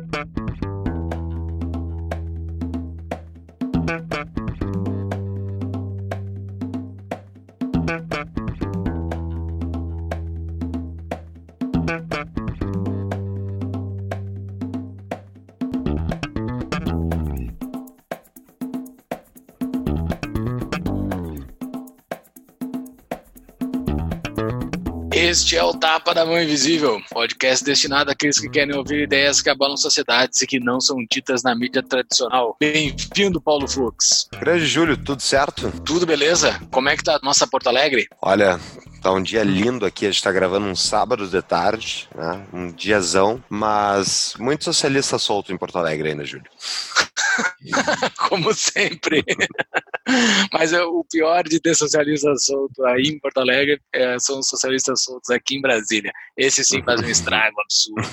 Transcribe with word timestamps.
Música 0.00 0.41
Este 25.32 25.56
é 25.56 25.64
o 25.64 25.72
Tapa 25.72 26.12
da 26.12 26.26
Mão 26.26 26.38
Invisível, 26.38 27.00
podcast 27.10 27.64
destinado 27.64 28.10
àqueles 28.10 28.38
que 28.38 28.50
querem 28.50 28.76
ouvir 28.76 29.04
ideias 29.04 29.40
que 29.40 29.48
abalam 29.48 29.78
sociedades 29.78 30.42
e 30.42 30.46
que 30.46 30.60
não 30.60 30.78
são 30.78 30.98
ditas 31.10 31.42
na 31.42 31.54
mídia 31.54 31.82
tradicional. 31.82 32.54
Bem-vindo, 32.60 33.40
Paulo 33.40 33.66
Fux. 33.66 34.28
Grande 34.38 34.66
Júlio, 34.66 34.94
tudo 34.94 35.22
certo? 35.22 35.72
Tudo 35.86 36.04
beleza? 36.04 36.60
Como 36.70 36.90
é 36.90 36.98
que 36.98 37.02
tá 37.02 37.16
a 37.16 37.24
nossa 37.24 37.46
Porto 37.46 37.68
Alegre? 37.68 38.06
Olha, 38.20 38.60
Tá 39.02 39.10
um 39.10 39.20
dia 39.20 39.42
lindo 39.42 39.84
aqui, 39.84 40.06
a 40.06 40.10
gente 40.12 40.22
tá 40.22 40.30
gravando 40.30 40.64
um 40.64 40.76
sábado 40.76 41.26
de 41.26 41.42
tarde, 41.42 42.08
né? 42.14 42.46
Um 42.52 42.70
diazão, 42.70 43.42
mas 43.48 44.34
muito 44.38 44.62
socialista 44.62 45.18
solto 45.18 45.52
em 45.52 45.58
Porto 45.58 45.76
Alegre 45.76 46.10
ainda, 46.10 46.24
Júlio. 46.24 46.46
Como 48.28 48.52
sempre. 48.54 49.24
Mas 50.52 50.72
é, 50.72 50.82
o 50.82 51.04
pior 51.04 51.44
de 51.44 51.60
ter 51.60 51.74
socialista 51.74 52.34
solto 52.36 52.84
aí 52.84 53.02
em 53.04 53.18
Porto 53.18 53.38
Alegre 53.38 53.80
é, 53.92 54.18
são 54.18 54.38
os 54.40 54.48
socialistas 54.48 55.02
soltos 55.02 55.30
aqui 55.30 55.56
em 55.56 55.62
Brasília. 55.62 56.12
Esse 56.36 56.64
sim 56.64 56.82
faz 56.82 57.00
um 57.00 57.08
estrago 57.08 57.60
absurdo. 57.60 58.08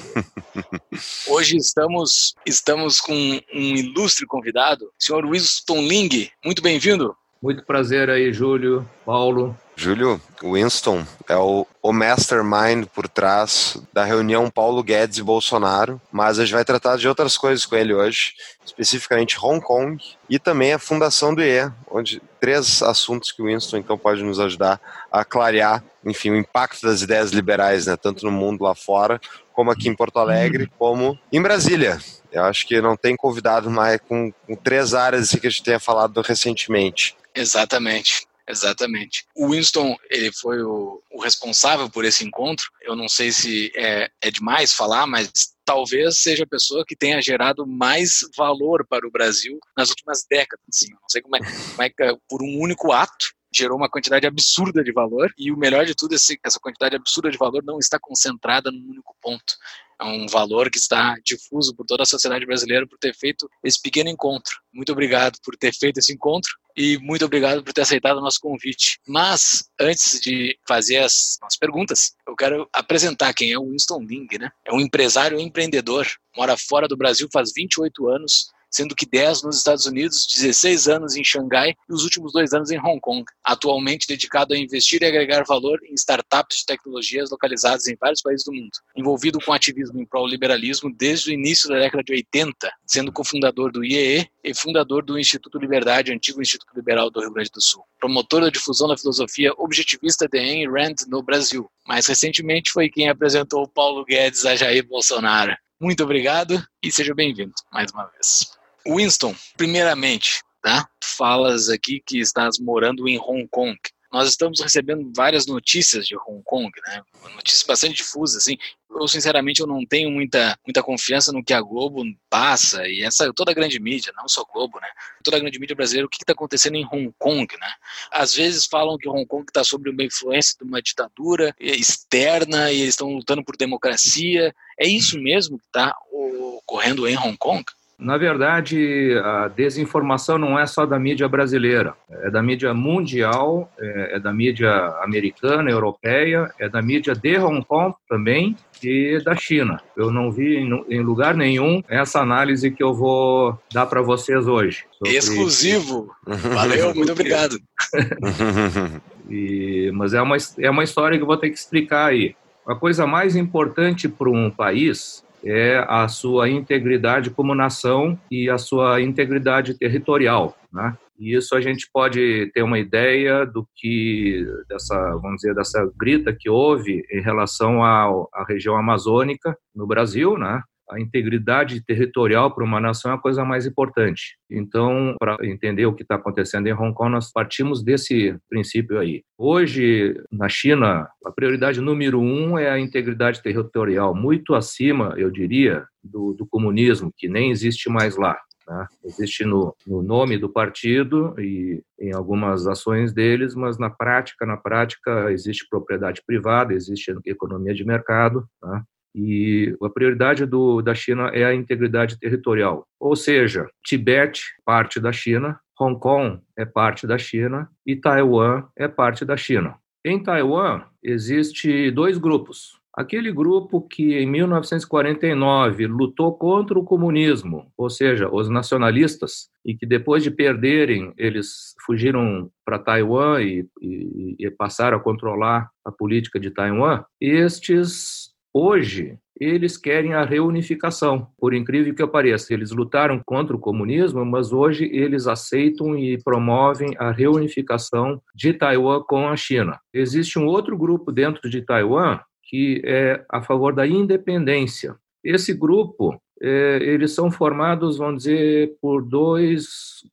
Hoje 1.27 1.57
estamos, 1.57 2.35
estamos 2.45 2.99
com 2.99 3.13
um 3.13 3.75
ilustre 3.75 4.25
convidado, 4.25 4.85
o 4.85 5.03
senhor 5.03 5.29
Winston 5.29 5.81
Ling. 5.81 6.29
Muito 6.43 6.61
bem-vindo. 6.61 7.15
Muito 7.41 7.63
prazer 7.63 8.09
aí, 8.09 8.33
Júlio, 8.33 8.87
Paulo. 9.05 9.57
Júlio, 9.79 10.19
Winston 10.43 11.05
é 11.25 11.37
o, 11.37 11.65
o 11.81 11.93
mastermind 11.93 12.85
por 12.93 13.07
trás 13.07 13.81
da 13.93 14.03
reunião 14.03 14.49
Paulo 14.49 14.83
Guedes 14.83 15.19
e 15.19 15.23
Bolsonaro, 15.23 16.01
mas 16.11 16.37
a 16.37 16.43
gente 16.43 16.53
vai 16.53 16.65
tratar 16.65 16.97
de 16.97 17.07
outras 17.07 17.37
coisas 17.37 17.65
com 17.65 17.77
ele 17.77 17.93
hoje, 17.93 18.33
especificamente 18.65 19.39
Hong 19.41 19.61
Kong 19.61 20.03
e 20.29 20.37
também 20.37 20.73
a 20.73 20.79
fundação 20.79 21.33
do 21.33 21.41
IE, 21.41 21.71
onde 21.89 22.21
três 22.41 22.83
assuntos 22.83 23.31
que 23.31 23.41
o 23.41 23.45
Winston 23.45 23.77
então 23.77 23.97
pode 23.97 24.21
nos 24.21 24.37
ajudar 24.37 24.81
a 25.09 25.23
clarear, 25.23 25.81
enfim, 26.05 26.31
o 26.31 26.35
impacto 26.35 26.85
das 26.85 27.01
ideias 27.01 27.31
liberais, 27.31 27.85
né, 27.85 27.95
tanto 27.95 28.25
no 28.25 28.31
mundo 28.33 28.65
lá 28.65 28.75
fora, 28.75 29.17
como 29.53 29.71
aqui 29.71 29.87
em 29.87 29.95
Porto 29.95 30.19
Alegre, 30.19 30.69
como 30.77 31.17
em 31.31 31.41
Brasília. 31.41 31.99
Eu 32.31 32.43
acho 32.43 32.67
que 32.67 32.81
não 32.81 32.97
tem 32.97 33.15
convidado 33.15 33.69
mais 33.71 33.99
com, 34.07 34.31
com 34.45 34.55
três 34.55 34.93
áreas 34.93 35.23
assim, 35.23 35.39
que 35.39 35.47
a 35.47 35.49
gente 35.49 35.63
tenha 35.63 35.79
falado 35.79 36.21
recentemente. 36.21 37.15
Exatamente. 37.35 38.27
Exatamente. 38.49 39.25
O 39.35 39.49
Winston, 39.51 39.95
ele 40.09 40.31
foi 40.31 40.63
o, 40.63 41.03
o, 41.11 41.21
responsável 41.21 41.87
por 41.87 42.03
esse 42.03 42.25
encontro. 42.25 42.65
Eu 42.81 42.95
não 42.95 43.07
sei 43.07 43.31
se 43.31 43.71
é, 43.75 44.09
é 44.19 44.31
demais 44.31 44.73
falar, 44.73 45.05
mas 45.05 45.31
talvez 45.63 46.19
seja 46.19 46.45
a 46.45 46.47
pessoa 46.47 46.83
que 46.83 46.95
tenha 46.95 47.21
gerado 47.21 47.67
mais 47.67 48.21
valor 48.35 48.87
para 48.89 49.07
o 49.07 49.11
Brasil 49.11 49.59
nas 49.77 49.89
últimas 49.89 50.25
décadas. 50.27 50.65
Assim. 50.67 50.91
não 50.91 51.07
sei 51.07 51.21
como 51.21 51.35
é, 51.35 51.39
como 51.41 51.83
é 51.83 51.89
que, 51.91 52.17
por 52.27 52.41
um 52.41 52.59
único 52.59 52.91
ato, 52.91 53.33
gerou 53.53 53.77
uma 53.77 53.89
quantidade 53.89 54.25
absurda 54.25 54.83
de 54.83 54.91
valor 54.91 55.31
e 55.37 55.51
o 55.51 55.57
melhor 55.57 55.85
de 55.85 55.95
tudo 55.95 56.15
é 56.15 56.17
que 56.17 56.39
essa 56.43 56.59
quantidade 56.59 56.95
absurda 56.95 57.29
de 57.29 57.37
valor 57.37 57.63
não 57.63 57.77
está 57.77 57.99
concentrada 57.99 58.71
num 58.71 58.89
único 58.89 59.15
ponto. 59.21 59.55
É 60.01 60.05
um 60.05 60.27
valor 60.27 60.71
que 60.71 60.77
está 60.77 61.15
difuso 61.25 61.75
por 61.75 61.85
toda 61.85 62.03
a 62.03 62.05
sociedade 62.05 62.45
brasileira 62.45 62.87
por 62.87 62.97
ter 62.97 63.13
feito 63.13 63.49
esse 63.63 63.81
pequeno 63.81 64.09
encontro. 64.09 64.53
Muito 64.73 64.91
obrigado 64.91 65.37
por 65.43 65.57
ter 65.57 65.73
feito 65.73 65.97
esse 65.97 66.13
encontro 66.13 66.51
e 66.75 66.97
muito 66.99 67.25
obrigado 67.25 67.63
por 67.63 67.73
ter 67.73 67.81
aceitado 67.81 68.17
o 68.17 68.21
nosso 68.21 68.39
convite. 68.39 68.99
Mas, 69.07 69.69
antes 69.79 70.19
de 70.19 70.57
fazer 70.67 70.97
as 70.97 71.37
nossas 71.41 71.57
perguntas, 71.57 72.15
eu 72.27 72.35
quero 72.35 72.69
apresentar 72.73 73.33
quem 73.33 73.51
é 73.51 73.57
o 73.57 73.69
Winston 73.69 74.01
Ling, 74.01 74.27
né? 74.39 74.49
É 74.65 74.73
um 74.73 74.79
empresário 74.79 75.39
empreendedor, 75.39 76.07
mora 76.35 76.55
fora 76.57 76.87
do 76.87 76.97
Brasil 76.97 77.27
faz 77.31 77.51
28 77.55 78.07
anos, 78.07 78.51
sendo 78.69 78.95
que 78.95 79.05
10 79.05 79.43
nos 79.43 79.57
Estados 79.57 79.85
Unidos, 79.85 80.27
16 80.27 80.87
anos 80.87 81.15
em 81.15 81.23
Xangai 81.23 81.75
e 81.89 81.93
os 81.93 82.03
últimos 82.03 82.33
dois 82.33 82.53
anos 82.53 82.71
em 82.71 82.79
Hong 82.79 82.99
Kong. 82.99 83.23
Atualmente 83.43 84.07
dedicado 84.07 84.53
a 84.53 84.57
investir 84.57 85.01
e 85.01 85.05
agregar 85.05 85.43
valor 85.45 85.79
em 85.83 85.93
startups 85.93 86.59
de 86.59 86.65
tecnologias 86.65 87.29
localizadas 87.29 87.87
em 87.87 87.95
vários 87.99 88.21
países 88.21 88.45
do 88.45 88.53
mundo. 88.53 88.71
Envolvido 88.95 89.39
com 89.39 89.53
ativismo 89.53 89.99
em 89.99 90.05
prol 90.05 90.27
liberalismo 90.27 90.93
desde 90.93 91.31
o 91.31 91.33
início 91.33 91.69
da 91.69 91.79
década 91.79 92.03
de 92.03 92.13
80, 92.13 92.71
sendo 92.85 93.11
cofundador 93.11 93.71
do 93.71 93.83
IEE 93.83 94.29
e 94.43 94.53
fundador 94.53 95.03
do 95.03 95.19
Instituto 95.19 95.57
Liberdade, 95.57 96.13
antigo 96.13 96.41
Instituto 96.41 96.73
Liberal 96.75 97.09
do 97.09 97.19
Rio 97.19 97.31
Grande 97.31 97.51
do 97.51 97.61
Sul. 97.61 97.83
Promotor 97.99 98.41
da 98.41 98.49
difusão 98.49 98.87
da 98.87 98.97
filosofia 98.97 99.53
objetivista 99.57 100.27
de 100.27 100.37
Ayn 100.37 100.69
Rand 100.69 100.95
no 101.07 101.21
Brasil. 101.21 101.69
Mais 101.87 102.05
recentemente 102.07 102.71
foi 102.71 102.89
quem 102.89 103.09
apresentou 103.09 103.67
Paulo 103.67 104.05
Guedes 104.05 104.45
a 104.45 104.55
Jair 104.55 104.85
Bolsonaro. 104.85 105.55
Muito 105.79 106.03
obrigado 106.03 106.61
e 106.83 106.91
seja 106.91 107.15
bem-vindo 107.15 107.53
mais 107.71 107.91
uma 107.91 108.05
vez. 108.07 108.58
Winston, 108.89 109.35
primeiramente, 109.55 110.41
tá? 110.61 110.89
falas 111.19 111.67
aqui 111.67 112.01
que 112.05 112.19
estás 112.19 112.57
morando 112.59 113.05
em 113.07 113.19
Hong 113.19 113.45
Kong. 113.51 113.77
Nós 114.11 114.29
estamos 114.29 114.59
recebendo 114.59 115.11
várias 115.15 115.45
notícias 115.45 116.07
de 116.07 116.15
Hong 116.15 116.41
Kong, 116.43 116.71
né? 116.87 117.03
Notícias 117.35 117.61
bastante 117.61 117.95
difusas, 117.95 118.37
assim. 118.41 118.57
Eu, 118.89 119.07
sinceramente, 119.07 119.59
eu 119.59 119.67
não 119.67 119.85
tenho 119.85 120.09
muita, 120.09 120.57
muita 120.65 120.81
confiança 120.81 121.31
no 121.31 121.43
que 121.43 121.53
a 121.53 121.61
Globo 121.61 122.03
passa 122.27 122.87
e 122.87 123.03
essa 123.03 123.31
toda 123.33 123.51
a 123.51 123.53
grande 123.53 123.79
mídia, 123.79 124.11
não 124.17 124.27
só 124.27 124.43
Globo, 124.51 124.79
né? 124.79 124.87
Toda 125.23 125.37
a 125.37 125.39
grande 125.39 125.59
mídia 125.59 125.75
brasileira, 125.75 126.07
o 126.07 126.09
que 126.09 126.23
está 126.23 126.33
acontecendo 126.33 126.75
em 126.75 126.85
Hong 126.85 127.13
Kong, 127.19 127.55
né? 127.59 127.71
Às 128.11 128.33
vezes 128.33 128.65
falam 128.65 128.97
que 128.97 129.07
Hong 129.07 129.27
Kong 129.27 129.45
está 129.47 129.63
sob 129.63 129.89
uma 129.91 130.03
influência 130.03 130.55
de 130.57 130.63
uma 130.63 130.81
ditadura 130.81 131.53
externa 131.59 132.71
e 132.71 132.81
eles 132.81 132.93
estão 132.95 133.13
lutando 133.13 133.43
por 133.43 133.57
democracia. 133.57 134.55
É 134.79 134.87
isso 134.87 135.19
mesmo 135.19 135.59
que 135.59 135.65
está 135.65 135.93
ocorrendo 136.11 137.07
em 137.07 137.15
Hong 137.15 137.37
Kong? 137.37 137.63
Na 137.99 138.17
verdade, 138.17 139.13
a 139.21 139.49
desinformação 139.49 140.37
não 140.37 140.57
é 140.57 140.65
só 140.65 140.85
da 140.85 140.97
mídia 140.97 141.27
brasileira, 141.27 141.93
é 142.09 142.31
da 142.31 142.41
mídia 142.41 142.73
mundial, 142.73 143.69
é, 143.77 144.15
é 144.15 144.19
da 144.19 144.31
mídia 144.31 144.71
americana, 145.03 145.69
europeia, 145.69 146.49
é 146.57 146.69
da 146.69 146.81
mídia 146.81 147.13
de 147.13 147.37
Hong 147.37 147.61
Kong 147.65 147.93
também 148.07 148.55
e 148.81 149.21
da 149.21 149.35
China. 149.35 149.81
Eu 149.97 150.11
não 150.11 150.31
vi 150.31 150.57
em, 150.57 151.01
lugar 151.01 151.35
nenhum 151.35 151.83
essa 151.89 152.21
análise 152.21 152.71
que 152.71 152.81
eu 152.81 152.93
vou 152.93 153.59
dar 153.73 153.85
para 153.85 154.01
vocês 154.01 154.47
hoje. 154.47 154.85
Sobre... 154.97 155.17
Exclusivo! 155.17 156.09
Valeu, 156.25 156.95
muito 156.95 157.11
obrigado. 157.11 157.59
e, 159.29 159.91
mas 159.93 160.13
é 160.13 160.21
uma, 160.21 160.37
é 160.57 160.69
uma 160.69 160.85
história 160.85 161.17
que 161.17 161.23
eu 161.23 161.27
vou 161.27 161.37
ter 161.37 161.49
que 161.49 161.57
explicar 161.57 162.05
aí. 162.05 162.33
A 162.65 162.75
coisa 162.75 163.05
mais 163.05 163.35
importante 163.35 164.07
para 164.07 164.29
um 164.29 164.49
país 164.49 165.21
é 165.43 165.85
a 165.87 166.07
sua 166.07 166.49
integridade 166.49 167.29
como 167.29 167.55
nação 167.55 168.19
e 168.29 168.49
a 168.49 168.57
sua 168.57 169.01
integridade 169.01 169.77
territorial, 169.77 170.55
né? 170.71 170.97
E 171.19 171.35
isso 171.35 171.53
a 171.53 171.59
gente 171.59 171.89
pode 171.91 172.49
ter 172.53 172.63
uma 172.63 172.79
ideia 172.79 173.45
do 173.45 173.67
que 173.75 174.47
dessa, 174.69 174.95
vamos 175.21 175.41
dizer, 175.41 175.53
dessa 175.53 175.91
grita 175.99 176.33
que 176.33 176.49
houve 176.49 177.03
em 177.11 177.21
relação 177.21 177.83
à, 177.83 178.09
região 178.47 178.77
amazônica 178.77 179.55
no 179.75 179.85
Brasil, 179.85 180.37
né? 180.37 180.61
A 180.89 180.99
integridade 180.99 181.83
territorial 181.85 182.53
para 182.53 182.63
uma 182.63 182.79
nação 182.79 183.11
é 183.11 183.15
a 183.15 183.19
coisa 183.19 183.45
mais 183.45 183.65
importante. 183.65 184.37
Então, 184.49 185.15
para 185.19 185.37
entender 185.43 185.85
o 185.85 185.93
que 185.93 186.03
está 186.03 186.15
acontecendo 186.15 186.67
em 186.67 186.73
Hong 186.73 186.93
Kong, 186.93 187.11
nós 187.11 187.31
partimos 187.31 187.83
desse 187.83 188.37
princípio 188.49 188.99
aí. 188.99 189.23
Hoje, 189.37 190.19
na 190.31 190.49
China, 190.49 191.07
a 191.25 191.31
prioridade 191.31 191.79
número 191.79 192.19
um 192.19 192.57
é 192.57 192.69
a 192.69 192.79
integridade 192.79 193.41
territorial, 193.41 194.15
muito 194.15 194.55
acima, 194.55 195.13
eu 195.17 195.29
diria, 195.29 195.85
do, 196.03 196.33
do 196.33 196.45
comunismo, 196.45 197.13
que 197.15 197.27
nem 197.27 197.51
existe 197.51 197.89
mais 197.89 198.15
lá. 198.15 198.37
Né? 198.69 198.87
Existe 199.03 199.43
no, 199.43 199.75
no, 199.85 200.03
nome 200.03 200.37
do 200.37 200.47
partido 200.47 201.35
e 201.39 201.81
em 201.99 202.13
algumas 202.13 202.67
ações 202.67 203.11
deles, 203.11 203.55
mas 203.55 203.79
na 203.79 203.89
prática, 203.89 204.45
na 204.45 204.55
prática, 204.55 205.31
existe 205.31 205.67
propriedade 205.67 206.21
privada, 206.25 206.73
existe 206.73 207.11
economia 207.25 207.73
de 207.73 207.83
mercado. 207.83 208.47
Né? 208.63 208.83
E 209.15 209.75
a 209.81 209.89
prioridade 209.89 210.45
do, 210.45 210.81
da 210.81 210.93
China 210.93 211.29
é 211.33 211.43
a 211.43 211.53
integridade 211.53 212.19
territorial. 212.19 212.85
Ou 212.99 213.15
seja, 213.15 213.67
Tibete, 213.83 214.41
parte 214.65 214.99
da 214.99 215.11
China, 215.11 215.59
Hong 215.79 215.99
Kong 215.99 216.39
é 216.57 216.65
parte 216.65 217.07
da 217.07 217.17
China 217.17 217.69
e 217.85 217.95
Taiwan 217.95 218.65
é 218.77 218.87
parte 218.87 219.23
da 219.23 219.37
China. 219.37 219.75
Em 220.05 220.21
Taiwan, 220.21 220.83
existe 221.03 221.91
dois 221.91 222.17
grupos. 222.17 222.79
Aquele 222.99 223.31
grupo 223.31 223.81
que 223.81 224.17
em 224.17 224.25
1949 224.25 225.87
lutou 225.87 226.33
contra 226.33 226.77
o 226.77 226.83
comunismo, 226.83 227.71
ou 227.77 227.89
seja, 227.89 228.29
os 228.29 228.49
nacionalistas, 228.49 229.49
e 229.65 229.73
que 229.73 229.85
depois 229.85 230.23
de 230.23 230.31
perderem, 230.31 231.13
eles 231.17 231.75
fugiram 231.85 232.49
para 232.65 232.79
Taiwan 232.79 233.41
e, 233.41 233.65
e, 233.81 234.35
e 234.39 234.51
passaram 234.51 234.97
a 234.97 235.01
controlar 235.01 235.69
a 235.85 235.91
política 235.91 236.39
de 236.39 236.51
Taiwan, 236.51 237.03
estes 237.21 238.28
Hoje, 238.53 239.17
eles 239.39 239.77
querem 239.77 240.13
a 240.13 240.25
reunificação. 240.25 241.27
Por 241.37 241.53
incrível 241.53 241.95
que 241.95 242.05
pareça, 242.05 242.53
eles 242.53 242.71
lutaram 242.71 243.21
contra 243.25 243.55
o 243.55 243.59
comunismo, 243.59 244.25
mas 244.25 244.51
hoje 244.51 244.89
eles 244.91 245.27
aceitam 245.27 245.97
e 245.97 246.21
promovem 246.21 246.93
a 246.97 247.11
reunificação 247.11 248.21
de 248.35 248.53
Taiwan 248.53 249.01
com 249.03 249.27
a 249.27 249.37
China. 249.37 249.79
Existe 249.93 250.37
um 250.37 250.45
outro 250.45 250.77
grupo 250.77 251.11
dentro 251.11 251.49
de 251.49 251.61
Taiwan 251.61 252.19
que 252.49 252.81
é 252.83 253.23
a 253.29 253.43
favor 253.43 253.73
da 253.73 253.85
independência. 253.85 254.95
Esse 255.23 255.53
grupo, 255.53 256.19
é, 256.41 256.79
eles 256.81 257.13
são 257.13 257.29
formados, 257.29 257.97
vamos 257.99 258.23
dizer, 258.23 258.75
por 258.81 259.03
dois 259.03 259.67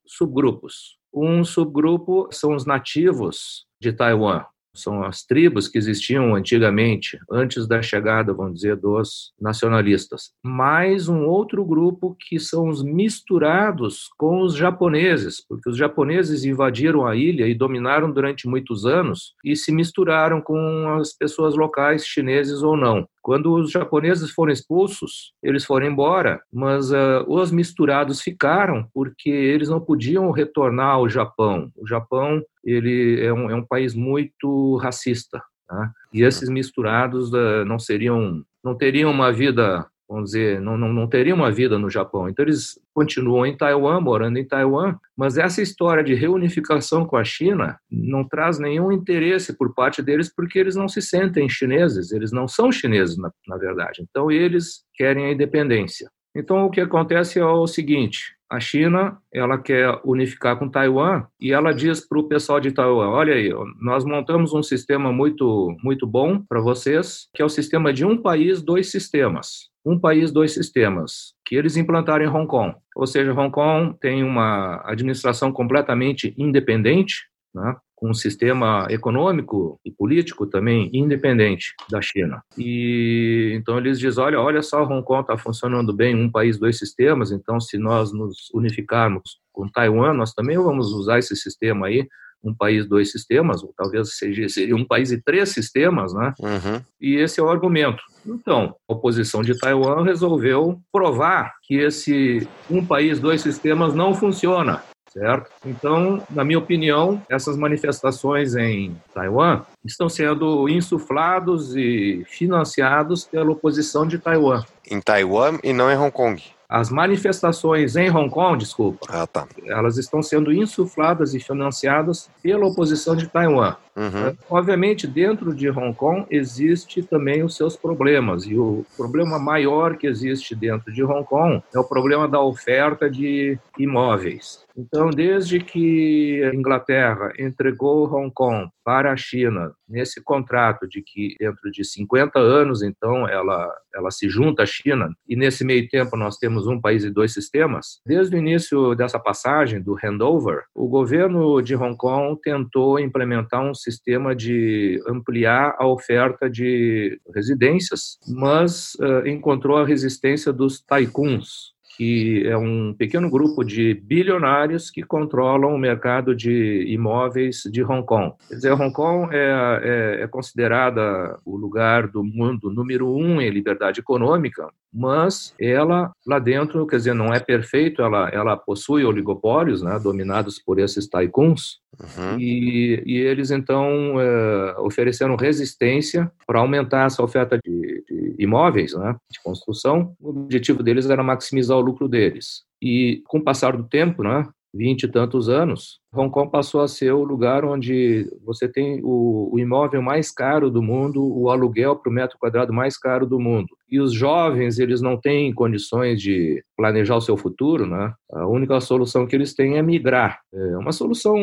subgrupos. 0.06 0.98
Um 1.12 1.42
subgrupo 1.44 2.28
são 2.30 2.54
os 2.54 2.66
nativos 2.66 3.64
de 3.80 3.90
Taiwan, 3.90 4.44
são 4.76 5.02
as 5.02 5.24
tribos 5.24 5.68
que 5.68 5.78
existiam 5.78 6.34
antigamente, 6.34 7.18
antes 7.30 7.66
da 7.66 7.82
chegada, 7.82 8.32
vamos 8.32 8.54
dizer, 8.54 8.76
dos 8.76 9.32
nacionalistas. 9.40 10.30
Mais 10.44 11.08
um 11.08 11.24
outro 11.26 11.64
grupo 11.64 12.16
que 12.18 12.38
são 12.38 12.68
os 12.68 12.82
misturados 12.82 14.08
com 14.16 14.42
os 14.42 14.54
japoneses, 14.54 15.44
porque 15.46 15.68
os 15.68 15.76
japoneses 15.76 16.44
invadiram 16.44 17.06
a 17.06 17.16
ilha 17.16 17.46
e 17.46 17.54
dominaram 17.54 18.10
durante 18.10 18.48
muitos 18.48 18.86
anos 18.86 19.34
e 19.44 19.56
se 19.56 19.72
misturaram 19.72 20.40
com 20.40 20.96
as 21.00 21.12
pessoas 21.12 21.54
locais, 21.54 22.06
chineses 22.06 22.62
ou 22.62 22.76
não. 22.76 23.08
Quando 23.26 23.54
os 23.54 23.72
japoneses 23.72 24.30
foram 24.30 24.52
expulsos, 24.52 25.32
eles 25.42 25.64
foram 25.64 25.88
embora, 25.88 26.40
mas 26.52 26.92
uh, 26.92 27.24
os 27.26 27.50
misturados 27.50 28.20
ficaram 28.20 28.88
porque 28.94 29.28
eles 29.28 29.68
não 29.68 29.80
podiam 29.80 30.30
retornar 30.30 30.90
ao 30.90 31.08
Japão. 31.08 31.68
O 31.74 31.84
Japão 31.88 32.40
ele 32.64 33.20
é 33.20 33.32
um, 33.32 33.50
é 33.50 33.54
um 33.56 33.66
país 33.66 33.96
muito 33.96 34.76
racista, 34.76 35.42
tá? 35.66 35.90
e 36.12 36.22
esses 36.22 36.48
misturados 36.48 37.32
uh, 37.32 37.64
não 37.66 37.80
seriam, 37.80 38.44
não 38.62 38.76
teriam 38.76 39.10
uma 39.10 39.32
vida 39.32 39.84
vamos 40.08 40.30
dizer, 40.30 40.60
não, 40.60 40.76
não, 40.76 40.92
não 40.92 41.08
teriam 41.08 41.36
uma 41.36 41.50
vida 41.50 41.78
no 41.78 41.90
Japão. 41.90 42.28
Então, 42.28 42.44
eles 42.44 42.78
continuam 42.94 43.44
em 43.44 43.56
Taiwan, 43.56 44.00
morando 44.00 44.38
em 44.38 44.46
Taiwan, 44.46 44.96
mas 45.16 45.36
essa 45.36 45.60
história 45.60 46.02
de 46.02 46.14
reunificação 46.14 47.04
com 47.04 47.16
a 47.16 47.24
China 47.24 47.78
não 47.90 48.26
traz 48.26 48.58
nenhum 48.58 48.92
interesse 48.92 49.56
por 49.56 49.74
parte 49.74 50.02
deles, 50.02 50.32
porque 50.34 50.58
eles 50.58 50.76
não 50.76 50.88
se 50.88 51.02
sentem 51.02 51.48
chineses, 51.48 52.12
eles 52.12 52.32
não 52.32 52.46
são 52.46 52.70
chineses, 52.70 53.16
na, 53.16 53.30
na 53.46 53.56
verdade. 53.56 54.02
Então, 54.08 54.30
eles 54.30 54.84
querem 54.94 55.26
a 55.26 55.32
independência. 55.32 56.08
Então, 56.34 56.66
o 56.66 56.70
que 56.70 56.80
acontece 56.80 57.38
é 57.38 57.44
o 57.44 57.66
seguinte: 57.66 58.36
a 58.50 58.60
China 58.60 59.18
ela 59.32 59.58
quer 59.58 59.98
unificar 60.04 60.58
com 60.58 60.68
Taiwan 60.68 61.24
e 61.40 61.50
ela 61.50 61.72
diz 61.72 62.06
para 62.06 62.18
o 62.18 62.28
pessoal 62.28 62.60
de 62.60 62.72
Taiwan: 62.72 63.08
olha 63.08 63.34
aí, 63.34 63.50
nós 63.80 64.04
montamos 64.04 64.52
um 64.52 64.62
sistema 64.62 65.10
muito 65.10 65.74
muito 65.82 66.06
bom 66.06 66.42
para 66.46 66.60
vocês, 66.60 67.28
que 67.34 67.40
é 67.40 67.44
o 67.44 67.48
sistema 67.48 67.90
de 67.90 68.04
um 68.04 68.20
país, 68.20 68.62
dois 68.62 68.90
sistemas 68.90 69.70
um 69.86 69.98
país, 69.98 70.32
dois 70.32 70.52
sistemas, 70.52 71.32
que 71.44 71.54
eles 71.54 71.76
implantaram 71.76 72.24
em 72.24 72.28
Hong 72.28 72.48
Kong. 72.48 72.74
Ou 72.96 73.06
seja, 73.06 73.32
Hong 73.32 73.52
Kong 73.52 73.96
tem 74.00 74.24
uma 74.24 74.82
administração 74.84 75.52
completamente 75.52 76.34
independente, 76.36 77.14
né, 77.54 77.76
com 77.94 78.10
um 78.10 78.14
sistema 78.14 78.86
econômico 78.90 79.80
e 79.84 79.90
político 79.90 80.46
também 80.46 80.90
independente 80.92 81.72
da 81.88 82.02
China. 82.02 82.42
E 82.58 83.52
então 83.54 83.78
eles 83.78 83.98
dizem, 83.98 84.22
olha, 84.22 84.40
olha 84.40 84.60
só, 84.60 84.82
Hong 84.82 85.04
Kong 85.04 85.20
está 85.20 85.38
funcionando 85.38 85.94
bem, 85.94 86.14
um 86.14 86.30
país, 86.30 86.58
dois 86.58 86.78
sistemas, 86.78 87.30
então 87.30 87.60
se 87.60 87.78
nós 87.78 88.12
nos 88.12 88.50
unificarmos 88.52 89.38
com 89.52 89.68
Taiwan, 89.68 90.12
nós 90.12 90.34
também 90.34 90.58
vamos 90.58 90.92
usar 90.92 91.20
esse 91.20 91.34
sistema 91.36 91.86
aí 91.86 92.06
um 92.42 92.54
país, 92.54 92.86
dois 92.86 93.10
sistemas, 93.10 93.62
ou 93.62 93.72
talvez 93.76 94.16
seja, 94.16 94.48
seria 94.48 94.76
um 94.76 94.84
país 94.84 95.10
e 95.10 95.20
três 95.20 95.50
sistemas, 95.50 96.14
né? 96.14 96.32
Uhum. 96.40 96.80
E 97.00 97.16
esse 97.16 97.40
é 97.40 97.42
o 97.42 97.50
argumento. 97.50 98.02
Então, 98.24 98.74
a 98.88 98.92
oposição 98.92 99.42
de 99.42 99.58
Taiwan 99.58 100.04
resolveu 100.04 100.80
provar 100.92 101.54
que 101.62 101.76
esse 101.76 102.46
um 102.70 102.84
país, 102.84 103.18
dois 103.18 103.40
sistemas 103.40 103.94
não 103.94 104.14
funciona. 104.14 104.82
Certo? 105.08 105.50
Então, 105.64 106.22
na 106.28 106.44
minha 106.44 106.58
opinião, 106.58 107.22
essas 107.30 107.56
manifestações 107.56 108.54
em 108.54 108.94
Taiwan 109.14 109.62
estão 109.82 110.10
sendo 110.10 110.68
insuflados 110.68 111.74
e 111.74 112.22
financiados 112.28 113.24
pela 113.24 113.50
oposição 113.50 114.06
de 114.06 114.18
Taiwan. 114.18 114.62
Em 114.90 115.00
Taiwan 115.00 115.58
e 115.64 115.72
não 115.72 115.90
em 115.90 115.96
Hong 115.96 116.12
Kong. 116.12 116.42
As 116.68 116.90
manifestações 116.90 117.94
em 117.94 118.10
Hong 118.10 118.28
Kong, 118.28 118.58
desculpa, 118.58 119.06
ah, 119.08 119.26
tá. 119.26 119.46
elas 119.66 119.98
estão 119.98 120.20
sendo 120.20 120.52
insufladas 120.52 121.32
e 121.32 121.40
financiadas 121.40 122.28
pela 122.42 122.66
oposição 122.66 123.14
de 123.14 123.28
Taiwan. 123.28 123.76
Uhum. 123.96 124.26
É, 124.28 124.36
obviamente, 124.50 125.06
dentro 125.06 125.54
de 125.54 125.70
Hong 125.70 125.94
Kong 125.94 126.26
existe 126.30 127.02
também 127.02 127.42
os 127.42 127.56
seus 127.56 127.76
problemas 127.76 128.44
e 128.44 128.56
o 128.56 128.84
problema 128.96 129.38
maior 129.38 129.96
que 129.96 130.06
existe 130.06 130.54
dentro 130.54 130.92
de 130.92 131.02
Hong 131.02 131.24
Kong 131.24 131.62
é 131.74 131.78
o 131.78 131.84
problema 131.84 132.28
da 132.28 132.40
oferta 132.40 133.10
de 133.10 133.58
imóveis. 133.78 134.66
Então, 134.76 135.08
desde 135.08 135.58
que 135.58 136.44
a 136.44 136.54
Inglaterra 136.54 137.32
entregou 137.38 138.12
Hong 138.14 138.30
Kong 138.30 138.68
para 138.84 139.10
a 139.10 139.16
China 139.16 139.72
nesse 139.88 140.22
contrato 140.22 140.86
de 140.86 141.02
que 141.02 141.34
dentro 141.40 141.70
de 141.70 141.82
50 141.82 142.38
anos, 142.38 142.82
então, 142.82 143.26
ela, 143.26 143.72
ela 143.94 144.10
se 144.10 144.28
junta 144.28 144.64
à 144.64 144.66
China 144.66 145.08
e 145.26 145.34
nesse 145.34 145.64
meio 145.64 145.88
tempo 145.88 146.16
nós 146.16 146.36
temos 146.36 146.66
um 146.66 146.78
país 146.80 147.04
e 147.04 147.10
dois 147.10 147.32
sistemas, 147.32 148.00
desde 148.04 148.36
o 148.36 148.38
início 148.38 148.94
dessa 148.94 149.18
passagem 149.18 149.80
do 149.80 149.94
handover, 149.94 150.64
o 150.74 150.86
governo 150.86 151.62
de 151.62 151.74
Hong 151.74 151.96
Kong 151.96 152.38
tentou 152.42 153.00
implementar 153.00 153.62
um 153.62 153.74
sistema 153.86 154.34
de 154.34 155.00
ampliar 155.06 155.76
a 155.78 155.86
oferta 155.86 156.50
de 156.50 157.20
residências, 157.32 158.18
mas 158.26 158.94
uh, 158.94 159.26
encontrou 159.26 159.76
a 159.76 159.86
resistência 159.86 160.52
dos 160.52 160.80
tycoons, 160.80 161.76
que 161.96 162.46
é 162.46 162.56
um 162.56 162.92
pequeno 162.92 163.30
grupo 163.30 163.64
de 163.64 163.94
bilionários 163.94 164.90
que 164.90 165.02
controlam 165.02 165.72
o 165.72 165.78
mercado 165.78 166.34
de 166.34 166.84
imóveis 166.88 167.62
de 167.70 167.82
Hong 167.82 168.04
Kong. 168.04 168.34
Quer 168.48 168.54
dizer, 168.56 168.72
Hong 168.72 168.92
Kong 168.92 169.34
é, 169.34 169.80
é, 169.82 170.22
é 170.24 170.26
considerada 170.26 171.38
o 171.44 171.56
lugar 171.56 172.08
do 172.08 172.24
mundo 172.24 172.70
número 172.70 173.08
um 173.08 173.40
em 173.40 173.50
liberdade 173.50 174.00
econômica, 174.00 174.68
mas 174.92 175.54
ela 175.60 176.10
lá 176.26 176.38
dentro, 176.38 176.86
quer 176.86 176.96
dizer, 176.96 177.14
não 177.14 177.32
é 177.32 177.38
perfeito, 177.38 178.02
ela, 178.02 178.28
ela 178.30 178.56
possui 178.56 179.04
oligopólios, 179.04 179.82
né, 179.82 179.98
dominados 179.98 180.58
por 180.58 180.78
esses 180.78 181.08
tycoons, 181.08 181.78
uhum. 182.00 182.38
e, 182.38 183.02
e, 183.04 183.18
eles 183.18 183.50
então 183.50 184.20
é, 184.20 184.76
ofereceram 184.78 185.36
resistência 185.36 186.30
para 186.46 186.60
aumentar 186.60 187.06
essa 187.06 187.22
oferta 187.22 187.58
de, 187.64 188.04
de, 188.08 188.34
imóveis, 188.38 188.94
né, 188.94 189.14
de 189.30 189.42
construção. 189.42 190.14
O 190.20 190.30
objetivo 190.30 190.82
deles 190.82 191.08
era 191.08 191.22
maximizar 191.22 191.76
o 191.76 191.82
lucro 191.82 192.08
deles. 192.08 192.64
E 192.82 193.22
com 193.26 193.38
o 193.38 193.44
passar 193.44 193.76
do 193.76 193.84
tempo, 193.84 194.22
né, 194.22 194.46
vinte 194.74 195.04
e 195.04 195.08
tantos 195.08 195.48
anos, 195.48 196.00
Hong 196.16 196.30
Kong 196.30 196.50
passou 196.50 196.80
a 196.80 196.88
ser 196.88 197.12
o 197.12 197.24
lugar 197.24 197.64
onde 197.64 198.26
você 198.44 198.68
tem 198.68 199.00
o, 199.02 199.50
o 199.52 199.58
imóvel 199.58 200.00
mais 200.00 200.30
caro 200.30 200.70
do 200.70 200.82
mundo, 200.82 201.22
o 201.22 201.50
aluguel 201.50 201.96
para 201.96 202.10
o 202.10 202.12
metro 202.12 202.38
quadrado 202.38 202.72
mais 202.72 202.96
caro 202.96 203.26
do 203.26 203.38
mundo. 203.38 203.68
E 203.88 204.00
os 204.00 204.12
jovens, 204.12 204.78
eles 204.78 205.00
não 205.00 205.16
têm 205.16 205.52
condições 205.52 206.20
de 206.20 206.64
planejar 206.76 207.16
o 207.16 207.20
seu 207.20 207.36
futuro, 207.36 207.86
né? 207.86 208.12
A 208.32 208.46
única 208.46 208.80
solução 208.80 209.26
que 209.26 209.36
eles 209.36 209.54
têm 209.54 209.76
é 209.76 209.82
migrar. 209.82 210.40
É 210.52 210.76
uma 210.76 210.92
solução, 210.92 211.36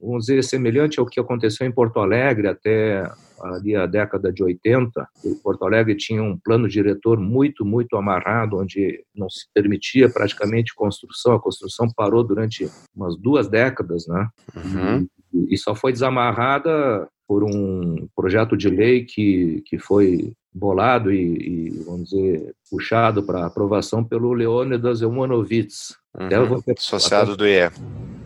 vamos 0.00 0.26
dizer, 0.26 0.44
semelhante 0.44 1.00
ao 1.00 1.06
que 1.06 1.18
aconteceu 1.18 1.66
em 1.66 1.72
Porto 1.72 1.98
Alegre 1.98 2.46
até 2.46 3.10
ali 3.42 3.76
a 3.76 3.86
década 3.86 4.32
de 4.32 4.42
80, 4.42 5.08
Porto 5.42 5.64
Alegre 5.64 5.94
tinha 5.94 6.22
um 6.22 6.36
plano 6.36 6.68
diretor 6.68 7.18
muito, 7.20 7.64
muito 7.64 7.96
amarrado, 7.96 8.58
onde 8.58 9.04
não 9.14 9.28
se 9.28 9.46
permitia 9.54 10.08
praticamente 10.08 10.74
construção, 10.74 11.34
a 11.34 11.40
construção 11.40 11.88
parou 11.94 12.24
durante 12.24 12.68
umas 12.94 13.16
duas 13.16 13.48
décadas, 13.48 14.06
né? 14.06 14.17
Uhum. 14.54 15.06
E, 15.32 15.54
e 15.54 15.58
só 15.58 15.74
foi 15.74 15.92
desamarrada 15.92 17.08
por 17.26 17.44
um 17.44 18.08
projeto 18.16 18.56
de 18.56 18.70
lei 18.70 19.04
que, 19.04 19.62
que 19.66 19.78
foi 19.78 20.32
bolado 20.52 21.12
e, 21.12 21.18
e 21.18 21.70
vamos 21.84 22.08
dizer, 22.08 22.54
puxado 22.70 23.22
para 23.22 23.46
aprovação 23.46 24.02
pelo 24.02 24.32
Leônidas 24.32 25.02
Eumanovitz, 25.02 25.94
uhum. 26.18 26.62
associado 26.76 27.36
do 27.36 27.46
IE. 27.46 27.70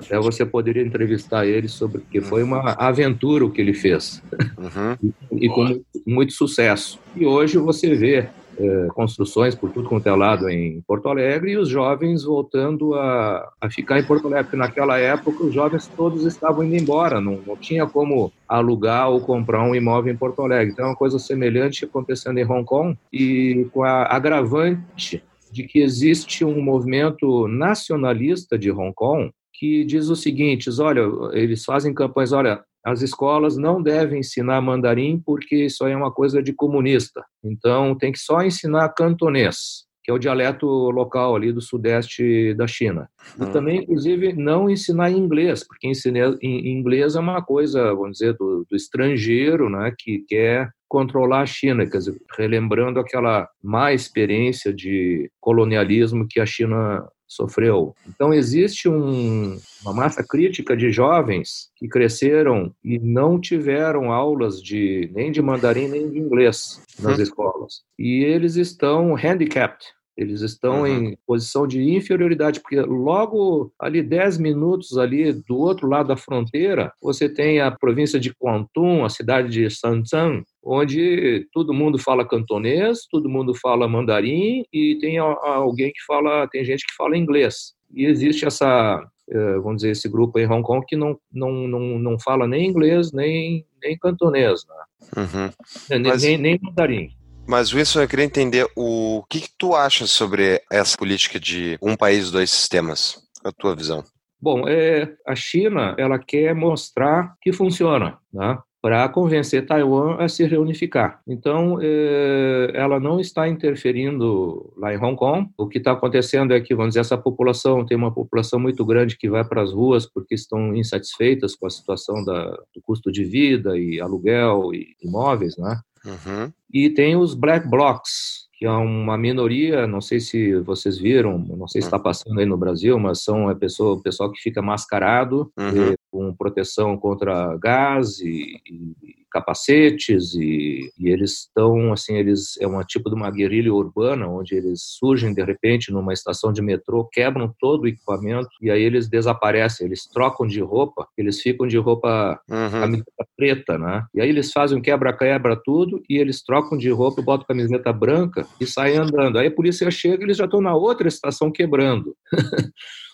Até 0.00 0.18
você 0.18 0.46
poderia 0.46 0.82
entrevistar 0.82 1.46
ele 1.46 1.68
sobre, 1.68 2.00
porque 2.00 2.20
foi 2.20 2.42
uma 2.42 2.72
aventura 2.78 3.44
o 3.44 3.50
que 3.50 3.60
ele 3.60 3.74
fez, 3.74 4.22
uhum. 4.56 5.12
e, 5.32 5.46
e 5.46 5.48
com 5.48 5.82
muito 6.06 6.32
sucesso. 6.32 6.98
E 7.16 7.26
hoje 7.26 7.58
você 7.58 7.94
vê 7.94 8.28
é, 8.58 8.86
construções 8.94 9.54
por 9.54 9.70
tudo 9.70 9.88
quanto 9.88 10.06
é 10.06 10.14
lado 10.14 10.48
em 10.48 10.80
Porto 10.82 11.08
Alegre 11.08 11.52
e 11.52 11.56
os 11.56 11.68
jovens 11.68 12.24
voltando 12.24 12.94
a, 12.94 13.50
a 13.60 13.70
ficar 13.70 13.98
em 13.98 14.04
Porto 14.04 14.26
Alegre, 14.26 14.44
porque 14.44 14.56
naquela 14.56 14.98
época 14.98 15.44
os 15.44 15.54
jovens 15.54 15.86
todos 15.88 16.24
estavam 16.24 16.64
indo 16.64 16.76
embora, 16.76 17.20
não, 17.20 17.40
não 17.46 17.56
tinha 17.56 17.86
como 17.86 18.32
alugar 18.48 19.10
ou 19.10 19.20
comprar 19.20 19.62
um 19.62 19.74
imóvel 19.74 20.12
em 20.12 20.16
Porto 20.16 20.42
Alegre. 20.42 20.72
Então 20.72 20.86
é 20.86 20.88
uma 20.88 20.96
coisa 20.96 21.18
semelhante 21.18 21.84
acontecendo 21.84 22.38
em 22.38 22.44
Hong 22.44 22.64
Kong 22.64 22.96
e 23.12 23.66
com 23.72 23.82
a 23.82 24.04
agravante 24.14 25.22
de 25.50 25.64
que 25.64 25.80
existe 25.80 26.44
um 26.44 26.60
movimento 26.62 27.46
nacionalista 27.46 28.58
de 28.58 28.70
Hong 28.70 28.92
Kong 28.94 29.30
que 29.52 29.84
diz 29.84 30.08
o 30.08 30.16
seguinte: 30.16 30.68
olha, 30.80 31.02
eles 31.32 31.64
fazem 31.64 31.94
campanhas, 31.94 32.32
olha, 32.32 32.64
as 32.84 33.02
escolas 33.02 33.56
não 33.56 33.82
devem 33.82 34.20
ensinar 34.20 34.60
mandarim 34.60 35.20
porque 35.24 35.66
isso 35.66 35.84
aí 35.84 35.92
é 35.92 35.96
uma 35.96 36.12
coisa 36.12 36.42
de 36.42 36.52
comunista. 36.52 37.24
Então, 37.44 37.96
tem 37.96 38.12
que 38.12 38.18
só 38.18 38.42
ensinar 38.42 38.88
cantonês 38.90 39.86
que 40.04 40.10
é 40.10 40.14
o 40.14 40.18
dialeto 40.18 40.66
local 40.66 41.36
ali 41.36 41.52
do 41.52 41.60
sudeste 41.60 42.54
da 42.54 42.66
China. 42.66 43.08
E 43.38 43.44
hum. 43.44 43.52
também, 43.52 43.82
inclusive, 43.82 44.32
não 44.32 44.68
ensinar 44.68 45.10
inglês, 45.10 45.64
porque 45.66 45.86
ensinar 45.86 46.34
inglês 46.42 47.14
é 47.14 47.20
uma 47.20 47.40
coisa, 47.40 47.94
vamos 47.94 48.18
dizer, 48.18 48.34
do, 48.34 48.66
do 48.68 48.76
estrangeiro, 48.76 49.70
né, 49.70 49.92
que 49.96 50.24
quer 50.28 50.70
controlar 50.88 51.42
a 51.42 51.46
China, 51.46 51.86
quer 51.86 51.98
dizer, 51.98 52.20
relembrando 52.36 52.98
aquela 52.98 53.48
má 53.62 53.92
experiência 53.92 54.72
de 54.74 55.30
colonialismo 55.40 56.26
que 56.28 56.40
a 56.40 56.46
China 56.46 57.06
sofreu. 57.34 57.94
Então, 58.08 58.32
existe 58.32 58.88
um, 58.88 59.58
uma 59.82 59.92
massa 59.92 60.22
crítica 60.22 60.76
de 60.76 60.90
jovens 60.90 61.70
que 61.76 61.88
cresceram 61.88 62.74
e 62.84 62.98
não 62.98 63.40
tiveram 63.40 64.12
aulas 64.12 64.62
de 64.62 65.10
nem 65.14 65.32
de 65.32 65.42
mandarim 65.42 65.88
nem 65.88 66.10
de 66.10 66.18
inglês 66.18 66.80
nas 67.00 67.16
uhum. 67.16 67.22
escolas. 67.22 67.82
E 67.98 68.24
eles 68.24 68.56
estão 68.56 69.14
handicapped, 69.14 69.86
eles 70.16 70.42
estão 70.42 70.80
uhum. 70.80 70.86
em 70.86 71.18
posição 71.26 71.66
de 71.66 71.82
inferioridade, 71.82 72.60
porque 72.60 72.80
logo 72.80 73.72
ali 73.78 74.02
10 74.02 74.38
minutos 74.38 74.98
ali 74.98 75.32
do 75.32 75.56
outro 75.56 75.88
lado 75.88 76.08
da 76.08 76.16
fronteira, 76.16 76.92
você 77.02 77.28
tem 77.28 77.60
a 77.60 77.70
província 77.70 78.20
de 78.20 78.34
Kwantung, 78.34 79.02
a 79.02 79.08
cidade 79.08 79.48
de 79.48 79.70
Sanzang, 79.70 80.42
onde 80.62 81.46
todo 81.52 81.74
mundo 81.74 81.98
fala 81.98 82.28
cantonês, 82.28 83.06
todo 83.10 83.28
mundo 83.28 83.54
fala 83.54 83.88
mandarim 83.88 84.64
e 84.72 84.98
tem 85.00 85.18
alguém 85.18 85.90
que 85.92 86.04
fala, 86.06 86.46
tem 86.48 86.64
gente 86.64 86.86
que 86.86 86.94
fala 86.94 87.16
inglês. 87.16 87.72
E 87.94 88.04
existe 88.04 88.46
essa, 88.46 89.04
eh, 89.30 89.58
vamos 89.58 89.76
dizer, 89.76 89.90
esse 89.90 90.08
grupo 90.08 90.38
em 90.38 90.46
Hong 90.46 90.62
Kong 90.62 90.84
que 90.86 90.96
não, 90.96 91.18
não, 91.32 91.66
não, 91.66 91.98
não 91.98 92.18
fala 92.18 92.46
nem 92.46 92.68
inglês, 92.68 93.12
nem, 93.12 93.66
nem 93.82 93.98
cantonês, 93.98 94.64
né? 94.66 95.22
uhum. 95.22 96.02
Mas... 96.04 96.22
nem, 96.22 96.38
nem 96.38 96.58
mandarim. 96.62 97.10
Mas, 97.46 97.72
Wilson, 97.74 98.02
eu 98.02 98.08
queria 98.08 98.24
entender 98.24 98.66
o 98.76 99.22
que, 99.28 99.40
que, 99.40 99.50
tu 99.58 99.74
acha 99.74 100.06
sobre 100.06 100.62
essa 100.70 100.96
política 100.96 101.38
de 101.38 101.76
um 101.82 101.96
país, 101.96 102.30
dois 102.30 102.50
sistemas, 102.50 103.22
a 103.44 103.52
tua 103.52 103.74
visão. 103.74 104.04
Bom, 104.40 104.66
é, 104.66 105.14
a 105.26 105.34
China 105.34 105.94
ela 105.98 106.18
quer 106.18 106.54
mostrar 106.54 107.34
que 107.40 107.52
funciona, 107.52 108.18
né? 108.32 108.58
para 108.82 109.08
convencer 109.08 109.64
Taiwan 109.64 110.16
a 110.16 110.28
se 110.28 110.44
reunificar. 110.44 111.20
Então, 111.26 111.78
é, 111.80 112.72
ela 112.74 112.98
não 112.98 113.20
está 113.20 113.48
interferindo 113.48 114.72
lá 114.76 114.92
em 114.92 114.98
Hong 114.98 115.16
Kong. 115.16 115.48
O 115.56 115.68
que 115.68 115.78
está 115.78 115.92
acontecendo 115.92 116.52
é 116.52 116.60
que, 116.60 116.74
vamos 116.74 116.90
dizer, 116.90 117.00
essa 117.00 117.16
população 117.16 117.86
tem 117.86 117.96
uma 117.96 118.12
população 118.12 118.58
muito 118.58 118.84
grande 118.84 119.16
que 119.16 119.30
vai 119.30 119.44
para 119.44 119.62
as 119.62 119.72
ruas 119.72 120.04
porque 120.04 120.34
estão 120.34 120.74
insatisfeitas 120.74 121.54
com 121.54 121.66
a 121.66 121.70
situação 121.70 122.24
da, 122.24 122.50
do 122.74 122.82
custo 122.82 123.12
de 123.12 123.22
vida 123.22 123.78
e 123.78 124.00
aluguel 124.00 124.74
e 124.74 124.96
imóveis, 125.00 125.56
né? 125.56 125.80
Uhum. 126.04 126.52
E 126.72 126.90
tem 126.90 127.16
os 127.16 127.34
black 127.34 127.68
blocs, 127.68 128.48
que 128.54 128.66
é 128.66 128.70
uma 128.70 129.16
minoria, 129.18 129.86
não 129.86 130.00
sei 130.00 130.20
se 130.20 130.56
vocês 130.60 130.98
viram, 130.98 131.38
não 131.38 131.66
sei 131.68 131.80
se 131.80 131.88
está 131.88 131.98
passando 131.98 132.38
aí 132.38 132.46
no 132.46 132.56
Brasil, 132.56 132.98
mas 132.98 133.22
são 133.22 133.48
a 133.48 133.54
pessoa, 133.54 133.94
o 133.94 134.02
pessoal 134.02 134.30
que 134.30 134.40
fica 134.40 134.62
mascarado, 134.62 135.52
uhum. 135.58 135.94
com 136.10 136.34
proteção 136.34 136.96
contra 136.96 137.56
gás 137.56 138.18
e, 138.20 138.60
e 138.66 139.21
capacetes 139.32 140.34
e, 140.34 140.90
e 140.98 141.08
eles 141.08 141.40
estão 141.40 141.92
assim 141.92 142.16
eles 142.16 142.60
é 142.60 142.66
um 142.66 142.80
tipo 142.82 143.08
de 143.08 143.16
uma 143.16 143.30
guerrilha 143.30 143.72
urbana 143.72 144.26
onde 144.28 144.54
eles 144.54 144.82
surgem 144.98 145.34
de 145.34 145.42
repente 145.42 145.90
numa 145.90 146.12
estação 146.12 146.52
de 146.52 146.62
metrô 146.62 147.08
quebram 147.10 147.52
todo 147.58 147.82
o 147.82 147.88
equipamento 147.88 148.50
e 148.60 148.70
aí 148.70 148.82
eles 148.82 149.08
desaparecem 149.08 149.86
eles 149.86 150.06
trocam 150.06 150.46
de 150.46 150.60
roupa 150.60 151.06
eles 151.16 151.40
ficam 151.40 151.66
de 151.66 151.78
roupa 151.78 152.40
uhum. 152.48 152.70
camiseta 152.70 153.26
preta 153.36 153.78
né? 153.78 154.04
E 154.14 154.20
aí 154.20 154.28
eles 154.28 154.52
fazem 154.52 154.78
um 154.78 154.82
quebra-quebra 154.82 155.60
tudo 155.62 156.02
e 156.08 156.18
eles 156.18 156.42
trocam 156.42 156.76
de 156.76 156.90
roupa 156.90 157.22
botam 157.22 157.46
camiseta 157.46 157.92
branca 157.92 158.46
e 158.60 158.66
saem 158.66 158.98
andando. 158.98 159.38
Aí 159.38 159.48
a 159.48 159.54
polícia 159.54 159.90
chega 159.90 160.22
e 160.22 160.26
eles 160.26 160.36
já 160.36 160.44
estão 160.44 160.60
na 160.60 160.74
outra 160.74 161.08
estação 161.08 161.50
quebrando 161.50 162.14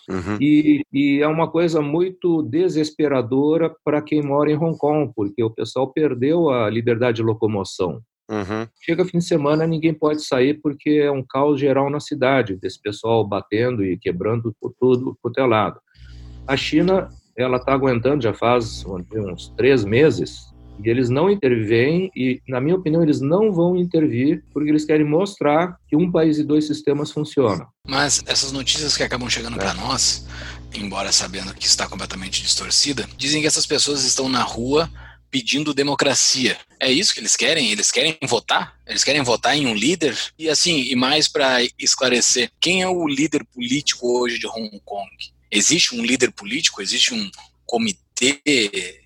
Uhum. 0.09 0.37
E, 0.41 0.81
e, 0.91 1.21
é 1.21 1.27
uma 1.27 1.49
coisa 1.49 1.81
muito 1.81 2.41
desesperadora 2.41 3.73
para 3.83 4.01
quem 4.01 4.23
mora 4.23 4.51
em 4.51 4.57
Hong 4.57 4.77
Kong, 4.77 5.11
porque 5.15 5.43
o 5.43 5.51
pessoal 5.51 5.91
perdeu 5.93 6.49
a 6.49 6.69
liberdade 6.69 7.17
de 7.17 7.23
locomoção. 7.23 8.01
Uhum. 8.29 8.67
Chega 8.81 9.05
fim 9.05 9.19
de 9.19 9.25
semana, 9.25 9.67
ninguém 9.67 9.93
pode 9.93 10.23
sair 10.23 10.55
porque 10.61 10.89
é 10.89 11.11
um 11.11 11.23
caos 11.23 11.59
geral 11.59 11.89
na 11.89 11.99
cidade, 11.99 12.55
desse 12.55 12.81
pessoal 12.81 13.27
batendo 13.27 13.83
e 13.83 13.97
quebrando 13.97 14.55
por 14.59 14.73
tudo, 14.79 15.17
por 15.21 15.31
telado. 15.31 15.79
A 16.47 16.57
China, 16.57 17.09
ela 17.37 17.57
está 17.57 17.73
aguentando 17.73 18.23
já 18.23 18.33
faz 18.33 18.83
uns 18.85 19.49
três 19.55 19.83
meses 19.83 20.53
e 20.83 20.89
eles 20.89 21.09
não 21.09 21.29
intervêm 21.29 22.11
e, 22.15 22.41
na 22.47 22.61
minha 22.61 22.75
opinião, 22.75 23.03
eles 23.03 23.19
não 23.19 23.51
vão 23.51 23.75
intervir 23.75 24.43
porque 24.53 24.69
eles 24.69 24.85
querem 24.85 25.05
mostrar 25.05 25.77
que 25.87 25.95
um 25.95 26.11
país 26.11 26.37
e 26.37 26.43
dois 26.43 26.65
sistemas 26.65 27.11
funcionam. 27.11 27.67
Mas 27.87 28.23
essas 28.25 28.51
notícias 28.51 28.95
que 28.95 29.03
acabam 29.03 29.29
chegando 29.29 29.57
é. 29.57 29.59
para 29.59 29.73
nós, 29.73 30.25
embora 30.73 31.11
sabendo 31.11 31.53
que 31.53 31.65
está 31.65 31.87
completamente 31.87 32.41
distorcida, 32.41 33.07
dizem 33.17 33.41
que 33.41 33.47
essas 33.47 33.65
pessoas 33.65 34.05
estão 34.05 34.29
na 34.29 34.41
rua 34.41 34.89
pedindo 35.29 35.73
democracia. 35.73 36.57
É 36.79 36.91
isso 36.91 37.13
que 37.13 37.19
eles 37.19 37.35
querem? 37.35 37.71
Eles 37.71 37.91
querem 37.91 38.17
votar? 38.23 38.75
Eles 38.87 39.03
querem 39.03 39.21
votar 39.21 39.55
em 39.55 39.67
um 39.67 39.75
líder? 39.75 40.17
E 40.37 40.49
assim, 40.49 40.81
e 40.81 40.95
mais 40.95 41.27
para 41.27 41.57
esclarecer, 41.77 42.51
quem 42.59 42.81
é 42.81 42.87
o 42.87 43.07
líder 43.07 43.45
político 43.53 44.19
hoje 44.19 44.39
de 44.39 44.47
Hong 44.47 44.81
Kong? 44.83 45.09
Existe 45.51 45.95
um 45.95 46.03
líder 46.03 46.31
político? 46.31 46.81
Existe 46.81 47.13
um 47.13 47.29
comitê 47.65 48.41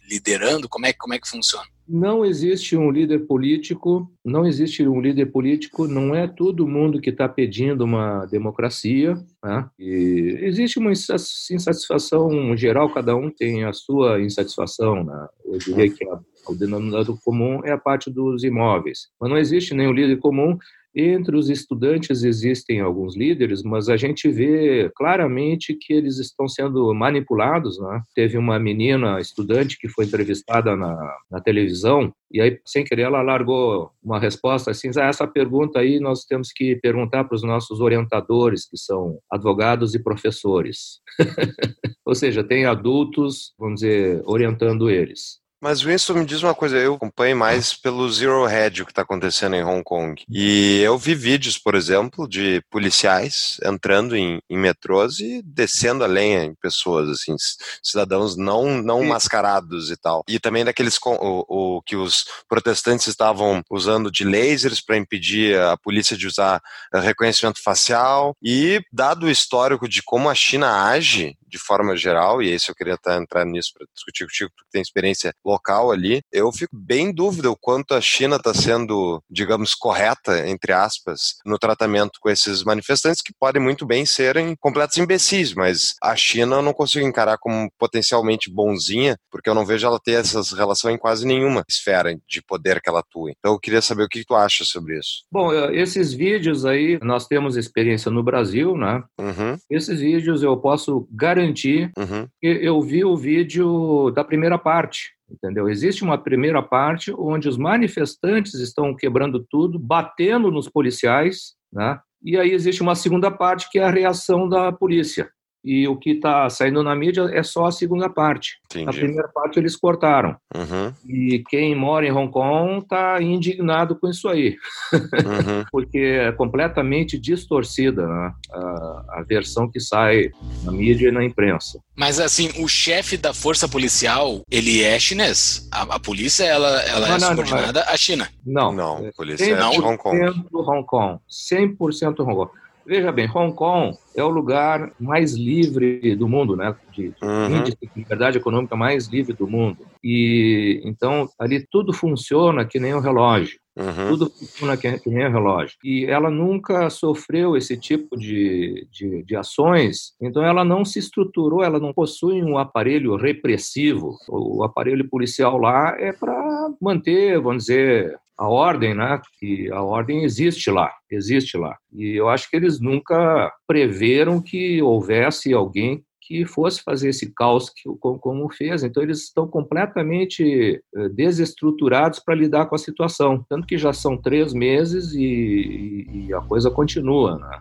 liderando? 0.10 0.68
Como 0.70 0.86
é, 0.86 0.94
como 0.94 1.14
é 1.14 1.20
que 1.20 1.28
funciona? 1.28 1.68
Não 1.88 2.24
existe 2.24 2.78
um 2.78 2.90
líder 2.90 3.28
político, 3.28 4.10
não 4.24 4.46
existe 4.46 4.88
um 4.88 5.02
líder 5.02 5.26
político, 5.28 5.86
não 5.86 6.16
é 6.16 6.28
todo 6.28 6.68
mundo 6.68 7.02
que 7.02 7.10
está 7.10 7.28
pedindo 7.28 7.84
uma 7.84 8.26
democracia. 8.26 9.16
Né? 9.44 9.70
Existe 9.78 10.80
uma 10.80 10.92
insatisfação 10.92 12.56
geral, 12.56 12.94
cada 12.94 13.16
um 13.16 13.30
tem 13.30 13.66
a 13.66 13.74
sua 13.74 14.22
insatisfação. 14.22 15.04
Né? 15.04 15.28
Eu 15.46 15.58
diria 15.58 15.90
que 15.90 16.08
a, 16.08 16.20
o 16.48 16.56
denominador 16.56 17.20
comum 17.22 17.60
é 17.66 17.72
a 17.72 17.78
parte 17.78 18.10
dos 18.10 18.46
imóveis, 18.46 19.10
mas 19.20 19.30
não 19.30 19.38
existe 19.38 19.74
nenhum 19.74 19.92
líder 19.92 20.18
comum 20.20 20.58
entre 20.96 21.36
os 21.36 21.50
estudantes 21.50 22.24
existem 22.24 22.82
alguns 22.82 23.16
líderes, 23.16 23.64
mas 23.64 23.90
a 23.90 23.98
gente 23.98 24.30
vê 24.30 24.92
claramente 24.96 25.74
que 25.74 25.94
eles 25.94 26.20
estão 26.20 26.48
sendo 26.48 26.94
manipulados. 26.94 27.80
Né? 27.80 28.02
Teve 28.16 28.38
uma 28.38 28.60
menina 28.60 29.20
estudante 29.20 29.78
que 29.78 29.88
foi 29.88 30.06
entrevistada 30.06 30.76
na, 30.76 31.18
na 31.32 31.42
televisão 31.42 32.14
e 32.34 32.42
aí, 32.42 32.60
sem 32.66 32.84
querer, 32.84 33.04
ela 33.04 33.22
largou 33.22 33.92
uma 34.04 34.20
resposta 34.20 34.72
assim: 34.72 34.90
ah, 34.98 35.06
essa 35.06 35.28
pergunta 35.28 35.80
aí 35.80 36.00
nós 36.00 36.26
temos 36.26 36.52
que 36.52 36.76
perguntar 36.78 37.26
para 37.26 37.36
os 37.36 37.44
nossos 37.44 37.80
orientadores, 37.80 38.68
que 38.68 38.76
são 38.76 39.20
advogados 39.32 39.94
e 39.94 40.02
professores. 40.02 41.00
Ou 42.04 42.16
seja, 42.16 42.44
tem 42.44 42.66
adultos, 42.66 43.54
vamos 43.58 43.82
dizer, 43.82 44.24
orientando 44.26 44.90
eles. 44.90 45.43
Mas 45.64 45.82
Winston, 45.82 46.16
me 46.16 46.26
diz 46.26 46.44
uma 46.44 46.54
coisa, 46.54 46.78
eu 46.78 46.96
acompanho 46.96 47.38
mais 47.38 47.74
pelo 47.74 48.12
Zero 48.12 48.46
Hedge 48.46 48.82
o 48.82 48.86
que 48.86 48.92
está 48.92 49.04
acontecendo 49.04 49.56
em 49.56 49.64
Hong 49.64 49.82
Kong. 49.82 50.22
E 50.30 50.82
eu 50.82 50.98
vi 50.98 51.16
vídeos, 51.16 51.58
por 51.58 51.74
exemplo, 51.74 52.28
de 52.28 52.62
policiais 52.70 53.56
entrando 53.64 54.14
em, 54.14 54.42
em 54.50 54.58
metrôs 54.58 55.22
e 55.22 55.42
descendo 55.42 56.04
a 56.04 56.08
lenha 56.08 56.44
em 56.44 56.54
pessoas, 56.54 57.10
assim, 57.10 57.38
cidadãos 57.82 58.36
não, 58.36 58.82
não 58.82 59.06
mascarados 59.06 59.90
e 59.90 59.96
tal. 59.96 60.26
E 60.28 60.38
também 60.38 60.66
daqueles 60.66 61.00
o, 61.02 61.78
o 61.78 61.82
que 61.84 61.96
os 61.96 62.26
protestantes 62.50 63.08
estavam 63.08 63.64
usando 63.72 64.12
de 64.12 64.26
lasers 64.26 64.82
para 64.82 64.98
impedir 64.98 65.58
a 65.58 65.78
polícia 65.78 66.18
de 66.18 66.28
usar 66.28 66.62
reconhecimento 66.94 67.64
facial. 67.64 68.36
E 68.44 68.82
dado 68.92 69.28
o 69.28 69.32
histórico 69.32 69.88
de 69.88 70.04
como 70.04 70.30
a 70.30 70.36
China 70.36 70.90
age 70.90 71.38
de 71.54 71.60
forma 71.60 71.96
geral, 71.96 72.42
e 72.42 72.50
esse 72.50 72.72
eu 72.72 72.76
queria 72.76 72.96
estar 72.96 73.16
entrar 73.22 73.46
nisso 73.46 73.74
para 73.78 73.86
discutir 73.94 74.26
contigo, 74.26 74.50
que 74.50 74.72
tem 74.72 74.82
experiência 74.82 75.32
local 75.54 75.92
ali, 75.92 76.22
eu 76.32 76.52
fico 76.52 76.76
bem 76.76 77.08
em 77.08 77.14
dúvida 77.14 77.50
o 77.50 77.58
quanto 77.58 77.94
a 77.94 78.02
China 78.02 78.38
está 78.38 78.54
sendo, 78.54 79.22
digamos, 79.30 79.76
correta, 79.76 80.48
entre 80.48 80.74
aspas, 80.74 81.36
no 81.46 81.58
tratamento 81.58 82.20
com 82.20 82.30
esses 82.30 82.64
manifestantes 82.64 83.22
que 83.22 83.34
podem 83.40 83.62
muito 83.62 83.86
bem 83.86 84.06
serem 84.06 84.56
completos 84.60 84.98
imbecis, 84.98 85.54
mas 85.54 85.96
a 86.02 86.16
China 86.16 86.58
eu 86.58 86.62
não 86.62 86.74
consigo 86.74 87.06
encarar 87.06 87.38
como 87.38 87.72
potencialmente 87.78 88.52
bonzinha, 88.52 89.18
porque 89.32 89.50
eu 89.50 89.56
não 89.56 89.66
vejo 89.66 89.86
ela 89.86 90.00
ter 90.00 90.14
essas 90.14 90.52
relações 90.52 90.96
em 90.96 90.98
quase 90.98 91.26
nenhuma 91.26 91.64
esfera 91.70 92.16
de 92.28 92.42
poder 92.42 92.82
que 92.82 92.90
ela 92.90 93.00
atua. 93.00 93.32
Então 93.32 93.54
eu 93.54 93.60
queria 93.60 93.82
saber 93.82 94.04
o 94.04 94.10
que 94.10 94.26
tu 94.26 94.36
acha 94.36 94.64
sobre 94.64 94.98
isso. 94.98 95.24
Bom, 95.32 95.54
eh, 95.54 95.76
esses 95.76 96.14
vídeos 96.14 96.66
aí, 96.66 97.00
nós 97.02 97.28
temos 97.28 97.58
experiência 97.58 98.12
no 98.12 98.24
Brasil, 98.24 98.76
né? 98.78 99.04
Uhum. 99.20 99.58
Esses 99.70 100.00
vídeos 100.00 100.44
eu 100.44 100.58
posso 100.58 101.08
garantir 101.12 101.92
uhum. 101.98 102.28
que 102.42 102.48
eu 102.48 102.82
vi 102.82 103.04
o 103.04 103.16
vídeo 103.16 104.12
da 104.12 104.24
primeira 104.24 104.58
parte 104.58 105.14
entendeu? 105.34 105.68
Existe 105.68 106.04
uma 106.04 106.18
primeira 106.18 106.62
parte 106.62 107.12
onde 107.18 107.50
os 107.50 107.58
manifestantes 107.58 108.54
estão 108.56 108.96
quebrando 108.96 109.46
tudo, 109.50 109.80
batendo 109.80 110.52
nos 110.52 110.70
policiais, 110.70 111.56
né? 111.72 112.00
E 112.24 112.38
aí 112.38 112.52
existe 112.52 112.82
uma 112.82 112.96
segunda 112.96 113.30
parte 113.30 113.70
que 113.70 113.80
é 113.80 113.84
a 113.84 113.90
reação 113.90 114.48
da 114.48 114.72
polícia. 114.72 115.30
E 115.64 115.88
o 115.88 115.96
que 115.96 116.12
está 116.12 116.50
saindo 116.50 116.84
na 116.84 116.96
mídia 116.96 117.30
é 117.32 117.42
só 117.42 117.66
a 117.66 117.72
segunda 117.72 118.10
parte. 118.10 118.60
Entendi. 118.66 118.90
A 118.90 118.92
primeira 118.92 119.28
parte 119.30 119.60
eles 119.60 119.76
cortaram. 119.76 120.36
Uhum. 120.54 120.94
E 121.08 121.44
quem 121.48 121.76
mora 121.76 122.06
em 122.06 122.12
Hong 122.12 122.32
Kong 122.32 122.80
está 122.80 123.22
indignado 123.22 123.96
com 123.96 124.10
isso 124.10 124.28
aí, 124.28 124.58
uhum. 124.92 125.64
porque 125.72 125.98
é 125.98 126.32
completamente 126.32 127.18
distorcida 127.18 128.06
né? 128.06 128.34
a, 128.52 129.20
a 129.20 129.26
versão 129.28 129.70
que 129.70 129.80
sai 129.80 130.32
na 130.64 130.72
mídia 130.72 131.08
e 131.10 131.12
na 131.12 131.24
imprensa. 131.24 131.80
Mas 131.96 132.20
assim, 132.20 132.50
o 132.60 132.68
chefe 132.68 133.16
da 133.16 133.34
força 133.34 133.68
policial, 133.68 134.42
ele 134.50 134.84
é 134.84 135.00
chinês. 135.00 135.68
A, 135.72 135.96
a 135.96 136.00
polícia, 136.00 136.44
ela, 136.44 136.82
ela 136.82 137.08
não, 137.08 137.16
é 137.16 137.20
não, 137.20 137.28
subordinada 137.30 137.80
não, 137.82 137.90
é. 137.90 137.94
à 137.94 137.98
China. 137.98 138.30
Não, 138.46 138.72
não, 138.74 139.08
a 139.08 139.12
polícia 139.14 139.46
é 139.46 139.56
de 139.56 139.80
Hong 139.80 139.98
Kong. 139.98 140.18
100% 140.20 140.46
Hong 140.54 140.86
Kong. 140.86 141.20
100% 141.30 142.20
Hong 142.20 142.36
Kong. 142.36 142.52
Veja 142.86 143.12
bem, 143.12 143.30
Hong 143.34 143.54
Kong 143.54 143.98
é 144.16 144.24
o 144.24 144.30
lugar 144.30 144.92
mais 145.00 145.34
livre 145.34 146.16
do 146.16 146.28
mundo, 146.28 146.56
né? 146.56 146.76
De, 146.92 147.14
uhum. 147.22 147.58
índice 147.58 147.78
de 147.82 147.90
liberdade 147.96 148.38
econômica 148.38 148.76
mais 148.76 149.08
livre 149.08 149.34
do 149.34 149.48
mundo. 149.48 149.78
E 150.04 150.82
então 150.84 151.30
ali 151.40 151.66
tudo 151.72 151.94
funciona 151.94 152.66
que 152.66 152.80
nem 152.80 152.94
um 152.94 153.00
relógio. 153.00 153.58
Uhum. 153.76 154.10
Tudo 154.10 154.30
funciona 154.30 154.78
que, 154.78 155.10
nem 155.10 155.28
um 155.28 155.32
relógio. 155.32 155.78
E 155.84 156.06
ela 156.06 156.30
nunca 156.30 156.90
sofreu 156.92 157.58
esse 157.58 157.76
tipo 157.76 158.16
de, 158.16 158.88
de, 158.92 159.24
de, 159.24 159.36
ações, 159.36 160.14
então 160.22 160.44
ela 160.46 160.64
não 160.64 160.86
se 160.86 161.00
estruturou, 161.00 161.64
ela 161.64 161.80
não 161.80 161.92
possui 161.92 162.44
um 162.44 162.58
aparelho 162.58 163.16
repressivo. 163.16 164.16
O 164.30 164.64
aparelho 164.64 165.10
policial 165.10 165.58
lá 165.58 165.96
é 165.98 166.12
para 166.12 166.70
manter, 166.80 167.40
vamos 167.42 167.66
dizer, 167.66 168.16
a 168.38 168.48
ordem, 168.48 168.96
né? 168.96 169.22
Que 169.40 169.72
a 169.72 169.82
ordem 169.82 170.24
existe 170.24 170.70
lá, 170.72 170.92
existe 171.10 171.58
lá. 171.58 171.76
E 171.92 172.16
eu 172.16 172.30
acho 172.30 172.50
que 172.50 172.56
eles 172.56 172.80
nunca 172.80 173.52
preveram 173.68 174.42
que 174.42 174.82
houvesse 174.82 175.54
alguém 175.54 176.04
que 176.26 176.46
fosse 176.46 176.82
fazer 176.82 177.10
esse 177.10 177.34
caos 177.34 177.70
que, 177.70 177.90
como 178.00 178.52
fez. 178.52 178.84
Então, 178.84 179.04
eles 179.04 179.24
estão 179.24 179.48
completamente 179.48 180.82
eh, 180.96 181.10
desestruturados 181.10 182.20
para 182.20 182.36
lidar 182.36 182.66
com 182.68 182.76
a 182.76 182.80
situação. 182.80 183.46
Tanto 183.50 183.68
que 183.68 183.78
já 183.78 183.92
são 183.92 184.18
três 184.18 184.54
meses 184.54 185.14
e, 185.14 186.08
e 186.10 186.34
a 186.34 186.40
coisa 186.40 186.72
continua. 186.72 187.38
Né? 187.38 187.60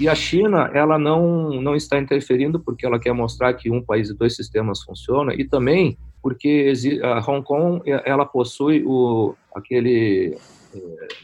E 0.00 0.08
a 0.08 0.14
China, 0.14 0.70
ela 0.72 0.98
não, 0.98 1.50
não 1.60 1.76
está 1.76 1.98
interferindo 1.98 2.58
porque 2.58 2.86
ela 2.86 2.98
quer 2.98 3.12
mostrar 3.12 3.52
que 3.52 3.70
um 3.70 3.82
país 3.82 4.08
e 4.08 4.16
dois 4.16 4.34
sistemas 4.34 4.82
funciona 4.82 5.34
e 5.34 5.46
também 5.46 5.98
porque 6.22 6.72
Hong 7.28 7.44
Kong 7.44 7.82
ela 8.06 8.24
possui 8.24 8.82
o 8.86 9.34
aquele 9.54 10.38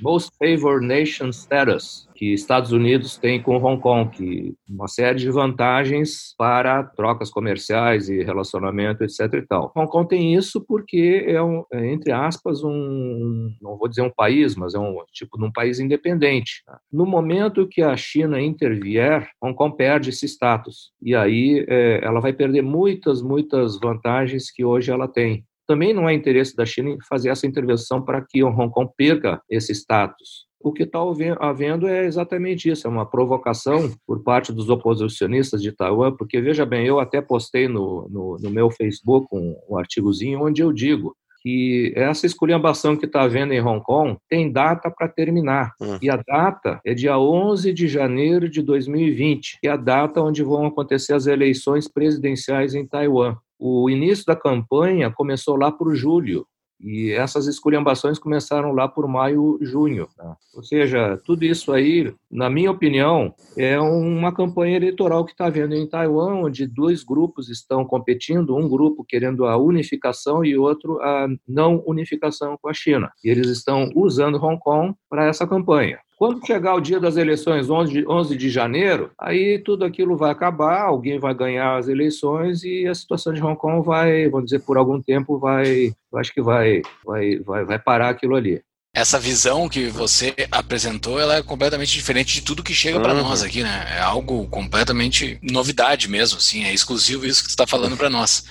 Most 0.00 0.32
Favored 0.38 0.86
Nation 0.86 1.30
Status, 1.30 2.08
que 2.14 2.32
Estados 2.32 2.72
Unidos 2.72 3.16
tem 3.16 3.42
com 3.42 3.56
Hong 3.56 3.80
Kong, 3.80 4.10
que 4.10 4.54
uma 4.68 4.88
série 4.88 5.18
de 5.18 5.30
vantagens 5.30 6.34
para 6.36 6.82
trocas 6.82 7.30
comerciais 7.30 8.08
e 8.08 8.22
relacionamento, 8.22 9.04
etc. 9.04 9.20
E 9.34 9.42
tal. 9.42 9.72
Hong 9.76 9.90
Kong 9.90 10.08
tem 10.08 10.34
isso 10.34 10.60
porque 10.60 11.24
é, 11.26 11.42
um, 11.42 11.64
é, 11.72 11.92
entre 11.92 12.12
aspas, 12.12 12.62
um, 12.64 13.54
não 13.60 13.76
vou 13.76 13.88
dizer 13.88 14.02
um 14.02 14.10
país, 14.10 14.54
mas 14.54 14.74
é 14.74 14.78
um 14.78 14.96
tipo 15.12 15.38
de 15.38 15.44
um 15.44 15.52
país 15.52 15.78
independente. 15.78 16.62
No 16.92 17.06
momento 17.06 17.68
que 17.68 17.82
a 17.82 17.96
China 17.96 18.40
intervier, 18.40 19.28
Hong 19.42 19.54
Kong 19.54 19.76
perde 19.76 20.10
esse 20.10 20.26
status. 20.26 20.92
E 21.02 21.14
aí 21.14 21.64
é, 21.68 22.00
ela 22.02 22.20
vai 22.20 22.32
perder 22.32 22.62
muitas, 22.62 23.22
muitas 23.22 23.78
vantagens 23.78 24.50
que 24.50 24.64
hoje 24.64 24.90
ela 24.90 25.08
tem 25.08 25.44
também 25.66 25.92
não 25.92 26.08
é 26.08 26.14
interesse 26.14 26.54
da 26.54 26.64
China 26.64 26.90
em 26.90 26.98
fazer 27.08 27.30
essa 27.30 27.46
intervenção 27.46 28.02
para 28.02 28.20
que 28.20 28.42
Hong 28.42 28.70
Kong 28.70 28.90
perca 28.96 29.40
esse 29.50 29.72
status. 29.72 30.46
O 30.60 30.72
que 30.72 30.82
está 30.82 30.98
havendo 31.38 31.86
é 31.86 32.06
exatamente 32.06 32.68
isso, 32.68 32.86
é 32.86 32.90
uma 32.90 33.08
provocação 33.08 33.92
por 34.06 34.22
parte 34.22 34.52
dos 34.52 34.68
oposicionistas 34.68 35.62
de 35.62 35.70
Taiwan, 35.70 36.16
porque, 36.16 36.40
veja 36.40 36.66
bem, 36.66 36.86
eu 36.86 36.98
até 36.98 37.20
postei 37.20 37.68
no, 37.68 38.08
no, 38.08 38.36
no 38.40 38.50
meu 38.50 38.70
Facebook 38.70 39.28
um, 39.30 39.54
um 39.68 39.78
artigozinho 39.78 40.42
onde 40.42 40.62
eu 40.62 40.72
digo 40.72 41.14
que 41.46 41.92
essa 41.94 42.26
esculhambação 42.26 42.96
que 42.96 43.06
está 43.06 43.22
havendo 43.22 43.52
em 43.52 43.60
Hong 43.60 43.80
Kong 43.80 44.16
tem 44.28 44.50
data 44.50 44.90
para 44.90 45.06
terminar. 45.06 45.72
Hum. 45.80 45.96
E 46.02 46.10
a 46.10 46.16
data 46.16 46.80
é 46.84 46.92
dia 46.92 47.16
11 47.16 47.72
de 47.72 47.86
janeiro 47.86 48.48
de 48.48 48.60
2020, 48.60 49.60
que 49.60 49.68
é 49.68 49.70
a 49.70 49.76
data 49.76 50.20
onde 50.20 50.42
vão 50.42 50.66
acontecer 50.66 51.12
as 51.12 51.28
eleições 51.28 51.86
presidenciais 51.86 52.74
em 52.74 52.84
Taiwan. 52.84 53.36
O 53.58 53.88
início 53.88 54.24
da 54.26 54.36
campanha 54.36 55.10
começou 55.10 55.56
lá 55.56 55.72
por 55.72 55.94
julho, 55.94 56.46
e 56.80 57.10
essas 57.12 57.46
esculhambações 57.46 58.18
começaram 58.18 58.72
lá 58.72 58.86
por 58.86 59.08
maio, 59.08 59.58
junho. 59.62 60.08
Né? 60.18 60.34
Ou 60.54 60.62
seja, 60.62 61.18
tudo 61.24 61.44
isso 61.44 61.72
aí, 61.72 62.14
na 62.30 62.50
minha 62.50 62.70
opinião, 62.70 63.34
é 63.56 63.80
uma 63.80 64.32
campanha 64.32 64.76
eleitoral 64.76 65.24
que 65.24 65.32
está 65.32 65.46
havendo 65.46 65.74
em 65.74 65.88
Taiwan, 65.88 66.34
onde 66.34 66.66
dois 66.66 67.02
grupos 67.02 67.48
estão 67.48 67.84
competindo, 67.84 68.56
um 68.56 68.68
grupo 68.68 69.04
querendo 69.04 69.46
a 69.46 69.56
unificação 69.56 70.44
e 70.44 70.56
outro 70.56 71.00
a 71.00 71.26
não 71.48 71.82
unificação 71.86 72.58
com 72.60 72.68
a 72.68 72.74
China. 72.74 73.10
E 73.24 73.30
eles 73.30 73.48
estão 73.48 73.90
usando 73.94 74.42
Hong 74.42 74.60
Kong 74.60 74.94
para 75.08 75.26
essa 75.26 75.46
campanha. 75.46 75.98
Quando 76.16 76.46
chegar 76.46 76.74
o 76.74 76.80
dia 76.80 76.98
das 76.98 77.18
eleições, 77.18 77.68
11 77.68 77.92
de, 77.92 78.08
11 78.08 78.36
de 78.36 78.48
janeiro, 78.48 79.10
aí 79.18 79.58
tudo 79.58 79.84
aquilo 79.84 80.16
vai 80.16 80.30
acabar, 80.30 80.80
alguém 80.82 81.18
vai 81.18 81.34
ganhar 81.34 81.76
as 81.76 81.88
eleições 81.88 82.64
e 82.64 82.86
a 82.86 82.94
situação 82.94 83.34
de 83.34 83.42
Hong 83.42 83.56
Kong 83.56 83.84
vai, 83.86 84.26
vamos 84.30 84.46
dizer, 84.46 84.60
por 84.60 84.78
algum 84.78 85.00
tempo 85.00 85.38
vai, 85.38 85.92
acho 86.14 86.32
que 86.32 86.40
vai, 86.40 86.80
vai, 87.04 87.38
vai, 87.40 87.64
vai 87.66 87.78
parar 87.78 88.08
aquilo 88.08 88.34
ali 88.34 88.62
essa 88.96 89.20
visão 89.20 89.68
que 89.68 89.88
você 89.88 90.34
apresentou, 90.50 91.20
ela 91.20 91.36
é 91.36 91.42
completamente 91.42 91.92
diferente 91.92 92.32
de 92.32 92.40
tudo 92.40 92.62
que 92.62 92.72
chega 92.72 92.96
uhum. 92.96 93.02
para 93.02 93.12
nós 93.12 93.42
aqui, 93.42 93.62
né? 93.62 93.86
É 93.94 94.00
algo 94.00 94.48
completamente 94.48 95.38
novidade 95.42 96.08
mesmo, 96.08 96.38
assim, 96.38 96.64
é 96.64 96.72
exclusivo 96.72 97.26
isso 97.26 97.42
que 97.42 97.48
você 97.50 97.52
está 97.52 97.66
falando 97.66 97.94
para 97.94 98.08
nós. 98.08 98.44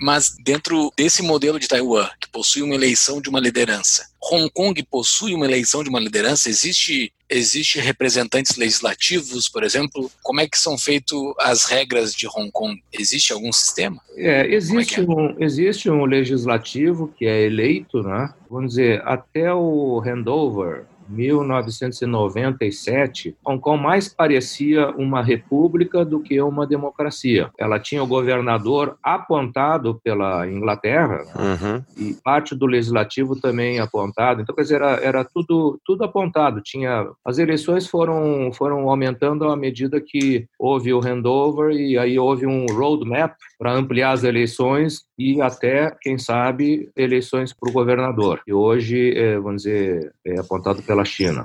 Mas 0.00 0.36
dentro 0.38 0.92
desse 0.96 1.20
modelo 1.20 1.58
de 1.58 1.66
Taiwan, 1.66 2.08
que 2.20 2.28
possui 2.28 2.62
uma 2.62 2.76
eleição 2.76 3.20
de 3.20 3.28
uma 3.28 3.40
liderança, 3.40 4.08
Hong 4.22 4.48
Kong 4.50 4.80
possui 4.84 5.34
uma 5.34 5.46
eleição 5.46 5.82
de 5.82 5.90
uma 5.90 5.98
liderança? 5.98 6.48
Existe 6.48 7.12
existe 7.28 7.78
representantes 7.78 8.56
legislativos, 8.56 9.48
por 9.48 9.62
exemplo? 9.62 10.10
Como 10.22 10.40
é 10.40 10.48
que 10.48 10.58
são 10.58 10.78
feitas 10.78 11.18
as 11.38 11.64
regras 11.64 12.12
de 12.12 12.26
Hong 12.26 12.50
Kong? 12.50 12.82
Existe 12.92 13.32
algum 13.32 13.52
sistema? 13.52 14.00
É, 14.16 14.46
existe, 14.52 15.00
é 15.00 15.04
é? 15.04 15.06
Um, 15.06 15.36
existe 15.38 15.90
um 15.90 16.04
legislativo 16.04 17.12
que 17.16 17.26
é 17.26 17.42
eleito, 17.42 18.02
né? 18.02 18.32
Vamos 18.50 18.70
dizer, 18.70 19.02
até 19.04 19.52
o 19.52 20.00
handover 20.04 20.84
1997, 21.08 23.36
Hong 23.44 23.60
Kong 23.60 23.82
mais 23.82 24.08
parecia 24.08 24.90
uma 24.90 25.22
república 25.22 26.04
do 26.04 26.20
que 26.20 26.40
uma 26.40 26.66
democracia. 26.66 27.50
Ela 27.58 27.78
tinha 27.78 28.02
o 28.02 28.06
governador 28.06 28.96
apontado 29.02 30.00
pela 30.02 30.48
Inglaterra 30.48 31.24
uhum. 31.34 31.82
e 31.96 32.14
parte 32.22 32.54
do 32.54 32.66
legislativo 32.66 33.40
também 33.40 33.78
apontado. 33.78 34.42
Então, 34.42 34.54
quer 34.54 34.62
dizer, 34.62 34.76
era, 34.76 34.92
era 35.02 35.24
tudo, 35.24 35.78
tudo 35.84 36.04
apontado. 36.04 36.60
Tinha 36.60 37.08
as 37.24 37.38
eleições 37.38 37.86
foram 37.86 38.50
foram 38.52 38.88
aumentando 38.88 39.48
à 39.48 39.56
medida 39.56 40.00
que 40.00 40.46
houve 40.58 40.92
o 40.92 41.00
handover 41.00 41.72
e 41.72 41.98
aí 41.98 42.18
houve 42.18 42.46
um 42.46 42.66
roadmap 42.66 43.34
para 43.58 43.72
ampliar 43.72 44.12
as 44.12 44.22
eleições 44.22 45.02
e 45.18 45.40
até, 45.42 45.94
quem 46.00 46.16
sabe, 46.16 46.90
eleições 46.96 47.52
para 47.52 47.68
o 47.68 47.72
governador. 47.72 48.40
E 48.46 48.52
hoje, 48.52 49.12
é, 49.16 49.38
vamos 49.38 49.62
dizer, 49.62 50.12
é 50.24 50.38
apontado 50.38 50.82
pela 50.82 51.04
China. 51.04 51.44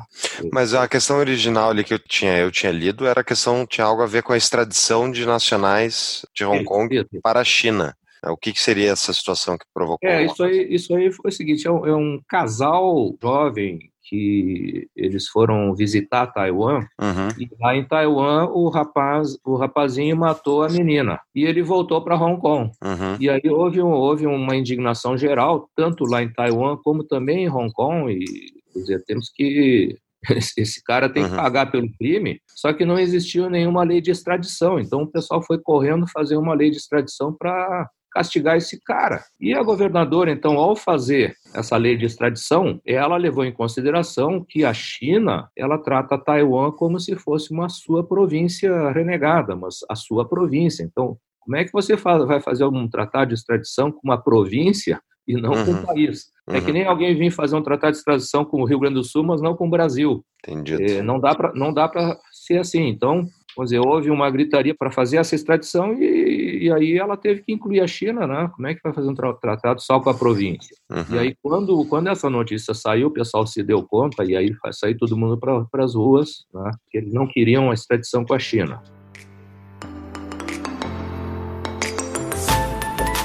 Mas 0.51 0.73
a 0.73 0.87
questão 0.87 1.17
original 1.17 1.71
ali 1.71 1.83
que 1.83 1.93
eu 1.93 1.99
tinha, 1.99 2.37
eu 2.37 2.51
tinha 2.51 2.71
lido 2.71 3.07
era 3.07 3.21
a 3.21 3.23
questão, 3.23 3.65
tinha 3.65 3.85
algo 3.85 4.03
a 4.03 4.07
ver 4.07 4.21
com 4.21 4.31
a 4.31 4.37
extradição 4.37 5.11
de 5.11 5.25
nacionais 5.25 6.25
de 6.35 6.45
Hong 6.45 6.63
Kong 6.63 7.05
para 7.23 7.39
a 7.39 7.43
China. 7.43 7.95
O 8.25 8.37
que, 8.37 8.53
que, 8.53 8.61
seria 8.61 8.91
essa 8.91 9.11
situação 9.11 9.57
que 9.57 9.65
provocou? 9.73 10.07
É, 10.07 10.23
isso 10.23 10.43
aí, 10.43 10.67
isso 10.73 10.95
aí 10.95 11.11
foi 11.11 11.29
o 11.29 11.33
seguinte: 11.33 11.67
é 11.67 11.71
um, 11.71 11.85
é 11.85 11.93
um 11.93 12.21
casal 12.25 13.13
jovem 13.21 13.91
que 14.13 14.87
eles 14.95 15.27
foram 15.27 15.73
visitar 15.73 16.27
Taiwan 16.27 16.81
uhum. 17.01 17.29
e 17.39 17.49
lá 17.59 17.75
em 17.75 17.83
Taiwan 17.83 18.45
o 18.51 18.69
rapaz, 18.69 19.39
o 19.43 19.55
rapazinho 19.55 20.15
matou 20.15 20.61
a 20.61 20.69
menina 20.69 21.19
e 21.33 21.43
ele 21.45 21.63
voltou 21.63 21.99
para 22.03 22.15
Hong 22.15 22.39
Kong. 22.39 22.69
Uhum. 22.83 23.17
E 23.19 23.27
aí 23.27 23.41
houve, 23.49 23.81
houve 23.81 24.27
uma 24.27 24.55
indignação 24.55 25.17
geral 25.17 25.67
tanto 25.75 26.05
lá 26.05 26.21
em 26.21 26.31
Taiwan 26.31 26.77
como 26.83 27.03
também 27.03 27.45
em 27.45 27.49
Hong 27.49 27.71
Kong 27.73 28.13
e 28.13 28.23
quer 28.71 28.79
dizer, 28.79 29.03
temos 29.05 29.31
que 29.33 29.97
esse 30.55 30.83
cara 30.83 31.09
tem 31.09 31.23
uhum. 31.23 31.29
que 31.29 31.35
pagar 31.35 31.71
pelo 31.71 31.91
crime, 31.97 32.39
só 32.47 32.71
que 32.71 32.85
não 32.85 32.99
existiu 32.99 33.49
nenhuma 33.49 33.83
lei 33.83 33.99
de 33.99 34.11
extradição. 34.11 34.79
Então 34.79 35.01
o 35.01 35.07
pessoal 35.07 35.41
foi 35.41 35.57
correndo 35.57 36.05
fazer 36.07 36.37
uma 36.37 36.53
lei 36.53 36.69
de 36.69 36.77
extradição 36.77 37.33
para 37.33 37.89
castigar 38.13 38.55
esse 38.55 38.79
cara. 38.81 39.23
E 39.39 39.53
a 39.53 39.63
governadora, 39.63 40.31
então, 40.31 40.57
ao 40.57 40.75
fazer 40.75 41.35
essa 41.53 41.75
lei 41.75 41.97
de 41.97 42.05
extradição, 42.05 42.79
ela 42.85 43.17
levou 43.17 43.43
em 43.43 43.51
consideração 43.51 44.45
que 44.47 44.63
a 44.63 44.73
China, 44.73 45.49
ela 45.57 45.77
trata 45.77 46.17
Taiwan 46.17 46.71
como 46.71 46.99
se 46.99 47.15
fosse 47.15 47.51
uma 47.51 47.69
sua 47.69 48.05
província 48.05 48.91
renegada, 48.91 49.55
mas 49.55 49.79
a 49.89 49.95
sua 49.95 50.27
província. 50.27 50.83
Então, 50.83 51.17
como 51.39 51.57
é 51.57 51.63
que 51.63 51.73
você 51.73 51.95
vai 51.95 52.39
fazer 52.39 52.65
um 52.65 52.87
tratado 52.87 53.29
de 53.29 53.33
extradição 53.33 53.91
com 53.91 53.99
uma 54.03 54.21
província 54.21 55.01
e 55.27 55.33
não 55.35 55.51
uhum. 55.51 55.65
com 55.65 55.71
um 55.71 55.85
país? 55.85 56.25
Uhum. 56.47 56.55
É 56.55 56.61
que 56.61 56.67
uhum. 56.67 56.73
nem 56.73 56.85
alguém 56.85 57.15
vir 57.15 57.31
fazer 57.31 57.55
um 57.55 57.63
tratado 57.63 57.93
de 57.93 57.97
extradição 57.97 58.45
com 58.45 58.61
o 58.61 58.65
Rio 58.65 58.79
Grande 58.79 58.95
do 58.95 59.03
Sul, 59.03 59.23
mas 59.23 59.41
não 59.41 59.55
com 59.55 59.67
o 59.67 59.69
Brasil. 59.69 60.23
Entendido. 60.47 60.83
É, 60.83 61.01
não 61.01 61.19
dá 61.19 61.87
para 61.87 62.17
ser 62.31 62.59
assim. 62.59 62.87
Então, 62.87 63.25
Vamos 63.55 63.71
dizer, 63.71 63.79
houve 63.79 64.09
uma 64.09 64.29
gritaria 64.29 64.73
para 64.73 64.91
fazer 64.91 65.17
essa 65.17 65.35
extradição 65.35 65.93
e, 65.93 66.65
e, 66.65 66.71
aí 66.71 66.97
ela 66.97 67.15
teve 67.15 67.43
que 67.43 67.53
incluir 67.53 67.81
a 67.81 67.87
China, 67.87 68.25
né? 68.25 68.49
Como 68.55 68.67
é 68.67 68.73
que 68.73 68.81
vai 68.83 68.93
fazer 68.93 69.09
um 69.09 69.13
tra 69.13 69.33
tratado 69.33 69.81
só 69.81 69.99
com 69.99 70.09
a 70.09 70.13
província? 70.13 70.75
Uhum. 70.89 71.15
E 71.15 71.19
aí, 71.19 71.35
quando, 71.41 71.85
quando 71.85 72.07
essa 72.07 72.29
notícia 72.29 72.73
saiu, 72.73 73.07
o 73.07 73.13
pessoal 73.13 73.45
se 73.45 73.61
deu 73.61 73.83
conta 73.83 74.23
e 74.23 74.35
aí 74.35 74.51
sair 74.71 74.95
todo 74.95 75.17
mundo 75.17 75.37
para 75.37 75.83
as 75.83 75.93
ruas, 75.93 76.45
né? 76.53 76.71
Que 76.89 76.97
eles 76.97 77.13
não 77.13 77.27
queriam 77.27 77.69
a 77.69 77.73
extradição 77.73 78.25
com 78.25 78.33
a 78.33 78.39
China. 78.39 78.81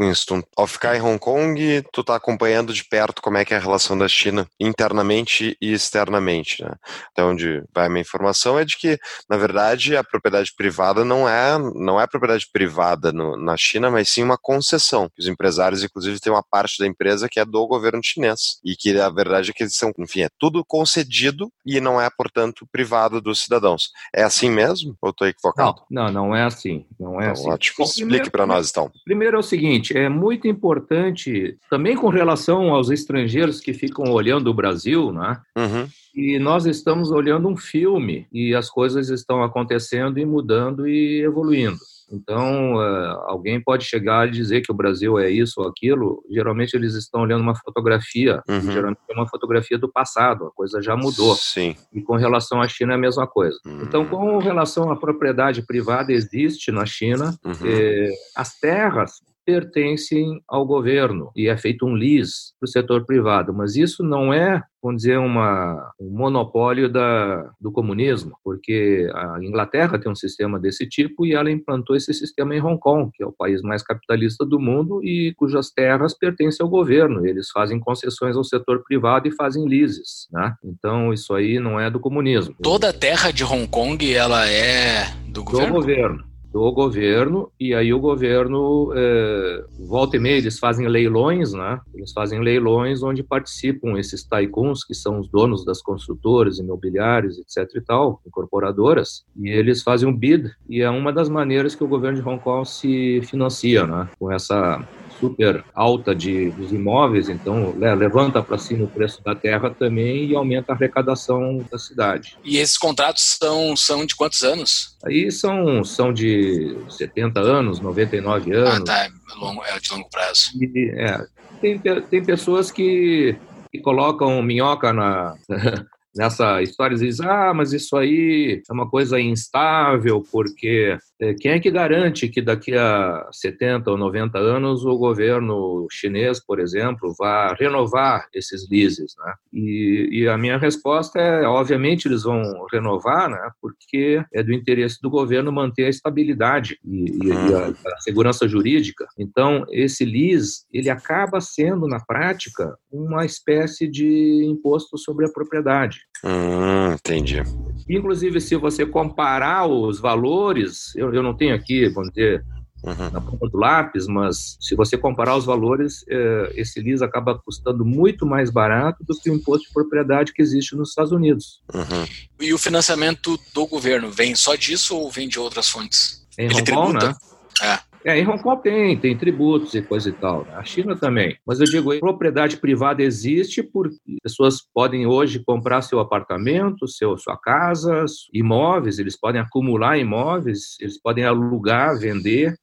Winston, 0.00 0.42
ao 0.56 0.66
ficar 0.66 0.96
em 0.96 1.00
Hong 1.00 1.18
Kong, 1.18 1.82
tu 1.92 2.02
está 2.02 2.14
acompanhando 2.14 2.72
de 2.72 2.84
perto 2.84 3.20
como 3.20 3.36
é 3.36 3.44
que 3.44 3.52
é 3.52 3.56
a 3.56 3.60
relação 3.60 3.98
da 3.98 4.06
China 4.06 4.46
internamente 4.60 5.56
e 5.60 5.72
externamente, 5.72 6.62
né? 6.62 6.72
Até 7.10 7.24
onde 7.24 7.64
vai 7.74 7.86
a 7.86 7.88
minha 7.88 8.02
informação 8.02 8.58
é 8.58 8.64
de 8.64 8.76
que, 8.76 8.96
na 9.28 9.36
verdade, 9.36 9.96
a 9.96 10.04
propriedade 10.04 10.52
privada 10.56 11.04
não 11.04 11.28
é 11.28 11.58
não 11.74 12.00
é 12.00 12.06
propriedade 12.06 12.46
privada 12.52 13.12
no, 13.12 13.36
na 13.36 13.56
China, 13.56 13.90
mas 13.90 14.08
sim 14.08 14.22
uma 14.22 14.38
concessão. 14.38 15.10
Os 15.18 15.26
empresários, 15.26 15.82
inclusive, 15.82 16.20
têm 16.20 16.32
uma 16.32 16.42
parte 16.42 16.78
da 16.78 16.86
empresa 16.86 17.28
que 17.28 17.40
é 17.40 17.44
do 17.44 17.66
governo 17.66 18.00
chinês 18.02 18.58
e 18.64 18.76
que 18.76 18.98
a 18.98 19.10
verdade 19.10 19.50
é 19.50 19.52
que 19.52 19.64
eles 19.64 19.74
são, 19.74 19.92
enfim, 19.98 20.22
é 20.22 20.28
tudo 20.38 20.64
concedido 20.64 21.50
e 21.66 21.80
não 21.80 22.00
é, 22.00 22.08
portanto, 22.16 22.68
privado 22.70 23.20
dos 23.20 23.40
cidadãos. 23.40 23.90
É 24.14 24.22
assim 24.22 24.50
mesmo? 24.50 24.96
Ou 25.02 25.10
estou 25.10 25.26
equivocado? 25.26 25.82
Não, 25.90 26.04
não, 26.04 26.28
não 26.28 26.36
é 26.36 26.44
assim. 26.44 26.86
Não 26.98 27.20
é 27.20 27.24
então, 27.24 27.32
assim. 27.32 27.50
Ótimo. 27.50 27.84
Explique 27.84 28.30
para 28.30 28.46
nós, 28.46 28.70
então. 28.70 28.92
Primeiro 29.04 29.36
é 29.36 29.40
o 29.40 29.42
seguinte 29.42 29.87
seguinte, 29.88 29.96
é 29.96 30.08
muito 30.08 30.46
importante, 30.46 31.56
também 31.70 31.96
com 31.96 32.08
relação 32.08 32.74
aos 32.74 32.90
estrangeiros 32.90 33.60
que 33.60 33.72
ficam 33.72 34.12
olhando 34.12 34.48
o 34.48 34.54
Brasil, 34.54 35.12
né? 35.12 35.40
Uhum. 35.56 35.88
E 36.14 36.38
nós 36.38 36.66
estamos 36.66 37.10
olhando 37.10 37.48
um 37.48 37.56
filme 37.56 38.26
e 38.32 38.54
as 38.54 38.68
coisas 38.68 39.08
estão 39.08 39.42
acontecendo 39.42 40.18
e 40.18 40.26
mudando 40.26 40.88
e 40.88 41.22
evoluindo. 41.22 41.78
Então, 42.10 42.82
é, 42.82 43.16
alguém 43.26 43.62
pode 43.62 43.84
chegar 43.84 44.26
e 44.26 44.30
dizer 44.30 44.62
que 44.62 44.72
o 44.72 44.74
Brasil 44.74 45.18
é 45.18 45.30
isso 45.30 45.60
ou 45.60 45.68
aquilo. 45.68 46.24
Geralmente, 46.30 46.74
eles 46.74 46.94
estão 46.94 47.20
olhando 47.20 47.42
uma 47.42 47.54
fotografia, 47.54 48.42
uhum. 48.48 48.72
geralmente 48.72 48.98
é 49.08 49.12
uma 49.12 49.28
fotografia 49.28 49.78
do 49.78 49.92
passado, 49.92 50.46
a 50.46 50.50
coisa 50.50 50.80
já 50.80 50.96
mudou. 50.96 51.34
Sim. 51.34 51.76
E 51.92 52.00
com 52.00 52.16
relação 52.16 52.62
à 52.62 52.66
China 52.66 52.92
é 52.92 52.96
a 52.96 52.98
mesma 52.98 53.26
coisa. 53.26 53.58
Uhum. 53.66 53.82
Então, 53.82 54.06
com 54.06 54.38
relação 54.38 54.90
à 54.90 54.96
propriedade 54.96 55.60
privada, 55.62 56.10
existe 56.10 56.72
na 56.72 56.86
China. 56.86 57.38
Uhum. 57.44 57.52
Eh, 57.66 58.10
as 58.34 58.58
terras 58.58 59.20
pertencem 59.48 60.42
ao 60.46 60.66
governo 60.66 61.30
e 61.34 61.48
é 61.48 61.56
feito 61.56 61.86
um 61.86 61.94
lease 61.94 62.52
para 62.60 62.66
o 62.66 62.70
setor 62.70 63.06
privado, 63.06 63.54
mas 63.54 63.76
isso 63.76 64.04
não 64.04 64.30
é, 64.30 64.62
vamos 64.82 65.00
dizer, 65.00 65.16
uma, 65.16 65.90
um 65.98 66.10
monopólio 66.10 66.86
da, 66.86 67.50
do 67.58 67.72
comunismo, 67.72 68.36
porque 68.44 69.10
a 69.14 69.38
Inglaterra 69.42 69.98
tem 69.98 70.12
um 70.12 70.14
sistema 70.14 70.60
desse 70.60 70.86
tipo 70.86 71.24
e 71.24 71.32
ela 71.32 71.50
implantou 71.50 71.96
esse 71.96 72.12
sistema 72.12 72.54
em 72.54 72.60
Hong 72.60 72.78
Kong, 72.78 73.10
que 73.14 73.22
é 73.22 73.26
o 73.26 73.32
país 73.32 73.62
mais 73.62 73.82
capitalista 73.82 74.44
do 74.44 74.60
mundo 74.60 75.02
e 75.02 75.32
cujas 75.34 75.70
terras 75.70 76.12
pertencem 76.12 76.62
ao 76.62 76.68
governo. 76.68 77.26
Eles 77.26 77.48
fazem 77.50 77.80
concessões 77.80 78.36
ao 78.36 78.44
setor 78.44 78.84
privado 78.84 79.28
e 79.28 79.32
fazem 79.32 79.66
leases, 79.66 80.28
né? 80.30 80.54
Então 80.62 81.10
isso 81.10 81.32
aí 81.32 81.58
não 81.58 81.80
é 81.80 81.90
do 81.90 81.98
comunismo. 81.98 82.54
Toda 82.62 82.90
a 82.90 82.92
terra 82.92 83.30
de 83.30 83.44
Hong 83.44 83.66
Kong 83.66 84.12
ela 84.12 84.46
é 84.46 85.06
do 85.26 85.42
governo. 85.42 85.68
Do 85.68 85.80
governo 85.80 86.37
do 86.52 86.72
governo, 86.72 87.50
e 87.60 87.74
aí 87.74 87.92
o 87.92 88.00
governo, 88.00 88.92
é, 88.94 89.64
volta 89.86 90.16
e 90.16 90.20
meia, 90.20 90.38
eles 90.38 90.58
fazem 90.58 90.88
leilões, 90.88 91.52
né? 91.52 91.78
Eles 91.94 92.12
fazem 92.12 92.40
leilões 92.40 93.02
onde 93.02 93.22
participam 93.22 93.98
esses 93.98 94.24
tycoons, 94.24 94.84
que 94.84 94.94
são 94.94 95.20
os 95.20 95.28
donos 95.28 95.64
das 95.64 95.82
construtoras, 95.82 96.58
imobiliárias, 96.58 97.38
etc 97.38 97.68
e 97.76 97.80
tal, 97.80 98.20
incorporadoras, 98.26 99.24
e 99.36 99.48
eles 99.48 99.82
fazem 99.82 100.08
um 100.08 100.16
bid, 100.16 100.50
e 100.68 100.80
é 100.80 100.90
uma 100.90 101.12
das 101.12 101.28
maneiras 101.28 101.74
que 101.74 101.84
o 101.84 101.88
governo 101.88 102.20
de 102.20 102.26
Hong 102.26 102.42
Kong 102.42 102.68
se 102.68 103.20
financia, 103.22 103.86
né? 103.86 104.08
Com 104.18 104.32
essa 104.32 104.82
super 105.18 105.64
alta 105.74 106.14
de, 106.14 106.50
dos 106.50 106.72
imóveis, 106.72 107.28
então 107.28 107.74
levanta 107.76 108.42
para 108.42 108.58
cima 108.58 108.84
o 108.84 108.88
preço 108.88 109.22
da 109.22 109.34
terra 109.34 109.70
também 109.70 110.26
e 110.26 110.36
aumenta 110.36 110.72
a 110.72 110.74
arrecadação 110.74 111.64
da 111.70 111.78
cidade. 111.78 112.36
E 112.44 112.58
esses 112.58 112.78
contratos 112.78 113.36
são, 113.40 113.76
são 113.76 114.06
de 114.06 114.14
quantos 114.14 114.42
anos? 114.42 114.96
Aí 115.04 115.30
são, 115.30 115.84
são 115.84 116.12
de 116.12 116.76
70 116.88 117.40
anos, 117.40 117.80
99 117.80 118.52
anos. 118.52 118.80
Ah, 118.80 118.84
tá, 118.84 119.04
é, 119.04 119.10
longo, 119.36 119.64
é 119.64 119.78
de 119.78 119.90
longo 119.90 120.08
prazo. 120.10 120.50
E, 120.60 120.90
é, 120.96 121.26
tem, 121.60 121.78
tem 121.78 122.24
pessoas 122.24 122.70
que, 122.70 123.36
que 123.70 123.80
colocam 123.80 124.42
minhoca 124.42 124.92
na, 124.92 125.34
nessa 126.18 126.60
história 126.62 126.96
diz, 126.96 127.20
ah, 127.20 127.52
mas 127.54 127.72
isso 127.72 127.96
aí 127.96 128.62
é 128.68 128.72
uma 128.72 128.88
coisa 128.88 129.20
instável, 129.20 130.24
porque 130.32 130.98
quem 131.40 131.52
é 131.52 131.60
que 131.60 131.70
garante 131.70 132.28
que 132.28 132.40
daqui 132.40 132.76
a 132.76 133.28
70 133.32 133.90
ou 133.90 133.96
90 133.96 134.38
anos 134.38 134.84
o 134.84 134.96
governo 134.96 135.86
chinês, 135.90 136.38
por 136.44 136.60
exemplo, 136.60 137.12
vá 137.18 137.54
renovar 137.54 138.28
esses 138.32 138.68
leases, 138.70 139.14
né? 139.18 139.34
E, 139.52 140.08
e, 140.12 140.28
a 140.28 140.38
minha 140.38 140.56
resposta 140.56 141.18
é, 141.18 141.46
obviamente, 141.46 142.06
eles 142.06 142.22
vão 142.22 142.42
renovar, 142.72 143.28
né? 143.28 143.50
Porque 143.60 144.22
é 144.32 144.42
do 144.42 144.52
interesse 144.52 145.00
do 145.02 145.10
governo 145.10 145.50
manter 145.50 145.86
a 145.86 145.90
estabilidade 145.90 146.78
e, 146.84 147.26
e, 147.26 147.32
a, 147.32 147.68
a, 147.68 148.00
segurança 148.00 148.46
jurídica. 148.46 149.06
Então, 149.18 149.64
esse 149.70 150.04
lease, 150.04 150.64
ele 150.72 150.90
acaba 150.90 151.40
sendo, 151.40 151.88
na 151.88 151.98
prática, 151.98 152.76
uma 152.92 153.24
espécie 153.24 153.88
de 153.88 154.44
imposto 154.44 154.96
sobre 154.96 155.26
a 155.26 155.32
propriedade. 155.32 156.00
Hum, 156.24 156.92
entendi. 156.94 157.42
Inclusive, 157.88 158.40
se 158.40 158.56
você 158.56 158.84
comparar 158.84 159.66
os 159.66 160.00
valores, 160.00 160.94
eu, 160.96 161.07
eu 161.14 161.22
não 161.22 161.34
tenho 161.34 161.54
aqui, 161.54 161.88
vamos 161.88 162.10
dizer, 162.10 162.44
uhum. 162.82 163.10
na 163.10 163.20
ponta 163.20 163.48
do 163.48 163.58
lápis, 163.58 164.06
mas 164.06 164.56
se 164.60 164.74
você 164.74 164.96
comparar 164.96 165.36
os 165.36 165.44
valores, 165.44 166.04
é, 166.08 166.52
esse 166.54 166.80
LIS 166.80 167.02
acaba 167.02 167.38
custando 167.38 167.84
muito 167.84 168.26
mais 168.26 168.50
barato 168.50 169.04
do 169.04 169.18
que 169.18 169.30
o 169.30 169.34
imposto 169.34 169.66
de 169.66 169.72
propriedade 169.72 170.32
que 170.32 170.42
existe 170.42 170.76
nos 170.76 170.90
Estados 170.90 171.12
Unidos. 171.12 171.60
Uhum. 171.74 172.06
E 172.40 172.52
o 172.52 172.58
financiamento 172.58 173.38
do 173.52 173.66
governo 173.66 174.10
vem 174.10 174.34
só 174.34 174.54
disso 174.54 174.96
ou 174.96 175.10
vem 175.10 175.28
de 175.28 175.38
outras 175.38 175.68
fontes? 175.68 176.26
Em 176.38 176.44
Ele 176.44 176.54
Hong 176.54 176.72
Kong, 176.72 176.98
tributa? 176.98 177.08
né? 177.08 177.16
É. 177.62 177.87
É, 178.04 178.18
em 178.18 178.26
Hong 178.26 178.42
Kong 178.42 178.62
tem, 178.62 178.96
tem 178.96 179.16
tributos 179.16 179.74
e 179.74 179.82
coisa 179.82 180.08
e 180.08 180.12
tal. 180.12 180.44
Né? 180.44 180.54
A 180.54 180.64
China 180.64 180.96
também. 180.96 181.36
Mas 181.46 181.60
eu 181.60 181.66
digo, 181.66 181.98
propriedade 181.98 182.56
privada 182.56 183.02
existe 183.02 183.62
porque 183.62 183.96
pessoas 184.22 184.62
podem 184.72 185.06
hoje 185.06 185.42
comprar 185.44 185.82
seu 185.82 185.98
apartamento, 185.98 186.86
seu, 186.86 187.16
sua 187.18 187.36
casa, 187.36 188.04
imóveis, 188.32 188.98
eles 188.98 189.18
podem 189.18 189.40
acumular 189.40 189.98
imóveis, 189.98 190.76
eles 190.80 191.00
podem 191.00 191.24
alugar, 191.24 191.98
vender. 191.98 192.54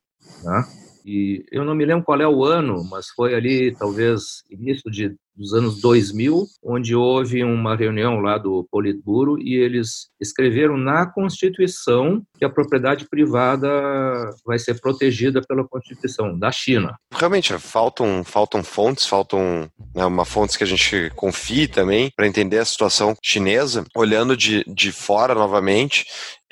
Né? 0.44 0.85
E 1.06 1.46
eu 1.52 1.64
não 1.64 1.76
me 1.76 1.86
lembro 1.86 2.04
qual 2.04 2.20
é 2.20 2.28
o 2.28 2.44
ano, 2.44 2.84
mas 2.84 3.10
foi 3.10 3.36
ali, 3.36 3.76
talvez, 3.76 4.44
início 4.50 4.90
de 4.90 5.16
dos 5.36 5.54
anos 5.54 5.82
2000, 5.82 6.46
onde 6.64 6.96
houve 6.96 7.44
uma 7.44 7.76
reunião 7.76 8.20
lá 8.20 8.38
do 8.38 8.66
Politburo 8.72 9.38
e 9.40 9.56
eles 9.56 10.08
escreveram 10.20 10.78
na 10.78 11.06
Constituição 11.06 12.24
que 12.38 12.46
a 12.46 12.50
propriedade 12.50 13.08
privada 13.10 13.68
vai 14.46 14.58
ser 14.58 14.80
protegida 14.80 15.42
pela 15.42 15.68
Constituição 15.68 16.38
da 16.38 16.52
China. 16.52 16.96
Realmente, 17.14 17.58
faltam, 17.60 18.24
faltam 18.24 18.64
fontes, 18.64 19.06
faltam 19.06 19.70
né, 19.94 20.06
uma 20.06 20.26
fontes 20.26 20.56
que 20.56 20.64
a 20.64 20.68
gente 20.68 21.12
confie 21.16 21.68
também 21.68 22.12
para 22.16 22.28
entender 22.28 22.60
a 22.60 22.66
situação 22.66 23.16
chinesa. 23.22 23.84
Olhando 23.96 24.38
de, 24.38 24.64
de 24.68 24.92
fora 24.92 25.36
novamente, 25.36 26.06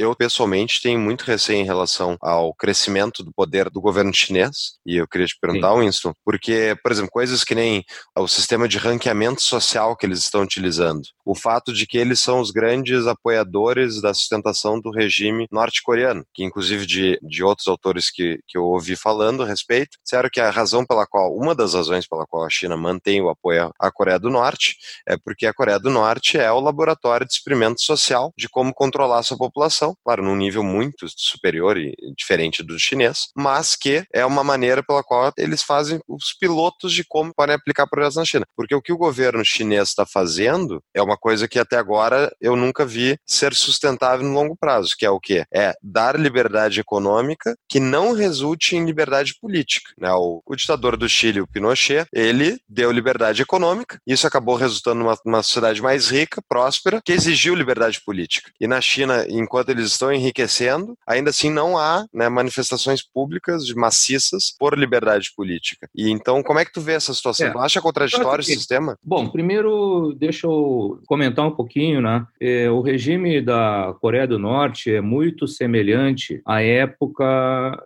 eu, 0.04 0.16
pessoalmente, 0.16 0.82
tenho 0.82 1.00
muito 1.00 1.24
receio 1.24 1.60
em 1.60 1.66
relação 1.66 2.18
ao 2.22 2.54
crescimento 2.54 3.24
do 3.24 3.32
poder 3.34 3.70
do 3.70 3.82
governo 3.82 4.14
chinês. 4.14 4.78
E 4.86 4.98
eu 4.98 5.08
queria 5.08 5.28
te 5.28 5.38
perguntar, 5.40 5.74
Sim. 5.74 5.80
Winston, 5.80 6.14
porque, 6.24 6.76
por 6.84 6.92
exemplo, 6.92 7.12
coisas 7.12 7.44
que 7.44 7.56
nem 7.56 7.84
o 8.18 8.28
sistema 8.28 8.68
de 8.68 8.78
ranqueamento 8.78 9.42
social 9.42 9.96
que 9.96 10.06
eles 10.06 10.20
estão 10.20 10.42
utilizando, 10.42 11.02
o 11.26 11.36
fato 11.36 11.74
de 11.74 11.88
que 11.88 11.98
eles 11.98 12.20
são 12.20 12.40
os 12.40 12.52
grandes 12.52 13.08
apoiadores 13.08 14.02
da 14.02 14.14
sustentação 14.14 14.80
do 14.80 14.92
regime 14.92 15.48
norte-coreano, 15.52 16.26
que 16.34 16.44
inclusive 16.44 16.86
de, 16.86 17.20
de 17.22 17.44
outros 17.44 17.68
autores 17.68 18.12
que, 18.12 18.40
que 18.48 18.58
eu 18.58 18.64
ouvi 18.64 18.96
falando 18.96 19.44
a 19.44 19.46
respeito, 19.46 19.98
disseram 20.04 20.30
que 20.32 20.40
a 20.40 20.50
razão 20.50 20.86
pela 20.86 21.08
qual, 21.08 21.34
uma 21.36 21.56
das 21.56 21.74
razões 21.74 22.08
pela 22.08 22.26
qual 22.26 22.46
a 22.46 22.50
China 22.50 22.76
mantém 22.76 23.22
o 23.22 23.30
apoio 23.30 23.72
à 23.80 23.92
Coreia 23.92 24.20
do 24.20 24.30
Norte 24.30 24.78
é 25.08 25.18
porque 25.18 25.46
a 25.46 25.54
Coreia 25.54 25.80
do 25.80 25.90
Norte 25.90 26.38
é 26.38 26.52
o 26.52 26.60
laboratório 26.60 27.26
de 27.26 27.34
experimento 27.34 27.82
social 27.82 28.34
de 28.38 28.50
como 28.50 28.74
controlar 28.74 29.20
a 29.20 29.24
sua 29.24 29.38
população 29.38 29.93
claro, 30.04 30.24
num 30.24 30.36
nível 30.36 30.64
muito 30.64 31.08
superior 31.10 31.78
e 31.78 31.94
diferente 32.18 32.64
do 32.64 32.80
chinês, 32.80 33.30
mas 33.36 33.76
que 33.76 34.04
é 34.14 34.26
uma 34.26 34.44
maneira 34.44 34.84
pela 34.84 35.04
qual 35.04 35.32
eles 35.38 35.62
fazem 35.62 36.00
os 36.08 36.34
pilotos 36.34 36.94
de 36.94 37.04
como 37.04 37.34
podem 37.34 37.56
aplicar 37.56 37.88
projetos 37.88 38.18
na 38.18 38.26
China. 38.26 38.46
Porque 38.56 38.76
o 38.76 38.82
que 38.82 38.94
o 38.94 38.98
governo 38.98 39.44
chinês 39.44 39.90
está 39.90 40.06
fazendo 40.06 40.82
é 40.94 41.02
uma 41.02 41.18
coisa 41.18 41.48
que 41.48 41.60
até 41.60 41.78
agora 41.78 42.34
eu 42.40 42.56
nunca 42.56 42.86
vi 42.86 43.18
ser 43.26 43.54
sustentável 43.54 44.26
no 44.26 44.34
longo 44.34 44.56
prazo, 44.56 44.96
que 44.98 45.06
é 45.06 45.10
o 45.10 45.20
quê? 45.20 45.46
É 45.54 45.74
dar 45.82 46.20
liberdade 46.20 46.80
econômica 46.80 47.56
que 47.70 47.80
não 47.80 48.14
resulte 48.14 48.76
em 48.76 48.86
liberdade 48.86 49.36
política. 49.40 49.92
Né? 49.98 50.12
O, 50.14 50.42
o 50.46 50.56
ditador 50.56 50.98
do 50.98 51.10
Chile, 51.10 51.42
o 51.42 51.48
Pinochet, 51.48 52.06
ele 52.14 52.60
deu 52.68 52.92
liberdade 52.92 53.42
econômica, 53.42 54.00
isso 54.08 54.28
acabou 54.28 54.56
resultando 54.56 55.00
numa, 55.00 55.18
numa 55.26 55.44
sociedade 55.44 55.82
mais 55.82 56.10
rica, 56.10 56.42
próspera, 56.48 57.02
que 57.04 57.12
exigiu 57.12 57.56
liberdade 57.56 58.02
política. 58.06 58.52
E 58.60 58.68
na 58.68 58.82
China, 58.82 59.26
enquanto 59.30 59.70
eles 59.74 59.92
estão 59.92 60.12
enriquecendo, 60.12 60.98
ainda 61.08 61.30
assim 61.30 61.50
não 61.50 61.78
há 61.78 62.06
né, 62.14 62.30
manifestações 62.30 63.02
públicas 63.02 63.66
de 63.66 63.76
maciças 63.76 64.56
por 64.58 64.78
liberdade 64.78 65.32
política. 65.36 65.88
E 65.96 66.10
então, 66.10 66.42
como 66.42 66.60
é 66.60 66.66
que 66.66 66.74
tu 66.74 66.82
vê 66.82 66.94
essa 66.94 67.14
situação? 67.14 67.48
É, 67.48 67.52
tu 67.52 67.60
acha 67.60 67.82
contraditório 67.82 68.42
esse 68.42 68.56
sistema? 68.56 68.98
Bom, 69.04 69.30
primeiro, 69.30 70.16
deixa 70.18 70.48
eu 70.48 71.02
comentar 71.06 71.46
um 71.46 71.52
pouquinho, 71.52 72.02
né? 72.02 72.26
É, 72.40 72.70
o 72.70 72.82
regime 72.82 73.42
da 73.42 73.96
Coreia 74.00 74.28
do 74.28 74.40
Norte 74.40 74.94
é 74.94 75.02
muito 75.02 75.48
semelhante 75.48 76.42
à 76.46 76.62
época 76.62 77.24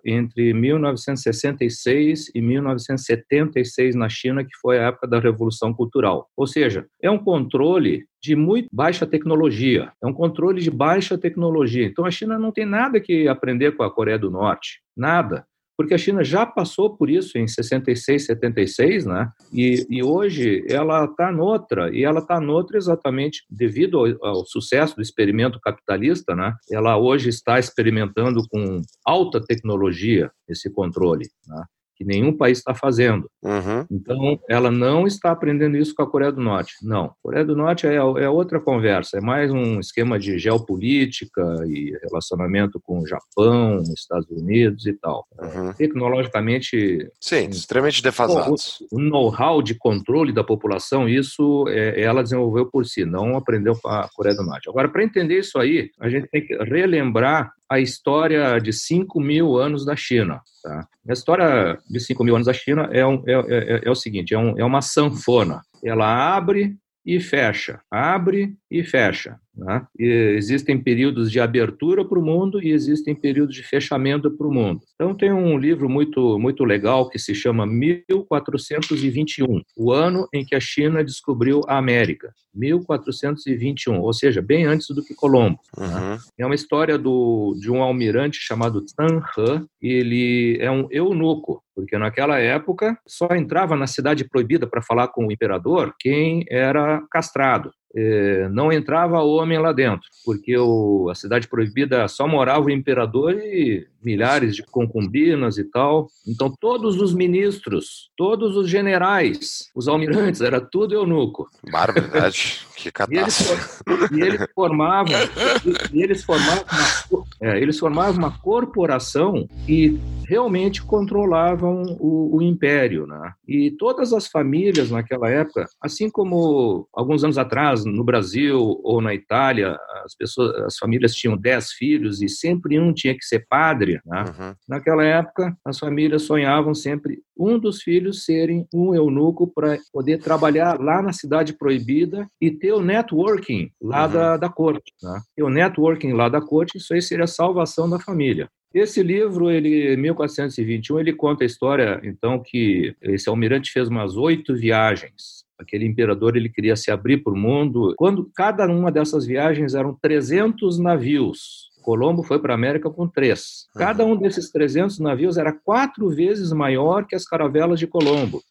entre 0.05 0.53
1966 0.53 2.31
e 2.33 2.41
1976 2.41 3.95
na 3.95 4.09
China, 4.09 4.43
que 4.43 4.55
foi 4.61 4.79
a 4.79 4.87
época 4.87 5.07
da 5.07 5.19
Revolução 5.19 5.73
Cultural. 5.73 6.29
Ou 6.35 6.47
seja, 6.47 6.85
é 7.01 7.09
um 7.09 7.17
controle 7.17 8.05
de 8.21 8.35
muito 8.35 8.67
baixa 8.71 9.05
tecnologia. 9.05 9.91
É 10.01 10.07
um 10.07 10.13
controle 10.13 10.61
de 10.61 10.71
baixa 10.71 11.17
tecnologia. 11.17 11.85
Então 11.85 12.05
a 12.05 12.11
China 12.11 12.37
não 12.37 12.51
tem 12.51 12.65
nada 12.65 12.99
que 12.99 13.27
aprender 13.27 13.75
com 13.75 13.83
a 13.83 13.91
Coreia 13.91 14.17
do 14.17 14.31
Norte, 14.31 14.81
nada. 14.95 15.45
Porque 15.77 15.93
a 15.93 15.97
China 15.97 16.23
já 16.23 16.43
passou 16.43 16.97
por 16.97 17.07
isso 17.07 17.37
em 17.37 17.47
66, 17.47 18.25
76, 18.25 19.05
né? 19.05 19.29
E, 19.53 19.85
e 19.87 20.01
hoje 20.01 20.65
ela 20.67 21.05
está 21.05 21.31
noutra, 21.31 21.95
e 21.95 22.03
ela 22.03 22.19
está 22.19 22.41
noutra 22.41 22.77
exatamente 22.77 23.43
devido 23.47 23.99
ao, 23.99 24.25
ao, 24.25 24.45
sucesso 24.45 24.95
do 24.95 25.03
experimento 25.03 25.59
capitalista, 25.59 26.35
né? 26.35 26.55
Ela 26.71 26.97
hoje 26.97 27.29
está 27.29 27.59
experimentando 27.59 28.41
com 28.49 28.81
alta 29.05 29.39
tecnologia 29.39 30.31
esse 30.49 30.67
controle, 30.67 31.27
né? 31.47 31.63
Que 31.97 32.05
nenhum 32.05 32.31
país 32.31 32.59
está 32.59 32.75
fazendo. 32.75 33.29
Uhum. 33.43 33.85
Então, 33.89 34.39
ela 34.47 34.69
não 34.69 35.07
está 35.07 35.31
aprendendo 35.31 35.75
isso 35.77 35.95
com 35.95 36.03
a 36.03 36.09
Coreia 36.09 36.31
do 36.31 36.41
Norte. 36.41 36.75
Não. 36.83 37.05
A 37.05 37.13
Coreia 37.23 37.43
do 37.43 37.55
Norte 37.55 37.87
é, 37.87 37.95
é 37.95 38.29
outra 38.29 38.59
conversa, 38.59 39.17
é 39.17 39.21
mais 39.21 39.51
um 39.51 39.79
esquema 39.79 40.19
de 40.19 40.37
geopolítica 40.37 41.41
e 41.65 41.97
relacionamento 42.03 42.79
com 42.79 42.99
o 42.99 43.07
Japão, 43.07 43.81
Estados 43.95 44.29
Unidos 44.29 44.85
e 44.85 44.93
tal. 44.93 45.25
Uhum. 45.39 45.73
Tecnologicamente. 45.73 47.09
Sim, 47.19 47.49
extremamente 47.49 48.03
defasados. 48.03 48.79
O, 48.91 48.97
o 48.97 48.99
know-how 48.99 49.61
de 49.61 49.73
controle 49.73 50.31
da 50.31 50.43
população, 50.43 51.09
isso 51.09 51.65
é, 51.69 51.99
ela 51.99 52.21
desenvolveu 52.21 52.67
por 52.67 52.85
si, 52.85 53.05
não 53.05 53.35
aprendeu 53.35 53.75
com 53.75 53.89
a 53.89 54.07
Coreia 54.13 54.35
do 54.35 54.43
Norte. 54.43 54.69
Agora, 54.69 54.87
para 54.87 55.03
entender 55.03 55.39
isso 55.39 55.57
aí, 55.57 55.89
a 55.99 56.09
gente 56.09 56.27
tem 56.27 56.45
que 56.45 56.55
relembrar 56.63 57.51
a 57.69 57.79
história 57.79 58.59
de 58.59 58.71
5 58.71 59.19
mil 59.19 59.57
anos 59.57 59.85
da 59.85 59.95
China. 59.95 60.41
Tá? 60.63 60.87
A 61.09 61.13
história 61.13 61.77
de 61.89 61.99
5 61.99 62.23
mil 62.23 62.35
anos 62.35 62.47
da 62.47 62.53
China 62.53 62.89
é, 62.91 63.05
um, 63.05 63.23
é, 63.27 63.33
é, 63.33 63.81
é 63.85 63.89
o 63.89 63.95
seguinte: 63.95 64.33
é, 64.33 64.37
um, 64.37 64.57
é 64.57 64.63
uma 64.63 64.81
sanfona. 64.81 65.61
Ela 65.83 66.35
abre 66.35 66.75
e 67.05 67.19
fecha, 67.19 67.79
abre 67.89 68.55
e 68.69 68.83
fecha. 68.83 69.39
Né? 69.57 69.85
Existem 69.97 70.77
períodos 70.77 71.31
de 71.31 71.39
abertura 71.39 72.05
para 72.05 72.19
o 72.19 72.23
mundo 72.23 72.61
e 72.61 72.71
existem 72.71 73.15
períodos 73.15 73.55
de 73.55 73.63
fechamento 73.63 74.29
para 74.31 74.47
o 74.47 74.53
mundo. 74.53 74.81
Então, 74.95 75.15
tem 75.15 75.31
um 75.31 75.57
livro 75.57 75.89
muito, 75.89 76.37
muito 76.37 76.63
legal 76.63 77.09
que 77.09 77.17
se 77.17 77.33
chama 77.33 77.65
1421, 77.65 79.61
o 79.75 79.91
ano 79.91 80.27
em 80.33 80.45
que 80.45 80.55
a 80.55 80.59
China 80.59 81.03
descobriu 81.03 81.61
a 81.67 81.77
América. 81.77 82.31
1421, 82.53 83.99
ou 83.99 84.13
seja, 84.13 84.41
bem 84.41 84.65
antes 84.65 84.87
do 84.89 85.03
que 85.03 85.13
Colombo. 85.13 85.59
Né? 85.77 85.85
Uhum. 85.85 86.11
Né? 86.11 86.17
É 86.39 86.45
uma 86.45 86.55
história 86.55 86.97
do, 86.97 87.55
de 87.59 87.71
um 87.71 87.81
almirante 87.81 88.39
chamado 88.39 88.83
Zhang 88.87 89.23
He. 89.37 89.61
Ele 89.81 90.57
é 90.59 90.69
um 90.69 90.87
eunuco, 90.91 91.63
porque 91.75 91.97
naquela 91.97 92.39
época 92.39 92.97
só 93.07 93.27
entrava 93.35 93.75
na 93.75 93.87
cidade 93.87 94.27
proibida 94.27 94.67
para 94.67 94.81
falar 94.81 95.09
com 95.09 95.27
o 95.27 95.31
imperador 95.31 95.93
quem 95.99 96.45
era 96.49 97.01
castrado. 97.11 97.71
É, 97.99 98.47
não 98.49 98.71
entrava 98.71 99.23
homem 99.23 99.57
lá 99.57 99.71
dentro, 99.71 100.07
porque 100.23 100.55
o, 100.55 101.09
a 101.09 101.15
cidade 101.15 101.47
proibida 101.47 102.07
só 102.07 102.27
morava 102.27 102.67
o 102.67 102.69
imperador 102.69 103.33
e 103.33 103.87
milhares 104.03 104.55
de 104.55 104.61
concubinas 104.61 105.57
e 105.57 105.63
tal. 105.63 106.07
Então, 106.27 106.53
todos 106.61 107.01
os 107.01 107.11
ministros, 107.11 108.11
todos 108.15 108.55
os 108.55 108.69
generais, 108.69 109.71
os 109.75 109.87
almirantes, 109.87 110.41
era 110.41 110.61
tudo 110.61 110.93
eunuco. 110.93 111.49
Barbaridade, 111.71 112.67
que 112.75 112.91
catástrofe. 112.91 113.83
E 114.13 114.21
eles, 114.21 114.45
formavam, 114.53 115.15
e 115.91 116.03
eles 116.03 116.23
formavam, 116.23 116.65
uma, 117.09 117.25
é, 117.41 117.59
eles 117.59 117.79
formavam 117.79 118.19
uma 118.19 118.37
corporação 118.39 119.49
e 119.67 119.97
realmente 120.27 120.83
controlavam 120.83 121.83
o, 121.99 122.37
o 122.37 122.41
império, 122.41 123.07
né? 123.07 123.31
E 123.47 123.71
todas 123.71 124.11
as 124.11 124.27
famílias 124.27 124.91
naquela 124.91 125.29
época, 125.29 125.65
assim 125.81 126.09
como 126.09 126.87
alguns 126.93 127.23
anos 127.23 127.37
atrás 127.37 127.85
no 127.85 128.03
Brasil 128.03 128.79
ou 128.83 129.01
na 129.01 129.13
Itália, 129.13 129.77
as 130.03 130.15
pessoas, 130.15 130.53
as 130.63 130.77
famílias 130.77 131.15
tinham 131.15 131.37
dez 131.37 131.71
filhos 131.71 132.21
e 132.21 132.27
sempre 132.27 132.77
um 132.77 132.93
tinha 132.93 133.15
que 133.15 133.23
ser 133.23 133.45
padre, 133.49 134.01
né? 134.05 134.25
Uhum. 134.27 134.53
Naquela 134.67 135.03
época, 135.03 135.55
as 135.63 135.79
famílias 135.79 136.23
sonhavam 136.23 136.73
sempre 136.75 137.21
um 137.37 137.57
dos 137.57 137.81
filhos 137.81 138.25
serem 138.25 138.67
um 138.73 138.93
eunuco 138.93 139.47
para 139.47 139.77
poder 139.93 140.17
trabalhar 140.17 140.79
lá 140.79 141.01
na 141.01 141.13
cidade 141.13 141.53
proibida 141.53 142.27
e 142.41 142.51
ter 142.51 142.73
o 142.73 142.81
networking 142.81 143.71
lá 143.81 144.05
uhum. 144.05 144.11
da, 144.11 144.37
da 144.37 144.49
corte. 144.49 144.91
Né? 145.01 145.21
Ter 145.35 145.43
o 145.43 145.49
networking 145.49 146.13
lá 146.13 146.27
da 146.27 146.41
corte, 146.41 146.77
isso 146.77 146.93
aí 146.93 147.01
seria 147.01 147.25
a 147.25 147.27
salvação 147.27 147.89
da 147.89 147.99
família. 147.99 148.49
Esse 148.73 149.01
livro, 149.01 149.49
ele, 149.49 149.95
1421, 149.97 150.99
ele 150.99 151.13
conta 151.13 151.43
a 151.43 151.47
história, 151.47 151.99
então, 152.03 152.39
que 152.39 152.95
esse 153.01 153.29
almirante 153.29 153.71
fez 153.71 153.87
umas 153.87 154.15
oito 154.17 154.55
viagens. 154.55 155.45
Aquele 155.57 155.85
imperador, 155.85 156.35
ele 156.37 156.49
queria 156.49 156.75
se 156.75 156.91
abrir 156.91 157.23
para 157.23 157.33
o 157.33 157.37
mundo. 157.37 157.93
Quando 157.97 158.29
cada 158.35 158.67
uma 158.67 158.91
dessas 158.91 159.25
viagens 159.25 159.73
eram 159.73 159.97
300 159.99 160.77
navios 160.77 161.67
Colombo 161.87 162.21
foi 162.21 162.37
para 162.37 162.53
a 162.53 162.55
América 162.55 162.89
com 162.89 163.07
três. 163.07 163.65
Cada 163.73 164.03
um 164.03 164.17
desses 164.17 164.51
300 164.51 164.99
navios 164.99 165.37
era 165.37 165.53
quatro 165.53 166.09
vezes 166.09 166.51
maior 166.51 167.07
que 167.07 167.15
as 167.15 167.23
caravelas 167.23 167.79
de 167.79 167.87
Colombo. 167.87 168.41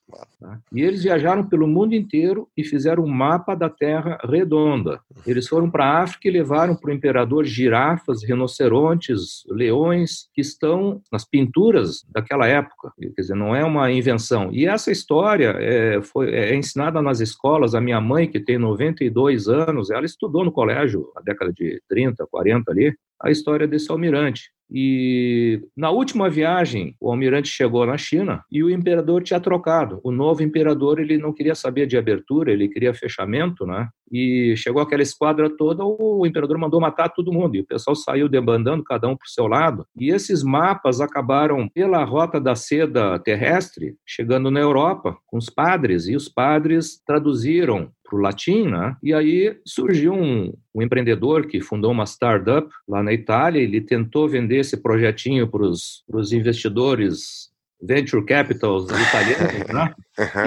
Tá? 0.40 0.58
E 0.72 0.80
eles 0.80 1.02
viajaram 1.02 1.46
pelo 1.46 1.66
mundo 1.66 1.94
inteiro 1.94 2.48
e 2.56 2.64
fizeram 2.64 3.04
um 3.04 3.08
mapa 3.08 3.54
da 3.54 3.68
Terra 3.68 4.16
redonda. 4.24 5.00
Eles 5.26 5.46
foram 5.46 5.70
para 5.70 5.84
a 5.84 6.02
África 6.02 6.26
e 6.26 6.30
levaram 6.30 6.74
para 6.74 6.90
o 6.90 6.94
imperador 6.94 7.44
girafas, 7.44 8.24
rinocerontes, 8.24 9.42
leões, 9.50 10.30
que 10.32 10.40
estão 10.40 11.02
nas 11.12 11.26
pinturas 11.26 12.06
daquela 12.08 12.46
época. 12.46 12.90
Quer 12.98 13.20
dizer, 13.20 13.36
não 13.36 13.54
é 13.54 13.62
uma 13.62 13.92
invenção. 13.92 14.48
E 14.50 14.64
essa 14.64 14.90
história 14.90 15.54
é, 15.58 16.00
foi, 16.00 16.30
é 16.30 16.56
ensinada 16.56 17.02
nas 17.02 17.20
escolas. 17.20 17.74
A 17.74 17.82
minha 17.82 18.00
mãe, 18.00 18.26
que 18.26 18.40
tem 18.40 18.56
92 18.56 19.46
anos, 19.46 19.90
ela 19.90 20.06
estudou 20.06 20.42
no 20.42 20.52
colégio 20.52 21.12
na 21.14 21.20
década 21.20 21.52
de 21.52 21.82
30, 21.86 22.26
40 22.30 22.70
ali 22.72 22.96
a 23.22 23.30
história 23.30 23.66
desse 23.66 23.90
almirante. 23.90 24.50
E 24.70 25.60
na 25.76 25.90
última 25.90 26.28
viagem, 26.28 26.96
o 27.00 27.10
almirante 27.10 27.48
chegou 27.48 27.86
na 27.86 27.96
China 27.96 28.42
e 28.50 28.62
o 28.62 28.70
imperador 28.70 29.22
tinha 29.22 29.38
trocado. 29.38 30.00
O 30.02 30.10
novo 30.10 30.42
imperador 30.42 30.98
ele 30.98 31.16
não 31.18 31.32
queria 31.32 31.54
saber 31.54 31.86
de 31.86 31.96
abertura, 31.96 32.52
ele 32.52 32.68
queria 32.68 32.92
fechamento, 32.92 33.64
né? 33.64 33.88
E 34.10 34.54
chegou 34.56 34.82
aquela 34.82 35.02
esquadra 35.02 35.48
toda, 35.50 35.84
o 35.84 36.24
imperador 36.26 36.58
mandou 36.58 36.80
matar 36.80 37.08
todo 37.08 37.32
mundo 37.32 37.56
e 37.56 37.60
o 37.60 37.66
pessoal 37.66 37.94
saiu 37.94 38.28
debandando 38.28 38.82
cada 38.84 39.08
um 39.08 39.16
para 39.16 39.26
o 39.26 39.30
seu 39.30 39.46
lado. 39.46 39.86
E 39.96 40.10
esses 40.10 40.42
mapas 40.42 41.00
acabaram 41.00 41.68
pela 41.68 42.04
rota 42.04 42.40
da 42.40 42.54
seda 42.54 43.18
terrestre, 43.18 43.96
chegando 44.04 44.50
na 44.50 44.60
Europa 44.60 45.16
com 45.26 45.38
os 45.38 45.50
padres 45.50 46.06
e 46.08 46.16
os 46.16 46.28
padres 46.28 47.00
traduziram 47.04 47.90
para 48.08 48.16
o 48.16 48.20
latim, 48.20 48.68
né? 48.68 48.96
E 49.02 49.12
aí 49.12 49.56
surgiu 49.64 50.12
um, 50.12 50.52
um, 50.74 50.82
empreendedor 50.82 51.46
que 51.46 51.60
fundou 51.60 51.90
uma 51.90 52.06
startup 52.06 52.68
lá 52.88 53.02
na 53.02 53.12
Itália. 53.12 53.60
Ele 53.60 53.80
tentou 53.80 54.28
vender 54.28 54.58
esse 54.58 54.76
projetinho 54.76 55.48
para 55.48 55.62
os 55.62 56.32
investidores 56.32 57.50
venture 57.82 58.24
capitals 58.24 58.86
italianos, 58.90 59.68
né? 59.68 59.94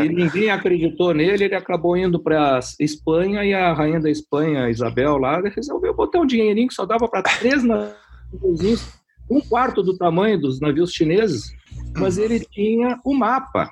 E 0.03 0.09
ninguém 0.09 0.49
acreditou 0.49 1.13
nele. 1.13 1.45
Ele 1.45 1.55
acabou 1.55 1.95
indo 1.95 2.19
para 2.19 2.57
a 2.57 2.59
Espanha 2.79 3.43
e 3.43 3.53
a 3.53 3.73
rainha 3.73 3.99
da 3.99 4.09
Espanha, 4.09 4.69
Isabel, 4.69 5.17
lá 5.17 5.41
resolveu 5.41 5.93
botar 5.93 6.19
um 6.19 6.25
dinheirinho 6.25 6.67
que 6.67 6.73
só 6.73 6.85
dava 6.85 7.07
para 7.07 7.23
três 7.23 7.63
navios, 7.63 8.93
um 9.29 9.41
quarto 9.41 9.83
do 9.83 9.97
tamanho 9.97 10.39
dos 10.39 10.59
navios 10.59 10.91
chineses, 10.91 11.51
mas 11.97 12.17
ele 12.17 12.39
tinha 12.39 12.99
o 13.03 13.13
um 13.13 13.17
mapa. 13.17 13.69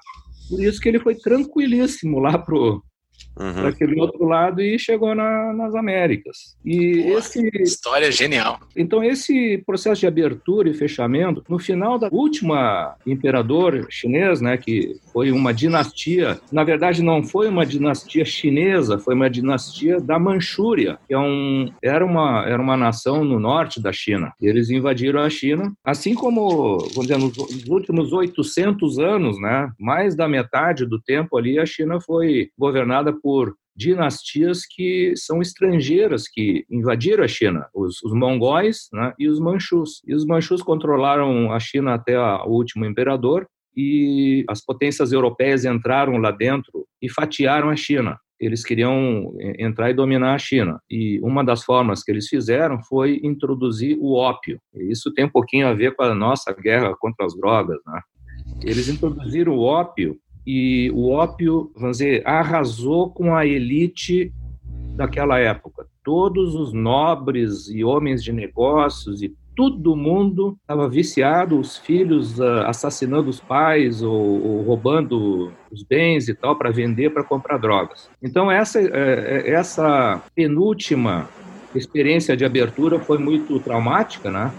Por 0.49 0.63
isso 0.63 0.79
que 0.79 0.87
ele 0.87 0.99
foi 0.99 1.15
tranquilíssimo 1.15 2.19
lá 2.19 2.37
pro 2.37 2.81
uhum. 3.39 3.53
para 3.53 3.69
aquele 3.69 3.99
outro 3.99 4.25
lado 4.25 4.61
e 4.61 4.77
chegou 4.77 5.13
na, 5.15 5.53
nas 5.53 5.75
Américas. 5.75 6.55
E 6.65 7.03
Pô, 7.03 7.17
esse 7.17 7.49
história 7.61 8.11
genial. 8.11 8.59
Então 8.75 9.03
esse 9.03 9.57
processo 9.65 10.01
de 10.01 10.07
abertura 10.07 10.69
e 10.69 10.73
fechamento, 10.73 11.43
no 11.49 11.59
final 11.59 11.97
da 11.97 12.09
última 12.11 12.95
imperador 13.05 13.87
chinês, 13.89 14.41
né, 14.41 14.57
que 14.57 14.95
foi 15.11 15.31
uma 15.31 15.53
dinastia, 15.53 16.39
na 16.51 16.63
verdade 16.63 17.03
não 17.03 17.23
foi 17.23 17.47
uma 17.47 17.65
dinastia 17.65 18.25
chinesa, 18.25 18.97
foi 18.97 19.15
uma 19.15 19.29
dinastia 19.29 19.99
da 19.99 20.19
Manchúria, 20.19 20.97
que 21.07 21.13
é 21.13 21.19
um, 21.19 21.71
era 21.81 22.05
uma 22.05 22.45
era 22.47 22.61
uma 22.61 22.77
nação 22.77 23.23
no 23.23 23.39
norte 23.39 23.81
da 23.81 23.91
China. 23.91 24.33
Eles 24.41 24.69
invadiram 24.69 25.21
a 25.21 25.29
China, 25.29 25.73
assim 25.83 26.13
como, 26.13 26.77
vamos 26.93 27.07
dizer, 27.07 27.17
nos, 27.17 27.35
nos 27.37 27.67
últimos 27.67 28.13
800 28.13 28.99
anos, 28.99 29.39
né, 29.39 29.69
mais 29.79 30.15
da 30.15 30.27
metade 30.27 30.85
do 30.85 30.99
tempo 30.99 31.37
ali 31.37 31.59
a 31.59 31.65
China 31.65 31.99
foi 31.99 32.49
governada 32.57 33.13
por 33.13 33.26
dinastias 33.75 34.65
que 34.65 35.13
são 35.15 35.39
estrangeiras, 35.39 36.27
que 36.27 36.65
invadiram 36.69 37.23
a 37.23 37.27
China, 37.27 37.67
os, 37.75 38.01
os 38.03 38.11
mongóis 38.11 38.89
né, 38.91 39.13
e 39.19 39.27
os 39.27 39.39
manchus. 39.39 40.01
E 40.05 40.15
os 40.15 40.25
manchus 40.25 40.63
controlaram 40.63 41.51
a 41.51 41.59
China 41.59 41.93
até 41.93 42.17
o 42.17 42.49
último 42.49 42.85
imperador, 42.85 43.47
e 43.75 44.43
as 44.49 44.65
potências 44.65 45.11
europeias 45.11 45.63
entraram 45.63 46.17
lá 46.17 46.31
dentro 46.31 46.87
e 46.99 47.07
fatiaram 47.07 47.69
a 47.69 47.75
China. 47.75 48.17
Eles 48.39 48.63
queriam 48.63 49.31
entrar 49.59 49.91
e 49.91 49.93
dominar 49.93 50.33
a 50.33 50.39
China. 50.39 50.79
E 50.89 51.19
uma 51.21 51.43
das 51.43 51.63
formas 51.63 52.03
que 52.03 52.11
eles 52.11 52.27
fizeram 52.27 52.81
foi 52.83 53.19
introduzir 53.23 53.95
o 53.99 54.13
ópio. 54.13 54.59
Isso 54.73 55.13
tem 55.13 55.25
um 55.25 55.29
pouquinho 55.29 55.67
a 55.67 55.73
ver 55.73 55.95
com 55.95 56.03
a 56.03 56.15
nossa 56.15 56.51
guerra 56.53 56.95
contra 56.99 57.25
as 57.25 57.35
drogas. 57.35 57.77
Né? 57.85 58.01
Eles 58.63 58.87
introduziram 58.89 59.53
o 59.53 59.61
ópio 59.61 60.17
e 60.47 60.89
o 60.91 61.09
ópio, 61.09 61.69
vamos 61.75 61.97
dizer, 61.97 62.25
arrasou 62.25 63.09
com 63.09 63.35
a 63.35 63.45
elite 63.45 64.31
daquela 64.95 65.37
época. 65.37 65.85
Todos 66.01 66.55
os 66.55 66.71
nobres 66.71 67.67
e 67.67 67.83
homens 67.83 68.23
de 68.23 68.31
negócios 68.31 69.21
e 69.21 69.35
todo 69.53 69.93
mundo 69.93 70.57
estava 70.61 70.87
viciado, 70.87 71.59
os 71.59 71.77
filhos 71.77 72.39
uh, 72.39 72.61
assassinando 72.65 73.29
os 73.29 73.41
pais 73.41 74.01
ou, 74.01 74.13
ou, 74.13 74.61
roubando 74.61 75.51
os 75.69 75.83
bens 75.83 76.29
e 76.29 76.33
tal 76.33 76.55
para 76.55 76.71
vender, 76.71 77.09
para 77.09 77.25
comprar 77.25 77.57
drogas. 77.57 78.09
Então 78.23 78.49
essa 78.49 78.79
é, 78.79 79.49
essa 79.49 80.21
penúltima 80.33 81.27
experiência 81.75 82.37
de 82.37 82.45
abertura 82.45 82.99
foi 82.99 83.17
muito 83.17 83.59
traumática, 83.59 84.31
né? 84.31 84.53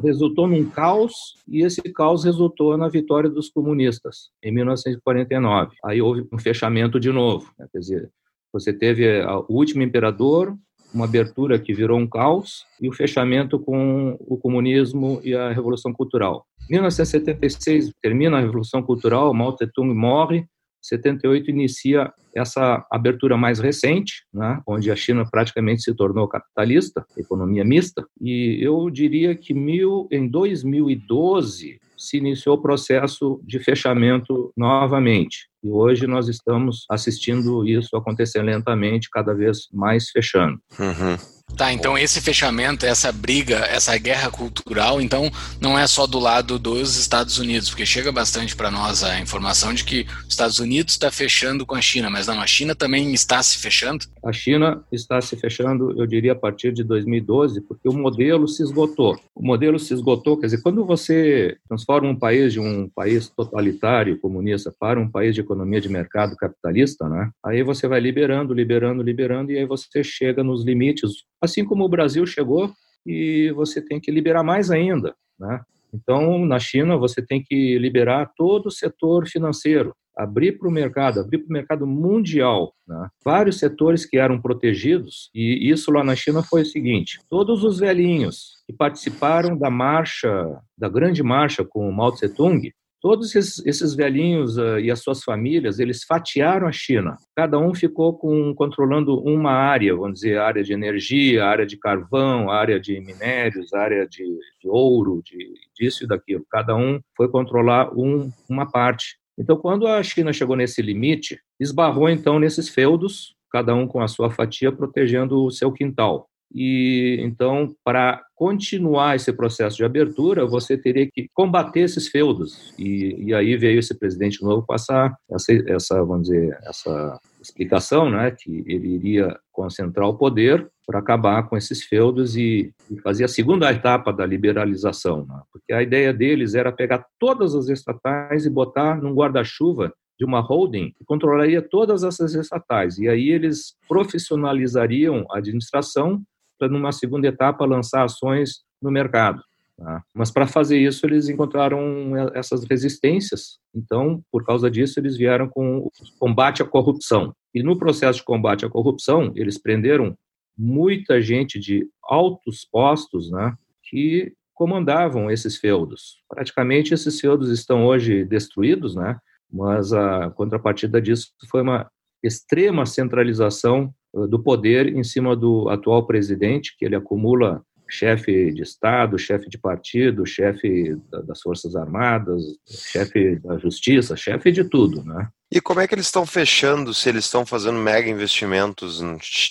Resultou 0.00 0.46
num 0.46 0.64
caos 0.68 1.34
e 1.48 1.62
esse 1.62 1.82
caos 1.92 2.24
resultou 2.24 2.76
na 2.76 2.88
vitória 2.88 3.28
dos 3.28 3.48
comunistas 3.48 4.30
em 4.42 4.52
1949. 4.52 5.76
Aí 5.84 6.00
houve 6.00 6.26
um 6.32 6.38
fechamento 6.38 6.98
de 7.00 7.10
novo, 7.10 7.50
né? 7.58 7.66
quer 7.72 7.78
dizer, 7.78 8.10
você 8.52 8.72
teve 8.72 9.06
o 9.48 9.54
último 9.54 9.82
imperador, 9.82 10.56
uma 10.94 11.06
abertura 11.06 11.58
que 11.58 11.72
virou 11.72 11.98
um 11.98 12.06
caos 12.06 12.66
e 12.80 12.88
o 12.88 12.92
fechamento 12.92 13.58
com 13.58 14.16
o 14.20 14.36
comunismo 14.36 15.20
e 15.24 15.34
a 15.34 15.50
revolução 15.50 15.92
cultural. 15.92 16.44
1976 16.68 17.92
termina 18.02 18.36
a 18.36 18.40
revolução 18.40 18.82
cultural, 18.82 19.32
Mao 19.32 19.54
Tse-tung 19.54 19.94
morre 19.94 20.46
78 20.82 21.50
inicia 21.50 22.12
essa 22.34 22.84
abertura 22.90 23.36
mais 23.36 23.58
recente, 23.58 24.24
né, 24.32 24.60
onde 24.66 24.90
a 24.90 24.96
China 24.96 25.24
praticamente 25.30 25.82
se 25.82 25.94
tornou 25.94 26.26
capitalista, 26.26 27.06
economia 27.16 27.64
mista, 27.64 28.06
e 28.20 28.58
eu 28.60 28.90
diria 28.90 29.34
que 29.34 29.54
mil, 29.54 30.08
em 30.10 30.26
2012 30.28 31.78
se 31.96 32.16
iniciou 32.16 32.56
o 32.56 32.62
processo 32.62 33.40
de 33.44 33.58
fechamento 33.58 34.52
novamente. 34.56 35.51
E 35.62 35.68
hoje 35.68 36.06
nós 36.06 36.28
estamos 36.28 36.84
assistindo 36.90 37.66
isso 37.66 37.96
acontecer 37.96 38.42
lentamente, 38.42 39.08
cada 39.10 39.32
vez 39.34 39.68
mais 39.72 40.10
fechando. 40.10 40.60
Uhum. 40.78 41.16
Tá, 41.56 41.72
então 41.72 41.98
esse 41.98 42.20
fechamento, 42.20 42.86
essa 42.86 43.12
briga, 43.12 43.56
essa 43.56 43.96
guerra 43.98 44.30
cultural, 44.30 45.00
então 45.00 45.30
não 45.60 45.78
é 45.78 45.86
só 45.86 46.06
do 46.06 46.18
lado 46.18 46.58
dos 46.58 46.96
Estados 46.96 47.38
Unidos, 47.38 47.68
porque 47.68 47.84
chega 47.84 48.10
bastante 48.10 48.56
para 48.56 48.70
nós 48.70 49.04
a 49.04 49.20
informação 49.20 49.74
de 49.74 49.84
que 49.84 50.06
os 50.22 50.30
Estados 50.30 50.58
Unidos 50.58 50.94
está 50.94 51.10
fechando 51.10 51.66
com 51.66 51.74
a 51.74 51.80
China, 51.80 52.08
mas 52.08 52.26
não, 52.26 52.40
a 52.40 52.46
China 52.46 52.74
também 52.74 53.12
está 53.12 53.42
se 53.42 53.58
fechando? 53.58 54.06
A 54.24 54.32
China 54.32 54.82
está 54.90 55.20
se 55.20 55.36
fechando, 55.36 55.92
eu 56.00 56.06
diria, 56.06 56.32
a 56.32 56.36
partir 56.36 56.72
de 56.72 56.82
2012, 56.82 57.60
porque 57.62 57.88
o 57.88 57.92
modelo 57.92 58.48
se 58.48 58.62
esgotou. 58.62 59.18
O 59.34 59.44
modelo 59.44 59.78
se 59.78 59.92
esgotou, 59.92 60.38
quer 60.38 60.46
dizer, 60.46 60.62
quando 60.62 60.84
você 60.86 61.58
transforma 61.68 62.08
um 62.08 62.18
país 62.18 62.54
de 62.54 62.60
um 62.60 62.88
país 62.88 63.28
totalitário, 63.28 64.18
comunista, 64.18 64.72
para 64.78 64.98
um 64.98 65.08
país 65.08 65.34
de 65.34 65.42
economia 65.52 65.80
de 65.80 65.88
mercado 65.88 66.36
capitalista, 66.36 67.08
né? 67.08 67.30
Aí 67.44 67.62
você 67.62 67.86
vai 67.86 68.00
liberando, 68.00 68.54
liberando, 68.54 69.02
liberando, 69.02 69.52
e 69.52 69.58
aí 69.58 69.66
você 69.66 70.02
chega 70.02 70.42
nos 70.42 70.64
limites 70.64 71.10
assim 71.40 71.64
como 71.64 71.84
o 71.84 71.88
Brasil 71.88 72.26
chegou, 72.26 72.72
e 73.06 73.52
você 73.52 73.80
tem 73.80 74.00
que 74.00 74.10
liberar 74.10 74.42
mais 74.42 74.70
ainda. 74.70 75.14
Né? 75.38 75.60
Então, 75.92 76.44
na 76.46 76.58
China, 76.58 76.96
você 76.96 77.20
tem 77.20 77.42
que 77.42 77.78
liberar 77.78 78.30
todo 78.36 78.66
o 78.66 78.70
setor 78.70 79.26
financeiro, 79.26 79.94
abrir 80.16 80.58
para 80.58 80.68
o 80.68 80.72
mercado, 80.72 81.20
abrir 81.20 81.38
para 81.38 81.48
o 81.48 81.52
mercado 81.52 81.86
mundial. 81.86 82.72
Né? 82.86 83.08
Vários 83.24 83.58
setores 83.58 84.06
que 84.06 84.18
eram 84.18 84.40
protegidos, 84.40 85.30
e 85.34 85.68
isso 85.70 85.90
lá 85.90 86.04
na 86.04 86.14
China 86.14 86.42
foi 86.42 86.62
o 86.62 86.66
seguinte: 86.66 87.18
todos 87.28 87.64
os 87.64 87.78
velhinhos 87.78 88.62
que 88.66 88.72
participaram 88.72 89.56
da 89.56 89.70
marcha, 89.70 90.30
da 90.78 90.88
grande 90.88 91.22
marcha 91.22 91.64
com 91.64 91.90
Mao 91.90 92.12
Tse 92.12 92.32
Tung, 92.34 92.72
Todos 93.02 93.34
esses, 93.34 93.66
esses 93.66 93.96
velhinhos 93.96 94.56
uh, 94.56 94.78
e 94.78 94.88
as 94.88 95.00
suas 95.00 95.24
famílias, 95.24 95.80
eles 95.80 96.04
fatiaram 96.04 96.68
a 96.68 96.72
China. 96.72 97.16
Cada 97.34 97.58
um 97.58 97.74
ficou 97.74 98.16
com, 98.16 98.54
controlando 98.54 99.20
uma 99.20 99.50
área, 99.50 99.96
vamos 99.96 100.20
dizer, 100.20 100.38
área 100.38 100.62
de 100.62 100.72
energia, 100.72 101.44
área 101.44 101.66
de 101.66 101.76
carvão, 101.76 102.48
área 102.48 102.78
de 102.78 103.00
minérios, 103.00 103.74
área 103.74 104.06
de, 104.06 104.24
de 104.60 104.68
ouro, 104.68 105.20
de, 105.24 105.52
disso 105.76 106.04
e 106.04 106.06
daquilo. 106.06 106.46
Cada 106.48 106.76
um 106.76 107.00
foi 107.16 107.28
controlar 107.28 107.92
um, 107.92 108.30
uma 108.48 108.70
parte. 108.70 109.16
Então, 109.36 109.56
quando 109.56 109.88
a 109.88 110.00
China 110.04 110.32
chegou 110.32 110.54
nesse 110.54 110.80
limite, 110.80 111.40
esbarrou 111.58 112.08
então 112.08 112.38
nesses 112.38 112.68
feudos, 112.68 113.34
cada 113.50 113.74
um 113.74 113.86
com 113.88 114.00
a 114.00 114.06
sua 114.06 114.30
fatia 114.30 114.70
protegendo 114.70 115.44
o 115.44 115.50
seu 115.50 115.72
quintal. 115.72 116.28
E 116.54 117.18
então, 117.20 117.74
para 117.84 118.22
continuar 118.34 119.16
esse 119.16 119.32
processo 119.32 119.76
de 119.76 119.84
abertura, 119.84 120.46
você 120.46 120.76
teria 120.76 121.08
que 121.10 121.28
combater 121.32 121.80
esses 121.80 122.08
feudos. 122.08 122.74
E, 122.78 123.26
e 123.26 123.34
aí 123.34 123.56
veio 123.56 123.78
esse 123.78 123.98
presidente 123.98 124.42
novo 124.42 124.66
passar 124.66 125.16
essa, 125.30 125.52
essa, 125.66 126.04
vamos 126.04 126.28
dizer, 126.28 126.58
essa 126.64 127.18
explicação, 127.40 128.10
né, 128.10 128.30
que 128.30 128.64
ele 128.66 128.88
iria 128.88 129.36
concentrar 129.50 130.08
o 130.08 130.16
poder 130.16 130.68
para 130.86 130.98
acabar 130.98 131.48
com 131.48 131.56
esses 131.56 131.84
feudos 131.84 132.36
e, 132.36 132.72
e, 132.90 133.00
fazer 133.00 133.24
a 133.24 133.28
segunda 133.28 133.70
etapa 133.70 134.12
da 134.12 134.26
liberalização, 134.26 135.24
né? 135.26 135.40
porque 135.52 135.72
a 135.72 135.82
ideia 135.82 136.12
deles 136.12 136.54
era 136.54 136.72
pegar 136.72 137.06
todas 137.18 137.54
as 137.54 137.68
estatais 137.68 138.44
e 138.44 138.50
botar 138.50 139.00
num 139.00 139.14
guarda-chuva 139.14 139.92
de 140.18 140.24
uma 140.24 140.40
holding 140.40 140.92
que 140.92 141.04
controlaria 141.04 141.62
todas 141.62 142.04
essas 142.04 142.34
estatais. 142.34 142.98
E 142.98 143.08
aí 143.08 143.30
eles 143.30 143.74
profissionalizariam 143.88 145.26
a 145.30 145.38
administração 145.38 146.22
para, 146.62 146.68
numa 146.68 146.92
segunda 146.92 147.26
etapa, 147.26 147.64
lançar 147.64 148.04
ações 148.04 148.60
no 148.80 148.90
mercado. 148.90 149.42
Tá? 149.76 150.02
Mas 150.14 150.30
para 150.30 150.46
fazer 150.46 150.78
isso, 150.78 151.04
eles 151.04 151.28
encontraram 151.28 152.16
essas 152.34 152.64
resistências. 152.64 153.58
Então, 153.74 154.22
por 154.30 154.44
causa 154.44 154.70
disso, 154.70 155.00
eles 155.00 155.16
vieram 155.16 155.48
com 155.48 155.78
o 155.78 155.90
combate 156.20 156.62
à 156.62 156.64
corrupção. 156.64 157.34
E 157.52 157.62
no 157.62 157.76
processo 157.76 158.20
de 158.20 158.24
combate 158.24 158.64
à 158.64 158.70
corrupção, 158.70 159.32
eles 159.34 159.58
prenderam 159.60 160.16
muita 160.56 161.20
gente 161.20 161.58
de 161.58 161.88
altos 162.04 162.64
postos, 162.64 163.30
né, 163.30 163.54
que 163.82 164.32
comandavam 164.54 165.30
esses 165.30 165.56
feudos. 165.56 166.18
Praticamente 166.28 166.94
esses 166.94 167.18
feudos 167.18 167.50
estão 167.50 167.86
hoje 167.86 168.24
destruídos, 168.24 168.94
né, 168.94 169.16
mas 169.50 169.92
a 169.92 170.30
contrapartida 170.30 171.00
disso 171.00 171.32
foi 171.50 171.62
uma 171.62 171.90
extrema 172.22 172.86
centralização 172.86 173.92
do 174.12 174.42
poder 174.42 174.88
em 174.94 175.02
cima 175.02 175.34
do 175.34 175.68
atual 175.68 176.06
presidente, 176.06 176.74
que 176.76 176.84
ele 176.84 176.96
acumula 176.96 177.62
chefe 177.92 178.50
de 178.52 178.62
Estado, 178.62 179.18
chefe 179.18 179.48
de 179.50 179.58
partido, 179.58 180.24
chefe 180.24 180.96
das 181.26 181.40
Forças 181.40 181.76
Armadas, 181.76 182.42
chefe 182.66 183.38
da 183.40 183.58
Justiça, 183.58 184.16
chefe 184.16 184.50
de 184.50 184.64
tudo, 184.64 185.04
né? 185.04 185.28
E 185.50 185.60
como 185.60 185.80
é 185.80 185.86
que 185.86 185.94
eles 185.94 186.06
estão 186.06 186.24
fechando, 186.24 186.94
se 186.94 187.10
eles 187.10 187.26
estão 187.26 187.44
fazendo 187.44 187.78
mega 187.78 188.08
investimentos 188.08 189.02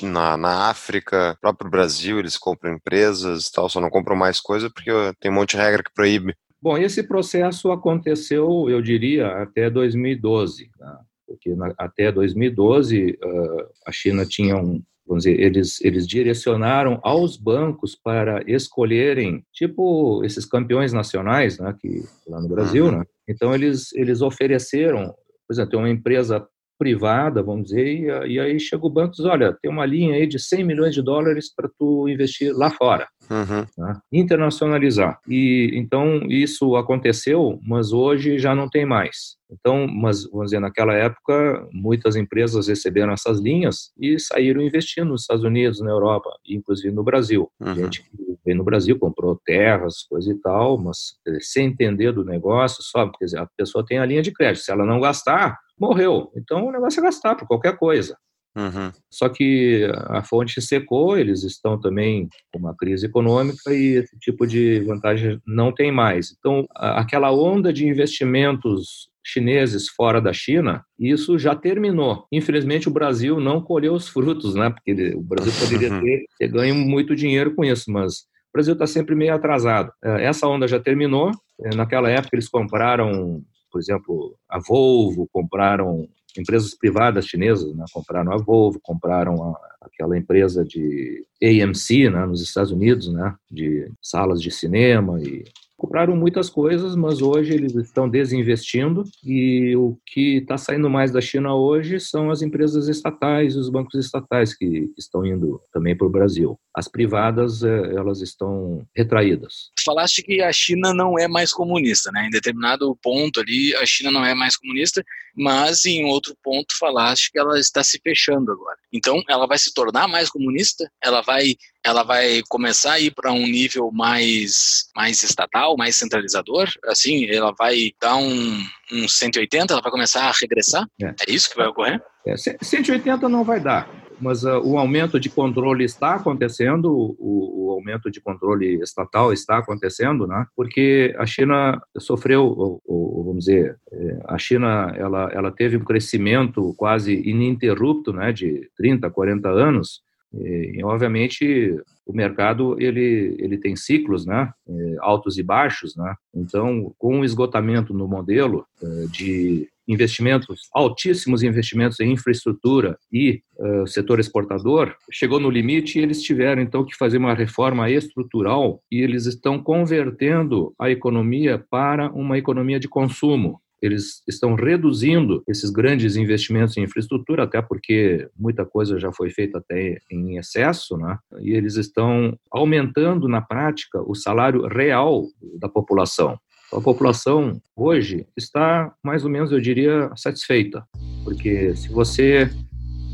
na, 0.02 0.36
na 0.36 0.70
África, 0.70 1.38
próprio 1.40 1.70
Brasil, 1.70 2.18
eles 2.18 2.36
compram 2.36 2.74
empresas 2.74 3.46
e 3.46 3.52
tal, 3.52 3.70
só 3.70 3.80
não 3.80 3.92
compram 3.92 4.16
mais 4.16 4.40
coisa 4.40 4.68
porque 4.72 4.92
tem 5.20 5.30
um 5.30 5.36
monte 5.36 5.52
de 5.52 5.58
regra 5.58 5.84
que 5.84 5.94
proíbe. 5.94 6.36
Bom, 6.60 6.76
esse 6.78 7.04
processo 7.04 7.72
aconteceu, 7.72 8.68
eu 8.68 8.82
diria, 8.82 9.28
até 9.28 9.70
2012. 9.70 10.72
Tá? 10.78 11.00
Porque 11.32 11.56
na, 11.56 11.74
até 11.78 12.12
2012 12.12 13.18
uh, 13.24 13.68
a 13.86 13.92
China 13.92 14.26
tinha 14.26 14.58
um, 14.58 14.82
vamos 15.08 15.24
dizer, 15.24 15.40
eles, 15.40 15.82
eles 15.82 16.08
direcionaram 16.08 17.00
aos 17.04 17.38
bancos 17.38 17.96
para 17.96 18.44
escolherem, 18.50 19.44
tipo 19.54 20.24
esses 20.24 20.46
campeões 20.46 20.94
nacionais, 20.94 21.60
né, 21.60 21.76
que 21.80 22.04
lá 22.28 22.40
no 22.42 22.48
Brasil, 22.48 22.86
uhum. 22.86 23.00
né? 23.00 23.04
Então 23.28 23.54
eles 23.54 23.94
eles 23.94 24.22
ofereceram, 24.22 25.14
por 25.48 25.54
exemplo, 25.54 25.72
tem 25.72 25.80
uma 25.80 25.90
empresa 25.90 26.46
privada, 26.82 27.44
vamos 27.44 27.66
dizer, 27.66 28.28
e, 28.28 28.40
aí 28.40 28.60
chega 28.60 28.84
o 28.84 28.90
banco 28.90 29.14
e 29.14 29.18
diz, 29.18 29.26
olha, 29.26 29.56
tem 29.62 29.70
uma 29.70 29.86
linha 29.86 30.16
aí 30.16 30.26
de 30.26 30.40
100 30.40 30.64
milhões 30.64 30.96
de 30.96 31.04
dólares 31.04 31.54
para 31.54 31.70
tu 31.78 32.10
investir 32.10 32.52
lá 32.56 32.72
fora. 32.72 33.08
Uhum. 33.30 33.68
Né? 33.78 34.00
Internacionalizar. 34.12 35.20
E 35.30 35.70
então 35.76 36.24
isso 36.28 36.76
aconteceu, 36.76 37.60
mas 37.62 37.94
hoje 37.94 38.40
já 38.40 38.56
não 38.56 38.68
tem 38.68 38.84
mais. 38.84 39.38
Então, 39.52 39.86
mas 39.86 40.24
vamos 40.32 40.48
dizer, 40.48 40.60
naquela 40.60 40.94
época, 40.94 41.68
muitas 41.72 42.16
empresas 42.16 42.68
receberam 42.68 43.14
essas 43.14 43.40
linhas 43.40 43.92
e 43.96 44.18
saíram 44.18 44.60
investindo 44.60 45.10
nos 45.10 45.22
Estados 45.22 45.44
Unidos, 45.44 45.82
na 45.82 45.92
Europa, 45.92 46.32
inclusive 46.48 46.92
no 46.92 47.04
Brasil. 47.04 47.48
Uhum. 47.60 47.76
Gente 47.76 48.02
que 48.02 48.10
veio 48.44 48.58
no 48.58 48.64
Brasil, 48.64 48.98
comprou 48.98 49.40
terras, 49.46 50.04
coisa 50.10 50.32
e 50.32 50.36
tal, 50.40 50.80
mas 50.80 51.16
sem 51.42 51.68
entender 51.68 52.12
do 52.12 52.26
negócio, 52.26 52.82
só 52.82 53.06
porque 53.06 53.26
a 53.38 53.46
pessoa 53.56 53.86
tem 53.86 54.00
a 54.00 54.06
linha 54.06 54.24
de 54.24 54.32
crédito. 54.32 54.64
Se 54.64 54.72
ela 54.72 54.86
não 54.86 55.00
gastar, 55.00 55.60
morreu. 55.82 56.32
Então, 56.36 56.68
o 56.68 56.72
negócio 56.72 57.00
é 57.00 57.04
gastar 57.04 57.36
por 57.36 57.48
qualquer 57.48 57.78
coisa. 57.78 58.16
Uhum. 58.56 58.92
Só 59.10 59.30
que 59.30 59.90
a 60.08 60.22
fonte 60.24 60.62
secou, 60.62 61.18
eles 61.18 61.44
estão 61.44 61.80
também 61.80 62.28
com 62.52 62.60
uma 62.60 62.76
crise 62.76 63.06
econômica 63.06 63.74
e 63.74 63.96
esse 63.96 64.18
tipo 64.20 64.46
de 64.46 64.82
vantagem 64.82 65.40
não 65.48 65.72
tem 65.72 65.92
mais. 65.92 66.36
Então, 66.38 66.68
aquela 66.76 67.32
onda 67.32 67.72
de 67.72 67.88
investimentos 67.88 69.10
chineses 69.26 69.88
fora 69.88 70.20
da 70.20 70.34
China, 70.34 70.84
isso 71.00 71.40
já 71.40 71.56
terminou. 71.56 72.26
Infelizmente, 72.32 72.90
o 72.90 72.94
Brasil 72.94 73.40
não 73.40 73.62
colheu 73.62 73.94
os 73.94 74.08
frutos, 74.08 74.56
né? 74.56 74.70
Porque 74.70 75.14
o 75.16 75.22
Brasil 75.22 75.54
poderia 75.60 75.94
uhum. 75.94 76.02
ter, 76.02 76.26
ter 76.38 76.48
ganho 76.48 76.76
muito 76.76 77.16
dinheiro 77.16 77.56
com 77.56 77.64
isso, 77.64 77.92
mas 77.92 78.26
o 78.52 78.54
Brasil 78.54 78.74
está 78.74 78.86
sempre 78.86 79.16
meio 79.16 79.34
atrasado. 79.34 79.92
É, 80.04 80.26
essa 80.26 80.48
onda 80.48 80.68
já 80.68 80.80
terminou. 80.80 81.32
É, 81.64 81.76
naquela 81.76 82.10
época, 82.10 82.36
eles 82.36 82.50
compraram, 82.50 83.42
por 83.72 83.80
exemplo, 83.80 84.36
a 84.50 84.60
Volvo, 84.60 85.28
compraram 85.32 86.08
empresas 86.38 86.74
privadas 86.76 87.26
chinesas, 87.26 87.76
né? 87.76 87.86
compraram 87.92 88.32
a 88.34 88.38
Volvo, 88.38 88.80
compraram 88.82 89.44
a, 89.44 89.60
aquela 89.82 90.18
empresa 90.18 90.64
de 90.64 91.26
AMC, 91.42 92.10
né? 92.10 92.26
nos 92.26 92.42
Estados 92.42 92.72
Unidos, 92.72 93.12
né? 93.12 93.36
de 93.50 93.92
salas 94.02 94.42
de 94.42 94.52
cinema 94.52 95.22
e 95.22 95.44
compraram 95.82 96.16
muitas 96.16 96.48
coisas, 96.48 96.96
mas 96.96 97.24
hoje 97.24 97.56
eles 97.56 97.74
estão 97.74 98.08
desinvestindo 98.08 99.04
e 99.24 99.76
o 99.76 99.98
que 100.06 100.38
está 100.38 100.56
saindo 100.56 100.88
mais 100.92 101.12
da 101.12 101.20
China 101.20 101.56
hoje 101.56 102.00
são 102.00 102.30
as 102.30 102.44
empresas 102.44 102.88
estatais 102.88 103.56
e 103.56 103.58
os 103.58 103.68
bancos 103.68 103.96
estatais 103.96 104.56
que, 104.56 104.92
estão 104.96 105.26
indo 105.26 105.60
também 105.74 105.98
para 105.98 106.06
o 106.06 106.10
Brasil. 106.12 106.60
As 106.76 106.88
privadas, 106.88 107.64
eh, 107.64 107.96
elas 107.96 108.22
estão 108.22 108.86
retraídas. 108.96 109.72
Falaste 109.84 110.22
que 110.22 110.40
a 110.40 110.54
China 110.54 110.94
não 110.94 111.18
é 111.18 111.28
mais 111.28 111.52
comunista, 111.52 112.12
né? 112.12 112.28
Em 112.28 112.30
determinado 112.30 112.96
ponto 113.02 113.40
ali, 113.40 113.76
a 113.76 113.86
China 113.86 114.12
não 114.12 114.24
é 114.24 114.36
mais 114.36 114.56
comunista, 114.56 115.04
mas 115.36 115.84
em 115.86 116.06
outro 116.06 116.36
ponto 116.44 116.78
falaste 116.78 117.32
que 117.32 117.40
ela 117.40 117.60
está 117.60 117.84
se 117.84 118.00
fechando 118.04 118.52
agora. 118.52 118.78
Então, 118.94 119.22
ela 119.28 119.48
vai 119.48 119.58
se 119.58 119.74
tornar 119.74 120.08
mais 120.08 120.30
comunista? 120.30 120.90
Ela 121.04 121.22
vai 121.22 121.56
ela 121.86 122.04
vai 122.04 122.42
começar 122.48 122.94
a 122.94 123.00
ir 123.00 123.12
para 123.12 123.32
um 123.32 123.46
nível 123.46 123.92
mais, 123.92 124.90
mais 124.96 125.24
estatal, 125.24 125.76
mais 125.78 125.96
centralizador, 125.96 126.70
assim, 126.86 127.26
ela 127.30 127.54
vai 127.58 127.92
dar 128.00 128.18
um, 128.18 128.64
um 128.92 129.08
180, 129.08 129.74
ela 129.74 129.82
vai 129.82 129.92
começar 129.92 130.26
a 130.26 130.32
regressar? 130.32 130.86
É, 131.02 131.14
é 131.28 131.32
isso 131.32 131.50
que 131.50 131.58
vai 131.58 131.68
ocorrer? 131.68 132.02
É, 132.26 132.36
180 132.38 133.28
não 133.28 133.44
vai 133.44 133.60
dar, 133.60 133.90
mas 134.22 134.44
uh, 134.44 134.62
o 134.64 134.78
aumento 134.78 135.20
de 135.20 135.28
controle 135.28 135.84
está 135.84 136.16
acontecendo, 136.16 136.86
o, 136.94 137.68
o, 137.68 137.72
aumento 137.72 138.12
de 138.12 138.22
controle 138.22 138.76
estatal 138.84 139.34
está 139.34 139.58
acontecendo, 139.58 140.28
né? 140.28 140.46
Porque 140.56 141.16
a 141.18 141.26
China 141.26 141.82
sofreu, 141.98 142.44
ou, 142.44 142.80
ou, 142.86 143.24
vamos 143.24 143.46
dizer, 143.46 143.76
é, 143.92 144.20
a 144.28 144.38
China 144.38 144.94
ela, 144.96 145.32
ela 145.34 145.52
teve 145.52 145.78
um 145.78 145.84
crescimento 145.84 146.76
quase 146.78 147.14
ininterrupto, 147.28 148.14
né, 148.14 148.32
de 148.32 148.70
30, 148.78 149.10
40 149.10 149.50
anos, 149.50 150.02
e, 150.34 150.82
obviamente, 150.84 151.76
o 152.06 152.14
mercado 152.14 152.76
ele, 152.80 153.36
ele 153.40 153.58
tem 153.58 153.76
ciclos, 153.76 154.26
né, 154.26 154.52
é, 154.68 154.96
altos 155.00 155.38
e 155.38 155.44
baixos, 155.44 155.96
né. 155.96 156.16
Então, 156.34 156.94
com 156.98 157.20
o 157.20 157.26
esgotamento 157.26 157.94
no 157.94 158.08
modelo 158.08 158.66
é, 158.82 159.06
de 159.08 159.68
investimentos, 159.88 160.70
altíssimos 160.74 161.44
investimentos 161.44 162.00
em 162.00 162.14
infraestrutura 162.14 162.98
e 163.12 163.42
uh, 163.58 163.86
setor 163.86 164.20
exportador, 164.20 164.96
chegou 165.12 165.40
no 165.40 165.50
limite 165.50 166.00
e 166.00 166.02
eles 166.02 166.22
tiveram 166.22 166.62
então 166.62 166.86
que 166.86 166.96
fazer 166.96 167.18
uma 167.18 167.34
reforma 167.34 167.90
estrutural 167.90 168.82
e 168.92 169.02
eles 169.02 169.26
estão 169.26 169.62
convertendo 169.62 170.74
a 170.80 170.90
economia 170.90 171.64
para 171.70 172.10
uma 172.12 172.38
economia 172.38 172.80
de 172.80 172.88
consumo 172.88 173.60
eles 173.82 174.22
estão 174.28 174.56
reduzindo 174.56 175.44
esses 175.48 175.72
grandes 175.72 176.16
investimentos 176.16 176.78
em 176.78 176.84
infraestrutura, 176.84 177.44
até 177.44 177.62
porque 177.62 178.30
muita 178.38 178.66
coisa 178.66 179.00
já 179.00 179.12
foi 179.12 179.30
feita 179.30 179.58
até 179.58 179.98
em 180.12 180.38
excesso, 180.38 180.98
né? 180.98 181.18
e 181.40 181.52
eles 181.52 181.76
estão 181.76 182.38
aumentando 182.52 183.28
na 183.28 183.42
prática 183.42 184.02
o 184.02 184.14
salário 184.14 184.68
real 184.68 185.26
da 185.60 185.68
população. 185.68 186.38
A 186.72 186.80
população 186.80 187.60
hoje 187.76 188.26
está 188.38 188.94
mais 189.04 189.26
ou 189.26 189.30
menos, 189.30 189.52
eu 189.52 189.60
diria, 189.60 190.10
satisfeita, 190.16 190.86
porque 191.24 191.76
se 191.76 191.90
você 191.90 192.50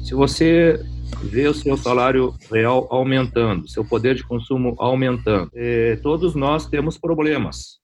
se 0.04 0.14
você 0.14 0.80
vê 1.24 1.48
o 1.48 1.54
seu 1.54 1.76
salário 1.76 2.34
real 2.52 2.88
aumentando, 2.90 3.68
seu 3.68 3.84
poder 3.84 4.16
de 4.16 4.24
consumo 4.24 4.76
aumentando, 4.78 5.50
eh, 5.54 5.98
todos 6.02 6.36
nós 6.36 6.68
temos 6.68 6.98
problemas 6.98 7.80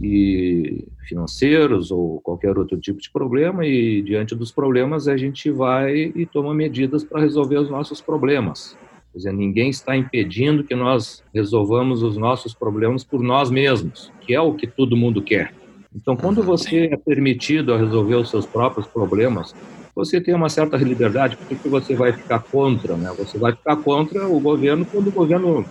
e 0.00 0.84
financeiros 1.06 1.90
ou 1.90 2.20
qualquer 2.20 2.56
outro 2.56 2.78
tipo 2.78 3.00
de 3.00 3.10
problema 3.10 3.66
e 3.66 4.02
diante 4.02 4.34
dos 4.34 4.50
problemas 4.50 5.08
a 5.08 5.16
gente 5.16 5.50
vai 5.50 6.12
e 6.14 6.26
toma 6.26 6.54
medidas 6.54 7.04
para 7.04 7.20
resolver 7.20 7.58
os 7.58 7.70
nossos 7.70 8.00
problemas. 8.00 8.76
Quer 9.12 9.18
dizer, 9.18 9.32
ninguém 9.32 9.68
está 9.68 9.96
impedindo 9.96 10.64
que 10.64 10.74
nós 10.74 11.22
resolvamos 11.34 12.02
os 12.02 12.16
nossos 12.16 12.54
problemas 12.54 13.04
por 13.04 13.22
nós 13.22 13.50
mesmos, 13.50 14.10
que 14.22 14.34
é 14.34 14.40
o 14.40 14.54
que 14.54 14.66
todo 14.66 14.96
mundo 14.96 15.20
quer. 15.20 15.52
Então, 15.94 16.16
quando 16.16 16.42
você 16.42 16.88
é 16.90 16.96
permitido 16.96 17.74
a 17.74 17.78
resolver 17.78 18.14
os 18.14 18.30
seus 18.30 18.46
próprios 18.46 18.86
problemas, 18.86 19.54
você 19.94 20.18
tem 20.18 20.34
uma 20.34 20.48
certa 20.48 20.78
liberdade, 20.78 21.36
porque 21.36 21.68
você 21.68 21.94
vai 21.94 22.14
ficar 22.14 22.38
contra, 22.38 22.96
né? 22.96 23.12
Você 23.18 23.36
vai 23.36 23.52
ficar 23.52 23.76
contra 23.76 24.26
o 24.26 24.40
governo 24.40 24.86
quando 24.86 25.08
o 25.08 25.12
governo 25.12 25.66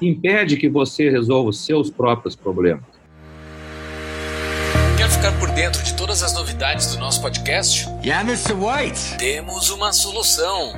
impede 0.00 0.56
que 0.56 0.68
você 0.68 1.10
resolva 1.10 1.50
os 1.50 1.64
seus 1.64 1.90
próprios 1.90 2.34
problemas. 2.34 2.95
Dentro 5.56 5.82
de 5.82 5.94
todas 5.94 6.22
as 6.22 6.34
novidades 6.34 6.88
do 6.88 6.98
nosso 6.98 7.22
podcast? 7.22 7.88
Yeah, 8.04 8.30
Mr. 8.30 8.52
White. 8.52 9.16
Temos 9.16 9.70
uma 9.70 9.90
solução. 9.90 10.74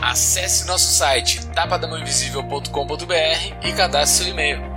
Acesse 0.00 0.64
nosso 0.64 0.92
site 0.92 1.44
tapadamãoinvisível.com.br 1.46 3.66
e 3.66 3.72
cadastre 3.72 4.26
seu 4.26 4.32
e-mail 4.32 4.75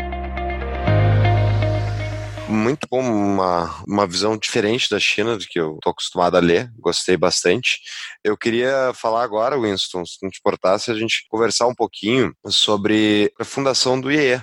muito 2.50 2.88
bom, 2.90 3.02
uma, 3.02 3.84
uma 3.88 4.08
visão 4.08 4.38
diferente 4.38 4.90
da 4.90 5.00
China 5.00 5.38
do 5.38 5.46
que 5.46 5.60
eu 5.60 5.76
estou 5.76 5.92
acostumado 5.92 6.36
a 6.36 6.40
ler, 6.40 6.72
gostei 6.78 7.16
bastante. 7.16 7.80
Eu 8.24 8.36
queria 8.36 8.92
falar 8.96 9.24
agora, 9.24 9.60
Winston, 9.60 10.06
se 10.06 10.18
não 10.22 10.30
te 10.30 10.40
importasse, 10.40 10.92
a 10.92 10.96
gente 10.96 11.26
conversar 11.30 11.68
um 11.68 11.76
pouquinho 11.76 12.34
sobre 12.48 13.32
a 13.40 13.46
fundação 13.46 14.00
do 14.00 14.12
IE, 14.12 14.42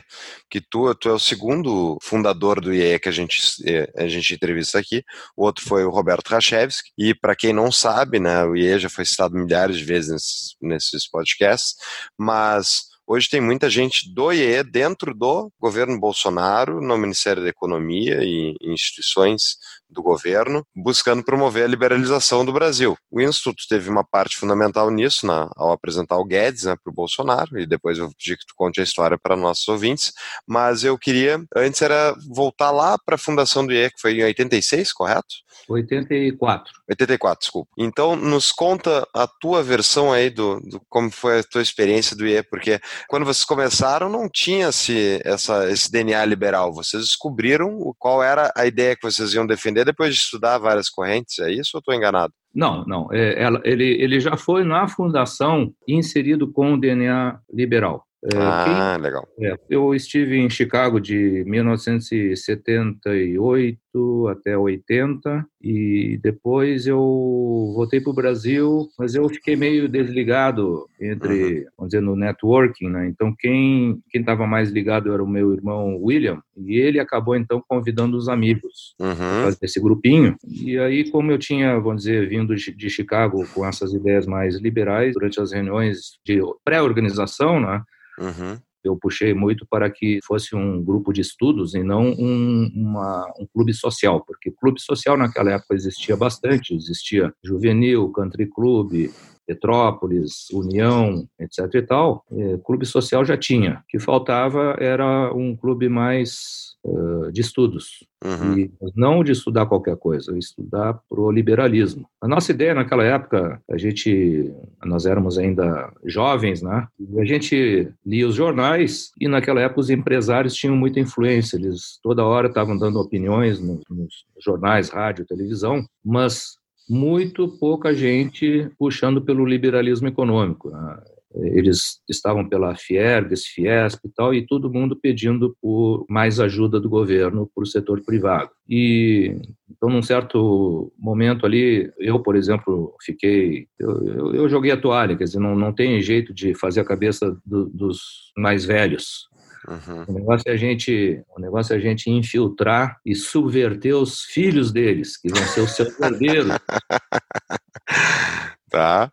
que 0.49 0.61
tu, 0.61 0.95
tu 0.95 1.09
é 1.09 1.13
o 1.13 1.19
segundo 1.19 1.99
fundador 2.01 2.61
do 2.61 2.73
IE 2.73 2.99
que 2.99 3.09
a 3.09 3.13
gente, 3.13 3.41
eh, 3.67 3.91
a 3.97 4.07
gente 4.07 4.35
entrevista 4.35 4.79
aqui, 4.79 5.03
o 5.37 5.45
outro 5.45 5.65
foi 5.65 5.85
o 5.85 5.91
Roberto 5.91 6.29
Rachevski, 6.29 6.91
e 6.97 7.15
para 7.15 7.35
quem 7.35 7.53
não 7.53 7.73
sabe, 7.73 8.21
né, 8.21 8.45
o 8.45 8.57
IE 8.57 8.79
já 8.79 8.89
foi 8.89 9.05
citado 9.05 9.37
milhares 9.37 9.79
de 9.79 9.85
vezes 9.85 10.11
nesses, 10.11 10.57
nesses 10.61 11.11
podcasts, 11.11 11.75
mas 12.17 12.96
Hoje 13.09 13.29
tem 13.31 13.41
muita 13.41 13.71
gente 13.71 14.13
do 14.13 14.33
IE 14.33 14.65
dentro 14.65 15.15
do 15.15 15.49
governo 15.61 15.97
Bolsonaro, 16.01 16.81
no 16.81 16.99
Ministério 16.99 17.41
da 17.41 17.49
Economia 17.49 18.19
e 18.25 18.57
instituições 18.61 19.59
do 19.89 20.03
governo, 20.03 20.64
buscando 20.74 21.22
promover 21.22 21.64
a 21.64 21.68
liberalização 21.68 22.45
do 22.45 22.53
Brasil. 22.53 22.97
O 23.11 23.20
Instituto 23.20 23.64
teve 23.68 23.89
uma 23.89 24.05
parte 24.05 24.37
fundamental 24.37 24.91
nisso, 24.91 25.26
na, 25.26 25.49
ao 25.57 25.72
apresentar 25.72 26.16
o 26.16 26.24
Guedes 26.24 26.64
né, 26.64 26.76
para 26.82 26.91
o 26.91 26.95
Bolsonaro, 26.95 27.59
e 27.59 27.66
depois 27.66 27.99
eu 27.99 28.11
pedi 28.11 28.37
que 28.37 28.47
tu 28.47 28.55
conte 28.57 28.80
a 28.80 28.84
história 28.84 29.18
para 29.18 29.37
nossos 29.37 29.66
ouvintes, 29.68 30.12
mas 30.47 30.84
eu 30.84 30.99
queria, 30.99 31.43
antes 31.55 31.80
era 31.82 32.14
voltar 32.28 32.70
lá 32.70 32.99
para 32.99 33.14
a 33.14 33.18
fundação 33.18 33.66
do 33.66 33.72
IE, 33.72 33.91
que 33.91 34.01
foi 34.01 34.12
em 34.14 34.24
86, 34.24 34.93
correto? 34.93 35.47
84. 35.68 36.72
84, 36.89 37.41
desculpa. 37.41 37.70
Então, 37.78 38.14
nos 38.14 38.53
conta 38.53 39.07
a 39.12 39.26
tua 39.26 39.62
versão 39.62 40.12
aí 40.12 40.30
do, 40.30 40.61
do 40.61 40.80
como 40.89 41.11
foi 41.11 41.41
a 41.41 41.43
tua 41.43 41.62
experiência 41.62 42.16
do 42.16 42.26
IE, 42.26 42.43
porque 42.45 42.78
quando 43.09 43.24
vocês 43.24 43.45
começaram 43.45 44.09
não 44.09 44.28
tinha 44.28 44.68
esse, 44.68 45.20
essa, 45.24 45.70
esse 45.70 45.91
DNA 45.91 46.24
liberal, 46.24 46.72
vocês 46.72 47.03
descobriram 47.03 47.95
qual 47.99 48.22
era 48.22 48.53
a 48.57 48.66
ideia 48.66 48.95
que 48.95 49.03
vocês 49.03 49.32
iam 49.34 49.47
defender 49.47 49.84
depois 49.87 50.14
de 50.14 50.20
estudar 50.20 50.59
várias 50.59 50.91
correntes, 50.91 51.39
é 51.39 51.51
isso 51.51 51.70
ou 51.74 51.78
estou 51.78 51.95
enganado? 51.95 52.32
Não, 52.55 52.84
não. 52.87 53.09
É, 53.12 53.43
ela, 53.43 53.61
ele, 53.64 53.84
ele 54.03 54.18
já 54.20 54.37
foi 54.37 54.64
na 54.64 54.89
fundação 54.89 55.72
inserido 55.87 56.51
com 56.51 56.74
o 56.74 56.80
DNA 56.80 57.39
liberal. 57.53 58.05
Ah, 58.35 58.97
quem, 58.97 59.03
legal. 59.03 59.29
É, 59.41 59.57
eu 59.70 59.95
estive 59.95 60.37
em 60.37 60.51
Chicago 60.51 61.01
de 61.01 61.45
1978 61.47 64.29
até 64.29 64.59
80 64.59 65.47
e 65.62 66.18
depois 66.22 66.87
eu 66.87 67.72
voltei 67.74 67.99
para 68.01 68.11
o 68.11 68.14
Brasil, 68.14 68.89
mas 68.99 69.14
eu 69.14 69.27
fiquei 69.29 69.57
meio 69.57 69.89
desligado 69.89 70.87
entre, 71.01 71.61
uhum. 71.61 71.64
vamos 71.79 71.91
dizer, 71.91 72.03
no 72.03 72.16
networking, 72.16 72.89
né? 72.89 73.09
Então 73.09 73.35
quem 73.39 74.01
quem 74.11 74.20
estava 74.20 74.47
mais 74.47 74.70
ligado 74.70 75.12
era 75.12 75.22
o 75.22 75.29
meu 75.29 75.53
irmão 75.53 75.97
William 76.03 76.41
e 76.57 76.77
ele 76.77 76.99
acabou 76.99 77.37
então 77.37 77.62
convidando 77.66 78.16
os 78.16 78.29
amigos 78.29 78.95
uhum. 79.01 79.49
esse 79.62 79.81
grupinho. 79.81 80.37
E 80.45 80.79
aí 80.79 81.11
como 81.11 81.31
eu 81.31 81.39
tinha, 81.39 81.79
vamos 81.79 82.03
dizer, 82.03 82.29
vindo 82.29 82.55
de 82.55 82.91
Chicago 82.91 83.47
com 83.55 83.64
essas 83.64 83.95
ideias 83.95 84.27
mais 84.27 84.57
liberais 84.57 85.14
durante 85.14 85.41
as 85.41 85.53
reuniões 85.53 86.18
de 86.24 86.41
pré-organização, 86.64 87.61
né? 87.61 87.83
Uhum. 88.19 88.59
Eu 88.85 88.97
puxei 88.97 89.35
muito 89.35 89.67
para 89.69 89.91
que 89.91 90.21
fosse 90.25 90.55
um 90.55 90.83
grupo 90.83 91.12
de 91.12 91.21
estudos 91.21 91.75
e 91.75 91.83
não 91.83 92.05
um, 92.05 92.71
uma, 92.73 93.27
um 93.39 93.47
clube 93.53 93.75
social, 93.75 94.25
porque 94.25 94.53
clube 94.53 94.81
social 94.81 95.17
naquela 95.17 95.51
época 95.51 95.75
existia 95.75 96.17
bastante, 96.17 96.73
existia 96.73 97.33
Juvenil, 97.43 98.09
Country 98.12 98.47
Club, 98.47 99.11
Petrópolis, 99.47 100.49
União, 100.53 101.27
etc. 101.39 101.75
e 101.75 101.83
tal, 101.83 102.25
é, 102.33 102.59
clube 102.65 102.85
social 102.85 103.25
já 103.25 103.37
tinha. 103.37 103.83
O 103.85 103.87
que 103.89 103.99
faltava 103.99 104.77
era 104.79 105.33
um 105.33 105.57
clube 105.57 105.89
mais 105.89 106.77
uh, 106.85 107.31
de 107.33 107.41
estudos. 107.41 108.05
Uhum. 108.25 108.59
E 108.59 108.71
não 108.95 109.23
de 109.23 109.33
estudar 109.33 109.67
qualquer 109.67 109.97
coisa, 109.97 110.37
estudar 110.39 110.99
para 111.09 111.21
o 111.21 111.31
liberalismo. 111.31 112.09
A 112.21 112.27
nossa 112.27 112.51
ideia 112.51 112.75
naquela 112.75 113.05
época, 113.05 113.61
a 113.71 113.77
gente, 113.77 114.53
nós 114.85 115.05
éramos 115.07 115.39
ainda 115.39 115.93
jovens, 116.05 116.63
né? 116.63 116.89
E 116.99 117.21
a 117.21 117.25
gente 117.25 117.93
lia 118.05 118.27
os 118.27 118.35
jornais 118.35 119.11
e 119.21 119.29
naquela 119.29 119.61
época 119.61 119.81
os 119.81 119.91
empresários 119.91 120.55
tinham 120.55 120.75
muita 120.75 120.99
influência. 120.99 121.57
Eles 121.57 121.99
toda 122.03 122.25
hora 122.25 122.49
estavam 122.49 122.77
dando 122.77 122.99
opiniões 122.99 123.61
nos, 123.61 123.83
nos 123.89 124.25
jornais, 124.43 124.89
rádio, 124.89 125.27
televisão, 125.27 125.85
mas 126.05 126.57
muito 126.89 127.49
pouca 127.49 127.95
gente 127.95 128.70
puxando 128.78 129.20
pelo 129.20 129.45
liberalismo 129.45 130.09
econômico. 130.09 130.70
Né? 130.70 131.03
Eles 131.34 132.01
estavam 132.09 132.49
pela 132.49 132.74
Fiergs, 132.74 133.47
Fiesp 133.47 134.05
e 134.05 134.09
tal, 134.09 134.32
e 134.32 134.47
todo 134.47 134.72
mundo 134.72 134.97
pedindo 134.97 135.55
por 135.61 136.07
mais 136.09 136.41
ajuda 136.41 136.80
do 136.80 136.89
governo 136.89 137.51
para 137.55 137.62
o 137.62 137.66
setor 137.66 138.03
privado. 138.03 138.51
E 138.68 139.37
então, 139.70 139.91
num 139.91 140.03
certo 140.03 140.91
momento 140.99 141.45
ali, 141.45 141.93
eu, 141.99 142.18
por 142.20 142.34
exemplo, 142.34 142.95
fiquei. 143.03 143.66
Eu, 143.78 144.07
eu, 144.07 144.34
eu 144.34 144.49
joguei 144.49 144.70
a 144.72 144.76
toalha, 144.76 145.16
quer 145.16 145.24
dizer, 145.24 145.39
não, 145.39 145.55
não 145.55 145.72
tem 145.72 146.01
jeito 146.01 146.32
de 146.32 146.55
fazer 146.55 146.80
a 146.80 146.84
cabeça 146.84 147.37
do, 147.45 147.66
dos 147.66 148.32
mais 148.37 148.64
velhos. 148.64 149.28
Uhum. 149.69 150.05
O 150.07 150.12
negócio 150.12 150.49
é 150.49 150.53
a 150.53 150.57
gente, 150.57 151.23
o 151.37 151.41
negócio 151.41 151.75
é 151.75 151.77
a 151.77 151.81
gente 151.81 152.11
infiltrar 152.11 152.99
e 153.05 153.14
subverter 153.14 153.97
os 153.97 154.23
filhos 154.23 154.73
deles, 154.73 155.17
que 155.17 155.29
vão 155.29 155.43
ser 155.43 155.61
os 155.61 155.73
seus 155.73 156.01
herdeiros. 156.01 156.49
tá. 158.71 159.11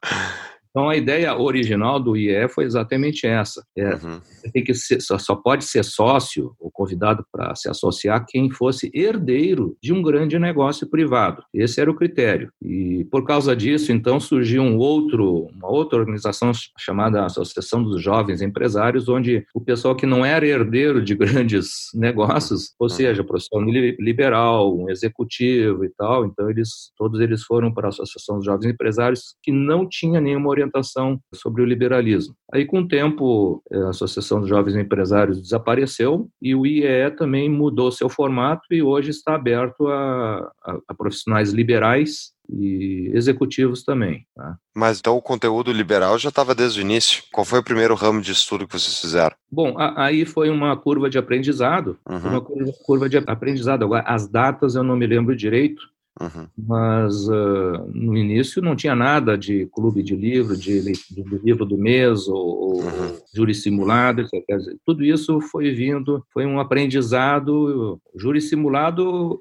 Então, 0.74 0.90
a 0.90 0.98
ideia 0.98 1.38
original 1.38 2.00
do 2.00 2.18
IE 2.18 2.50
foi 2.50 2.66
exatamente 2.66 3.28
essa. 3.28 3.64
É, 3.78 3.94
uhum. 3.94 4.20
tem 4.52 4.64
que 4.64 4.74
ser, 4.74 5.00
só, 5.02 5.20
só, 5.20 5.36
pode 5.36 5.66
ser 5.66 5.86
sócio 5.86 6.56
ou 6.60 6.72
convidado 6.72 7.24
para 7.32 7.54
se 7.54 7.70
associar 7.70 8.26
quem 8.28 8.50
fosse 8.50 8.90
herdeiro 8.92 9.78
de 9.82 9.94
um 9.94 10.02
grande 10.02 10.40
negócio 10.40 10.90
privado. 10.90 11.44
Esse 11.54 11.80
era 11.80 11.92
o 11.92 11.96
critério. 11.96 12.52
E, 12.60 13.06
por 13.12 13.24
causa 13.24 13.56
disso, 13.56 13.92
então, 13.92 14.20
surgiu 14.20 14.64
um 14.64 14.76
outro, 14.80 15.48
uma 15.54 15.70
outra 15.70 16.00
organização 16.00 16.52
chamada 16.80 17.24
Associação 17.24 17.84
dos 17.84 18.02
Jovens 18.02 18.42
Empresários, 18.42 19.08
onde 19.08 19.46
o 19.54 19.62
pessoal 19.62 19.96
que 19.96 20.08
não 20.08 20.26
era 20.26 20.48
herdeiro 20.48 21.04
de 21.04 21.14
grandes 21.14 21.90
negócios, 21.94 22.74
ou 22.80 22.86
uhum. 22.86 22.90
seja, 22.90 23.24
profissional 23.24 23.70
liberal, 24.00 24.76
um 24.76 24.90
executivo 24.90 25.86
e 25.86 25.90
tal, 25.90 26.26
então, 26.26 26.50
eles 26.50 26.92
todos 26.98 27.20
eles 27.20 27.44
foram 27.44 27.72
para 27.72 27.88
a 27.88 27.90
Associação 27.90 28.38
dos 28.38 28.46
Jovens 28.46 28.72
Empresários, 28.74 29.36
que 29.44 29.52
não 29.52 29.88
tinha 29.88 30.20
nenhuma 30.20 30.50
orientação 30.50 30.63
orientação 30.64 31.20
sobre 31.34 31.62
o 31.62 31.66
liberalismo. 31.66 32.36
Aí, 32.52 32.66
com 32.66 32.80
o 32.80 32.88
tempo, 32.88 33.62
a 33.72 33.90
Associação 33.90 34.40
dos 34.40 34.50
Jovens 34.50 34.76
Empresários 34.76 35.42
desapareceu 35.42 36.28
e 36.42 36.56
o 36.56 36.66
IEE 36.66 37.12
também 37.12 37.50
mudou 37.50 37.92
seu 37.92 38.10
formato 38.10 38.64
e 38.72 38.82
hoje 38.82 39.10
está 39.10 39.36
aberto 39.36 39.88
a, 39.88 40.52
a, 40.64 40.78
a 40.88 40.94
profissionais 40.94 41.52
liberais 41.52 42.34
e 42.50 43.10
executivos 43.14 43.84
também. 43.84 44.26
Tá? 44.36 44.58
Mas 44.76 45.00
então 45.00 45.16
o 45.16 45.22
conteúdo 45.22 45.72
liberal 45.72 46.18
já 46.18 46.30
estava 46.30 46.54
desde 46.54 46.80
o 46.80 46.82
início. 46.82 47.24
Qual 47.32 47.46
foi 47.46 47.60
o 47.60 47.64
primeiro 47.64 47.96
ramo 47.96 48.22
de 48.22 48.32
estudo 48.32 48.68
que 48.68 48.78
vocês 48.78 49.00
fizeram? 49.00 49.36
Bom, 49.52 49.78
a, 49.78 50.06
aí 50.06 50.26
foi 50.26 50.50
uma 50.50 50.76
curva 50.76 51.10
de 51.10 51.18
aprendizado, 51.18 51.98
uhum. 52.08 52.18
uma 52.18 52.42
curva, 52.42 52.72
curva, 52.86 53.10
de 53.10 53.18
aprendizado. 53.18 53.84
Agora, 53.84 54.04
as 54.06 54.28
datas 54.28 54.76
eu 54.76 54.84
não 54.84 54.96
me 54.96 55.08
lembro 55.08 55.36
direito, 55.36 55.82
Uhum. 56.22 56.48
Mas 56.56 57.28
uh, 57.28 57.90
no 57.92 58.16
início 58.16 58.62
não 58.62 58.76
tinha 58.76 58.96
nada 58.96 59.36
de 59.38 59.66
clube 59.74 60.04
de 60.04 60.16
livro, 60.16 60.56
de, 60.56 60.82
de, 60.82 61.24
livro 61.44 61.66
do 61.66 61.78
mês 61.78 62.28
ou, 62.28 62.82
uhum. 62.82 63.18
júri 63.34 63.56
simulado, 63.56 64.22
etc. 64.22 64.44
Tudo 64.86 65.04
isso 65.04 65.42
foi 65.42 65.72
vindo, 65.72 66.24
foi 66.32 66.46
um 66.46 66.60
aprendizado. 66.60 68.00
Júri 68.16 68.42
simulado, 68.42 69.40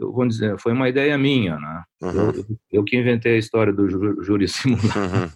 vamos 0.00 0.34
dizer, 0.34 0.58
foi 0.58 0.72
uma 0.72 0.88
ideia 0.88 1.18
minha, 1.18 1.56
né? 1.56 1.82
Uhum. 2.02 2.30
Eu, 2.30 2.44
eu, 2.72 2.84
que 2.84 2.96
inventei 2.96 3.34
a 3.34 3.38
história 3.38 3.72
do 3.72 3.88
júri 4.22 4.46
simulado. 4.48 4.98
Uhum. 4.98 5.30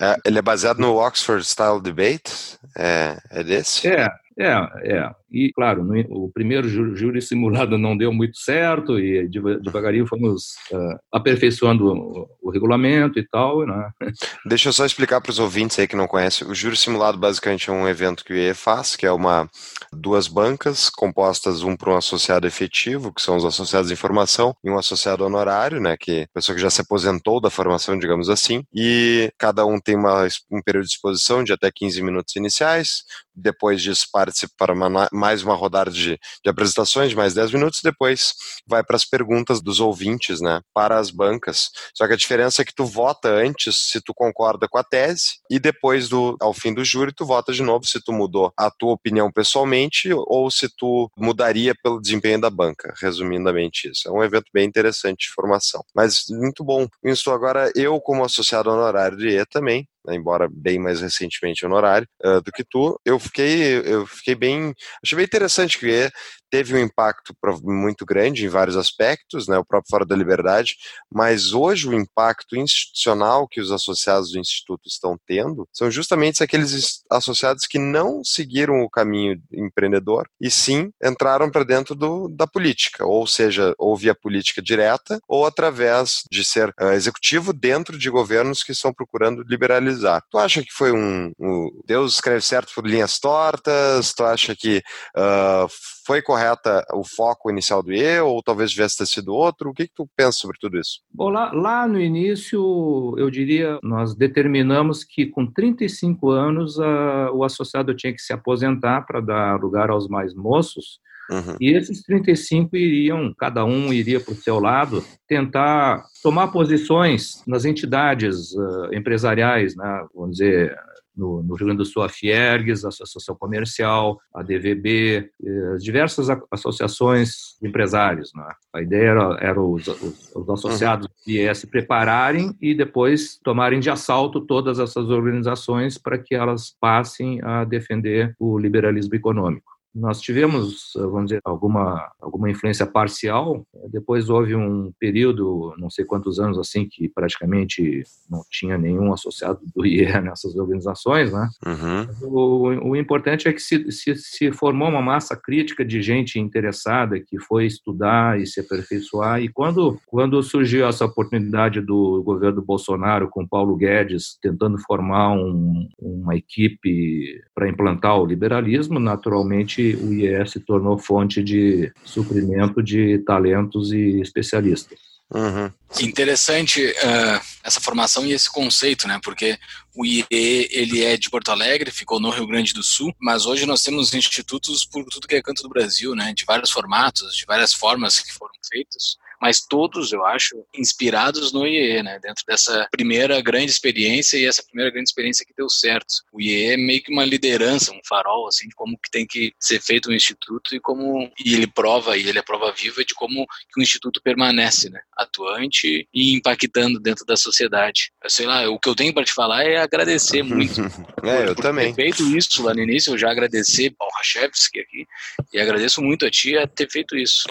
É, 0.00 0.16
ele 0.24 0.38
é 0.38 0.42
baseado 0.42 0.78
no 0.78 0.96
Oxford 0.96 1.44
Style 1.44 1.80
Debate? 1.80 2.58
É, 2.76 3.18
é 3.30 3.42
desse? 3.42 3.88
É, 3.88 4.06
é, 4.38 4.52
é. 4.84 5.10
E, 5.30 5.52
claro, 5.52 5.84
no, 5.84 5.98
o 6.10 6.30
primeiro 6.32 6.68
júri 6.68 7.22
simulado 7.22 7.78
não 7.78 7.96
deu 7.96 8.12
muito 8.12 8.38
certo 8.38 8.98
e 8.98 9.28
devagarinho 9.28 10.06
fomos 10.06 10.54
uh, 10.72 10.98
aperfeiçoando 11.12 11.86
o, 11.86 12.28
o, 12.42 12.50
regulamento 12.50 13.18
e 13.18 13.26
tal. 13.26 13.66
Né? 13.66 13.90
Deixa 14.46 14.68
eu 14.68 14.72
só 14.72 14.84
explicar 14.84 15.20
para 15.20 15.30
os 15.30 15.38
ouvintes 15.38 15.78
aí 15.78 15.86
que 15.86 15.96
não 15.96 16.06
conhecem. 16.06 16.46
O 16.48 16.54
júri 16.54 16.76
simulado 16.76 17.18
basicamente 17.18 17.70
é 17.70 17.72
um 17.72 17.88
evento 17.88 18.24
que 18.24 18.32
o 18.32 18.36
IE 18.36 18.54
faz, 18.54 18.96
que 18.96 19.06
é 19.06 19.12
uma 19.12 19.48
duas 19.92 20.28
bancas 20.28 20.90
compostas 20.90 21.62
um 21.62 21.76
para 21.76 21.92
um 21.92 21.96
associado 21.96 22.46
efetivo, 22.46 23.12
que 23.12 23.22
são 23.22 23.36
os 23.36 23.44
associados 23.44 23.88
de 23.88 23.94
informação, 23.94 24.54
e 24.64 24.70
um 24.70 24.78
associado 24.78 25.24
honorário, 25.24 25.80
né, 25.80 25.96
que 25.98 26.20
é 26.20 26.26
pessoa 26.34 26.54
que 26.54 26.62
já 26.62 26.70
se 26.70 26.80
aposentou 26.80 27.40
da 27.40 27.50
formação, 27.50 27.98
digamos 27.98 28.28
assim, 28.28 28.62
e 28.74 29.32
cada 29.38 29.64
um 29.64 29.78
tem 29.80 29.96
uma, 29.96 30.26
um 30.50 30.62
período 30.62 30.86
de 30.86 30.92
exposição 30.92 31.42
de 31.42 31.52
até 31.52 31.70
15 31.70 32.02
minutos 32.02 32.36
iniciais, 32.36 33.02
depois 33.34 33.82
disso 33.82 34.06
participa 34.12 34.52
para 34.58 34.74
uma, 34.74 35.08
mais 35.20 35.42
uma 35.42 35.54
rodada 35.54 35.90
de, 35.90 36.18
de 36.42 36.50
apresentações 36.50 37.10
de 37.10 37.16
mais 37.16 37.34
10 37.34 37.52
minutos, 37.52 37.80
depois 37.84 38.32
vai 38.66 38.82
para 38.82 38.96
as 38.96 39.04
perguntas 39.04 39.60
dos 39.60 39.78
ouvintes, 39.78 40.40
né, 40.40 40.62
para 40.72 40.98
as 40.98 41.10
bancas. 41.10 41.70
Só 41.94 42.06
que 42.06 42.14
a 42.14 42.16
diferença 42.16 42.62
é 42.62 42.64
que 42.64 42.74
tu 42.74 42.86
vota 42.86 43.28
antes 43.28 43.90
se 43.90 44.00
tu 44.00 44.14
concorda 44.14 44.66
com 44.66 44.78
a 44.78 44.84
tese 44.84 45.34
e 45.50 45.58
depois 45.58 46.08
do 46.08 46.36
ao 46.40 46.54
fim 46.54 46.72
do 46.72 46.84
júri 46.84 47.12
tu 47.12 47.26
vota 47.26 47.52
de 47.52 47.62
novo 47.62 47.84
se 47.84 48.00
tu 48.02 48.12
mudou 48.12 48.52
a 48.56 48.70
tua 48.70 48.92
opinião 48.92 49.30
pessoalmente 49.30 50.08
ou 50.12 50.50
se 50.50 50.68
tu 50.74 51.10
mudaria 51.16 51.74
pelo 51.82 52.00
desempenho 52.00 52.40
da 52.40 52.48
banca, 52.48 52.94
resumidamente 52.98 53.90
isso. 53.90 54.08
É 54.08 54.10
um 54.10 54.24
evento 54.24 54.46
bem 54.54 54.66
interessante 54.66 55.26
de 55.26 55.34
formação. 55.34 55.84
Mas 55.94 56.24
muito 56.30 56.64
bom. 56.64 56.86
Isso 57.04 57.30
agora 57.30 57.70
eu 57.74 58.00
como 58.00 58.24
associado 58.24 58.70
honorário 58.70 59.18
de 59.18 59.28
E 59.28 59.44
também 59.44 59.86
embora 60.08 60.48
bem 60.50 60.78
mais 60.78 61.00
recentemente 61.00 61.64
honorário 61.64 62.08
uh, 62.24 62.40
do 62.40 62.50
que 62.52 62.64
tu, 62.64 62.98
eu 63.04 63.18
fiquei, 63.18 63.78
eu 63.84 64.06
fiquei 64.06 64.34
bem, 64.34 64.74
achei 65.04 65.16
bem 65.16 65.24
interessante 65.24 65.78
que 65.78 66.10
teve 66.50 66.74
um 66.74 66.78
impacto 66.78 67.34
muito 67.62 68.04
grande 68.04 68.44
em 68.44 68.48
vários 68.48 68.76
aspectos, 68.76 69.46
né, 69.46 69.56
o 69.58 69.64
próprio 69.64 69.90
Fora 69.90 70.04
da 70.04 70.16
Liberdade, 70.16 70.76
mas 71.10 71.52
hoje 71.52 71.88
o 71.88 71.94
impacto 71.94 72.56
institucional 72.56 73.46
que 73.46 73.60
os 73.60 73.70
associados 73.70 74.32
do 74.32 74.38
Instituto 74.38 74.82
estão 74.86 75.18
tendo 75.26 75.68
são 75.72 75.90
justamente 75.90 76.42
aqueles 76.42 77.02
associados 77.10 77.66
que 77.66 77.78
não 77.78 78.22
seguiram 78.24 78.80
o 78.80 78.90
caminho 78.90 79.40
empreendedor 79.52 80.28
e 80.40 80.50
sim 80.50 80.90
entraram 81.02 81.50
para 81.50 81.64
dentro 81.64 81.94
do, 81.94 82.28
da 82.28 82.46
política, 82.46 83.04
ou 83.06 83.26
seja, 83.26 83.74
ou 83.78 83.96
via 83.96 84.14
política 84.14 84.60
direta 84.60 85.20
ou 85.28 85.46
através 85.46 86.24
de 86.30 86.44
ser 86.44 86.70
uh, 86.80 86.92
executivo 86.92 87.52
dentro 87.52 87.98
de 87.98 88.10
governos 88.10 88.62
que 88.62 88.72
estão 88.72 88.92
procurando 88.92 89.42
liberalizar. 89.42 90.22
Tu 90.30 90.38
acha 90.38 90.62
que 90.62 90.72
foi 90.72 90.92
um, 90.92 91.32
um 91.38 91.70
Deus 91.86 92.14
escreve 92.14 92.42
certo 92.42 92.72
por 92.74 92.86
linhas 92.86 93.18
tortas? 93.18 94.12
Tu 94.12 94.24
acha 94.24 94.56
que 94.56 94.82
uh, 95.16 95.68
foi 96.06 96.22
correta 96.22 96.84
o 96.92 97.04
foco 97.04 97.50
inicial 97.50 97.82
do 97.82 97.92
IE 97.92 98.20
ou 98.20 98.42
talvez 98.42 98.70
tivesse 98.70 98.98
ter 98.98 99.06
sido 99.06 99.34
outro? 99.34 99.70
O 99.70 99.74
que, 99.74 99.86
que 99.86 99.94
tu 99.94 100.08
pensa 100.16 100.38
sobre 100.38 100.58
tudo 100.58 100.78
isso? 100.78 101.00
Bom, 101.12 101.28
lá, 101.28 101.52
lá 101.52 101.86
no 101.86 102.00
início, 102.00 103.14
eu 103.18 103.30
diria, 103.30 103.78
nós 103.82 104.14
determinamos 104.14 105.04
que 105.04 105.26
com 105.26 105.46
35 105.46 106.30
anos 106.30 106.78
a, 106.78 107.30
o 107.32 107.44
associado 107.44 107.94
tinha 107.94 108.12
que 108.12 108.22
se 108.22 108.32
aposentar 108.32 109.02
para 109.02 109.20
dar 109.20 109.60
lugar 109.60 109.90
aos 109.90 110.08
mais 110.08 110.34
moços. 110.34 110.98
Uhum. 111.30 111.56
E 111.60 111.70
esses 111.70 112.02
35 112.02 112.76
iriam, 112.76 113.32
cada 113.38 113.64
um 113.64 113.92
iria 113.92 114.18
para 114.18 114.32
o 114.32 114.36
seu 114.36 114.58
lado, 114.58 115.04
tentar 115.28 116.04
tomar 116.22 116.48
posições 116.48 117.42
nas 117.46 117.64
entidades 117.64 118.52
uh, 118.52 118.92
empresariais, 118.92 119.76
né, 119.76 120.06
vamos 120.12 120.38
dizer, 120.38 120.76
no, 121.16 121.42
no 121.42 121.54
Rio 121.54 121.66
Grande 121.66 121.78
do 121.78 121.84
Sul, 121.84 122.02
a 122.02 122.08
Fiergues, 122.08 122.84
a 122.84 122.88
Associação 122.88 123.34
Comercial, 123.34 124.18
a 124.34 124.42
DVB, 124.42 125.30
eh, 125.42 125.76
diversas 125.78 126.28
associações 126.50 127.56
de 127.60 127.68
empresários. 127.68 128.30
Né? 128.34 128.44
A 128.74 128.82
ideia 128.82 129.08
era, 129.10 129.38
era 129.40 129.60
os, 129.60 129.86
os, 129.86 130.32
os 130.34 130.48
associados 130.48 131.08
uhum. 131.26 131.54
se 131.54 131.66
prepararem 131.66 132.56
e 132.60 132.74
depois 132.74 133.38
tomarem 133.42 133.80
de 133.80 133.90
assalto 133.90 134.40
todas 134.40 134.78
essas 134.78 135.08
organizações 135.08 135.98
para 135.98 136.18
que 136.18 136.34
elas 136.34 136.74
passem 136.80 137.40
a 137.42 137.64
defender 137.64 138.34
o 138.38 138.58
liberalismo 138.58 139.14
econômico. 139.14 139.79
Nós 139.94 140.20
tivemos, 140.20 140.92
vamos 140.94 141.26
dizer, 141.26 141.40
alguma, 141.44 142.10
alguma 142.20 142.48
influência 142.48 142.86
parcial. 142.86 143.66
Depois 143.90 144.30
houve 144.30 144.54
um 144.54 144.92
período, 144.98 145.74
não 145.78 145.90
sei 145.90 146.04
quantos 146.04 146.38
anos 146.38 146.58
assim, 146.58 146.86
que 146.88 147.08
praticamente 147.08 148.04
não 148.30 148.42
tinha 148.48 148.78
nenhum 148.78 149.12
associado 149.12 149.60
do 149.74 149.84
IE 149.86 150.06
nessas 150.20 150.54
organizações, 150.54 151.32
né? 151.32 151.48
Uhum. 151.66 152.28
O, 152.28 152.90
o, 152.90 152.96
importante 152.96 153.48
é 153.48 153.52
que 153.52 153.60
se, 153.60 153.90
se, 153.90 154.14
se, 154.14 154.52
formou 154.52 154.88
uma 154.88 155.02
massa 155.02 155.36
crítica 155.36 155.84
de 155.84 156.00
gente 156.00 156.38
interessada 156.38 157.18
que 157.18 157.38
foi 157.40 157.66
estudar 157.66 158.40
e 158.40 158.46
se 158.46 158.60
aperfeiçoar. 158.60 159.42
E 159.42 159.48
quando, 159.48 159.98
quando 160.06 160.42
surgiu 160.42 160.86
essa 160.86 161.04
oportunidade 161.04 161.80
do 161.80 162.22
governo 162.22 162.62
Bolsonaro 162.62 163.28
com 163.28 163.46
Paulo 163.46 163.76
Guedes 163.76 164.38
tentando 164.40 164.78
formar 164.78 165.32
um, 165.32 165.88
uma 165.98 166.36
equipe 166.36 167.40
para 167.54 167.68
implantar 167.68 168.20
o 168.20 168.26
liberalismo, 168.26 168.98
naturalmente 169.00 169.79
o 169.96 170.12
IES 170.12 170.52
se 170.52 170.60
tornou 170.60 170.98
fonte 170.98 171.42
de 171.42 171.92
suprimento 172.04 172.82
de 172.82 173.18
talentos 173.18 173.92
e 173.92 174.20
especialistas. 174.20 174.98
Uhum. 175.32 175.70
Interessante 176.00 176.84
uh, 176.84 177.40
essa 177.62 177.80
formação 177.80 178.26
e 178.26 178.32
esse 178.32 178.50
conceito, 178.50 179.06
né? 179.06 179.20
Porque 179.22 179.56
o 179.94 180.04
IE 180.04 180.26
ele 180.30 181.04
é 181.04 181.16
de 181.16 181.30
Porto 181.30 181.52
Alegre, 181.52 181.92
ficou 181.92 182.18
no 182.18 182.30
Rio 182.30 182.48
Grande 182.48 182.72
do 182.72 182.82
Sul, 182.82 183.14
mas 183.20 183.46
hoje 183.46 183.64
nós 183.64 183.82
temos 183.82 184.12
institutos 184.12 184.84
por 184.84 185.04
tudo 185.04 185.28
que 185.28 185.36
é 185.36 185.42
canto 185.42 185.62
do 185.62 185.68
Brasil, 185.68 186.16
né? 186.16 186.32
De 186.34 186.44
vários 186.44 186.70
formatos, 186.70 187.36
de 187.36 187.44
várias 187.46 187.72
formas 187.72 188.18
que 188.18 188.32
foram 188.32 188.54
feitos 188.68 189.18
mas 189.40 189.60
todos, 189.62 190.12
eu 190.12 190.24
acho, 190.26 190.64
inspirados 190.74 191.52
no 191.52 191.66
IE, 191.66 192.02
né? 192.02 192.18
Dentro 192.20 192.44
dessa 192.46 192.86
primeira 192.90 193.40
grande 193.40 193.70
experiência 193.70 194.36
e 194.36 194.44
essa 194.44 194.62
primeira 194.62 194.90
grande 194.90 195.08
experiência 195.08 195.46
que 195.46 195.54
deu 195.56 195.68
certo. 195.68 196.14
O 196.32 196.40
IE 196.40 196.72
é 196.72 196.76
meio 196.76 197.02
que 197.02 197.10
uma 197.10 197.24
liderança, 197.24 197.92
um 197.92 198.00
farol, 198.06 198.46
assim, 198.46 198.68
de 198.68 198.74
como 198.74 198.98
que 198.98 199.10
tem 199.10 199.26
que 199.26 199.52
ser 199.58 199.80
feito 199.80 200.10
um 200.10 200.12
instituto 200.12 200.74
e 200.74 200.80
como 200.80 201.30
e 201.42 201.54
ele 201.54 201.66
prova, 201.66 202.18
e 202.18 202.28
ele 202.28 202.38
é 202.38 202.42
prova 202.42 202.70
viva 202.72 203.02
de 203.02 203.14
como 203.14 203.46
que 203.72 203.80
o 203.80 203.82
instituto 203.82 204.20
permanece, 204.22 204.90
né? 204.90 205.00
Atuante 205.16 206.06
e 206.12 206.34
impactando 206.34 207.00
dentro 207.00 207.24
da 207.24 207.36
sociedade. 207.36 208.12
Eu 208.22 208.28
sei 208.28 208.46
lá, 208.46 208.68
o 208.68 208.78
que 208.78 208.88
eu 208.88 208.94
tenho 208.94 209.14
para 209.14 209.24
te 209.24 209.32
falar 209.32 209.64
é 209.64 209.78
agradecer 209.78 210.42
muito. 210.42 210.80
é, 211.24 211.48
eu 211.48 211.54
também. 211.54 211.94
ter 211.94 212.02
feito 212.02 212.36
isso 212.36 212.62
lá 212.62 212.74
no 212.74 212.82
início, 212.82 213.14
eu 213.14 213.18
já 213.18 213.30
agradecer 213.30 213.94
ao 213.98 214.08
Rachevski 214.16 214.80
aqui 214.80 215.06
e 215.52 215.58
agradeço 215.58 216.02
muito 216.02 216.26
a 216.26 216.30
ti 216.30 216.58
a 216.58 216.66
ter 216.66 216.90
feito 216.90 217.16
isso 217.16 217.44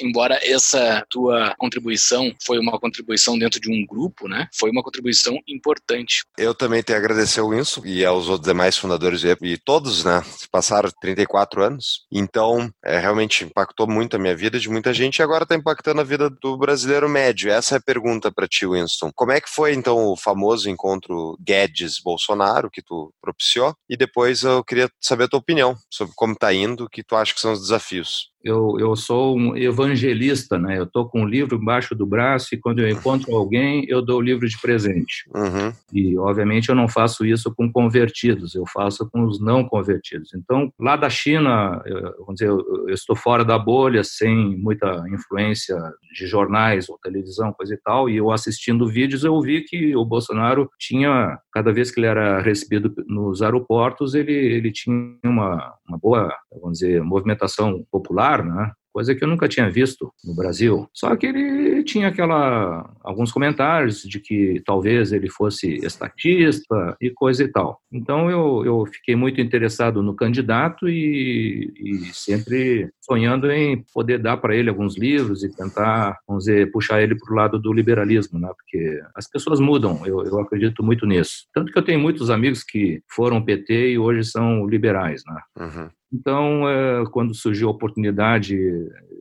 embora 0.00 0.38
essa 0.42 1.04
tua 1.08 1.54
contribuição 1.58 2.32
foi 2.44 2.58
uma 2.58 2.78
contribuição 2.78 3.38
dentro 3.38 3.60
de 3.60 3.70
um 3.70 3.84
grupo, 3.86 4.28
né? 4.28 4.48
Foi 4.54 4.70
uma 4.70 4.82
contribuição 4.82 5.38
importante. 5.46 6.24
Eu 6.38 6.54
também 6.54 6.82
tenho 6.82 6.98
a 6.98 7.00
agradecer 7.00 7.40
o 7.40 7.48
Wilson 7.48 7.82
e 7.84 8.04
aos 8.04 8.28
outros 8.28 8.48
demais 8.48 8.76
fundadores 8.76 9.22
e 9.24 9.56
todos, 9.58 10.04
né? 10.04 10.22
Passaram 10.50 10.90
34 11.00 11.62
anos, 11.62 12.06
então 12.10 12.70
é, 12.84 12.98
realmente 12.98 13.44
impactou 13.44 13.86
muito 13.86 14.16
a 14.16 14.18
minha 14.18 14.36
vida 14.36 14.58
de 14.58 14.68
muita 14.68 14.92
gente 14.92 15.18
e 15.18 15.22
agora 15.22 15.44
está 15.44 15.54
impactando 15.54 16.00
a 16.00 16.04
vida 16.04 16.30
do 16.30 16.56
brasileiro 16.56 17.08
médio. 17.08 17.50
Essa 17.50 17.76
é 17.76 17.78
a 17.78 17.82
pergunta 17.82 18.32
para 18.32 18.48
ti, 18.48 18.66
Winston. 18.66 19.10
Como 19.14 19.32
é 19.32 19.40
que 19.40 19.50
foi 19.50 19.74
então 19.74 20.06
o 20.06 20.16
famoso 20.16 20.68
encontro 20.68 21.36
Guedes-Bolsonaro 21.40 22.70
que 22.70 22.82
tu 22.82 23.12
propiciou? 23.20 23.74
E 23.88 23.96
depois 23.96 24.42
eu 24.42 24.64
queria 24.64 24.88
saber 25.00 25.24
a 25.24 25.28
tua 25.28 25.40
opinião 25.40 25.76
sobre 25.90 26.14
como 26.16 26.32
está 26.32 26.52
indo, 26.52 26.84
o 26.84 26.88
que 26.88 27.02
tu 27.02 27.16
acha 27.16 27.34
que 27.34 27.40
são 27.40 27.52
os 27.52 27.60
desafios 27.60 28.30
eu, 28.42 28.76
eu 28.78 28.96
sou 28.96 29.36
um 29.36 29.56
evangelista, 29.56 30.58
né? 30.58 30.78
Eu 30.78 30.84
estou 30.84 31.08
com 31.08 31.22
um 31.22 31.26
livro 31.26 31.56
embaixo 31.56 31.94
do 31.94 32.06
braço 32.06 32.54
e 32.54 32.58
quando 32.58 32.80
eu 32.80 32.88
encontro 32.88 33.34
alguém, 33.34 33.84
eu 33.88 34.00
dou 34.00 34.18
o 34.18 34.22
livro 34.22 34.48
de 34.48 34.58
presente. 34.60 35.28
Uhum. 35.34 35.72
E, 35.92 36.18
obviamente, 36.18 36.68
eu 36.68 36.74
não 36.74 36.88
faço 36.88 37.24
isso 37.24 37.54
com 37.54 37.70
convertidos, 37.70 38.54
eu 38.54 38.64
faço 38.66 39.08
com 39.10 39.24
os 39.24 39.40
não 39.40 39.64
convertidos. 39.64 40.32
Então, 40.34 40.72
lá 40.78 40.96
da 40.96 41.10
China, 41.10 41.82
eu, 41.84 42.00
vamos 42.20 42.34
dizer, 42.36 42.48
eu, 42.48 42.88
eu 42.88 42.94
estou 42.94 43.14
fora 43.14 43.44
da 43.44 43.58
bolha, 43.58 44.02
sem 44.02 44.56
muita 44.56 45.04
influência 45.12 45.76
de 46.14 46.26
jornais 46.26 46.88
ou 46.88 46.98
televisão, 46.98 47.52
coisa 47.52 47.74
e 47.74 47.78
tal, 47.78 48.08
e 48.08 48.16
eu 48.16 48.30
assistindo 48.30 48.88
vídeos, 48.88 49.24
eu 49.24 49.40
vi 49.40 49.62
que 49.62 49.94
o 49.94 50.04
Bolsonaro 50.04 50.70
tinha, 50.78 51.38
cada 51.52 51.72
vez 51.72 51.90
que 51.90 52.00
ele 52.00 52.06
era 52.06 52.40
recebido 52.40 52.92
nos 53.06 53.42
aeroportos, 53.42 54.14
ele, 54.14 54.32
ele 54.32 54.72
tinha 54.72 55.18
uma, 55.24 55.74
uma 55.90 55.98
boa, 55.98 56.32
vamos 56.62 56.78
dizer, 56.78 57.02
movimentação 57.02 57.84
popular 57.90 58.44
né? 58.44 58.72
Coisa 58.92 59.14
que 59.14 59.24
eu 59.24 59.28
nunca 59.28 59.48
tinha 59.48 59.70
visto 59.70 60.12
no 60.24 60.34
Brasil. 60.34 60.88
Só 60.92 61.14
que 61.16 61.26
ele 61.26 61.82
tinha 61.84 62.08
aquela 62.08 62.92
alguns 63.02 63.32
comentários 63.32 64.02
de 64.02 64.20
que 64.20 64.62
talvez 64.64 65.12
ele 65.12 65.28
fosse 65.30 65.74
estatista 65.84 66.96
e 67.00 67.10
coisa 67.10 67.44
e 67.44 67.48
tal. 67.48 67.80
Então 67.92 68.30
eu, 68.30 68.64
eu 68.64 68.86
fiquei 68.86 69.16
muito 69.16 69.40
interessado 69.40 70.02
no 70.02 70.14
candidato 70.14 70.88
e, 70.88 71.72
e 71.76 72.04
sempre 72.12 72.90
sonhando 73.00 73.50
em 73.50 73.84
poder 73.92 74.18
dar 74.18 74.36
para 74.36 74.54
ele 74.54 74.68
alguns 74.68 74.96
livros 74.96 75.42
e 75.42 75.54
tentar, 75.54 76.18
vamos 76.26 76.44
dizer, 76.44 76.70
puxar 76.70 77.02
ele 77.02 77.16
para 77.16 77.32
o 77.32 77.36
lado 77.36 77.58
do 77.58 77.72
liberalismo, 77.72 78.38
né? 78.38 78.48
Porque 78.56 79.00
as 79.14 79.28
pessoas 79.28 79.60
mudam, 79.60 80.00
eu, 80.06 80.24
eu 80.24 80.38
acredito 80.40 80.82
muito 80.82 81.06
nisso. 81.06 81.46
Tanto 81.52 81.72
que 81.72 81.78
eu 81.78 81.84
tenho 81.84 82.00
muitos 82.00 82.30
amigos 82.30 82.62
que 82.62 83.02
foram 83.08 83.44
PT 83.44 83.92
e 83.92 83.98
hoje 83.98 84.24
são 84.24 84.66
liberais, 84.66 85.22
né? 85.26 85.40
Uhum. 85.58 85.90
Então, 86.12 86.68
é, 86.68 87.04
quando 87.12 87.34
surgiu 87.34 87.68
a 87.68 87.70
oportunidade, 87.70 88.56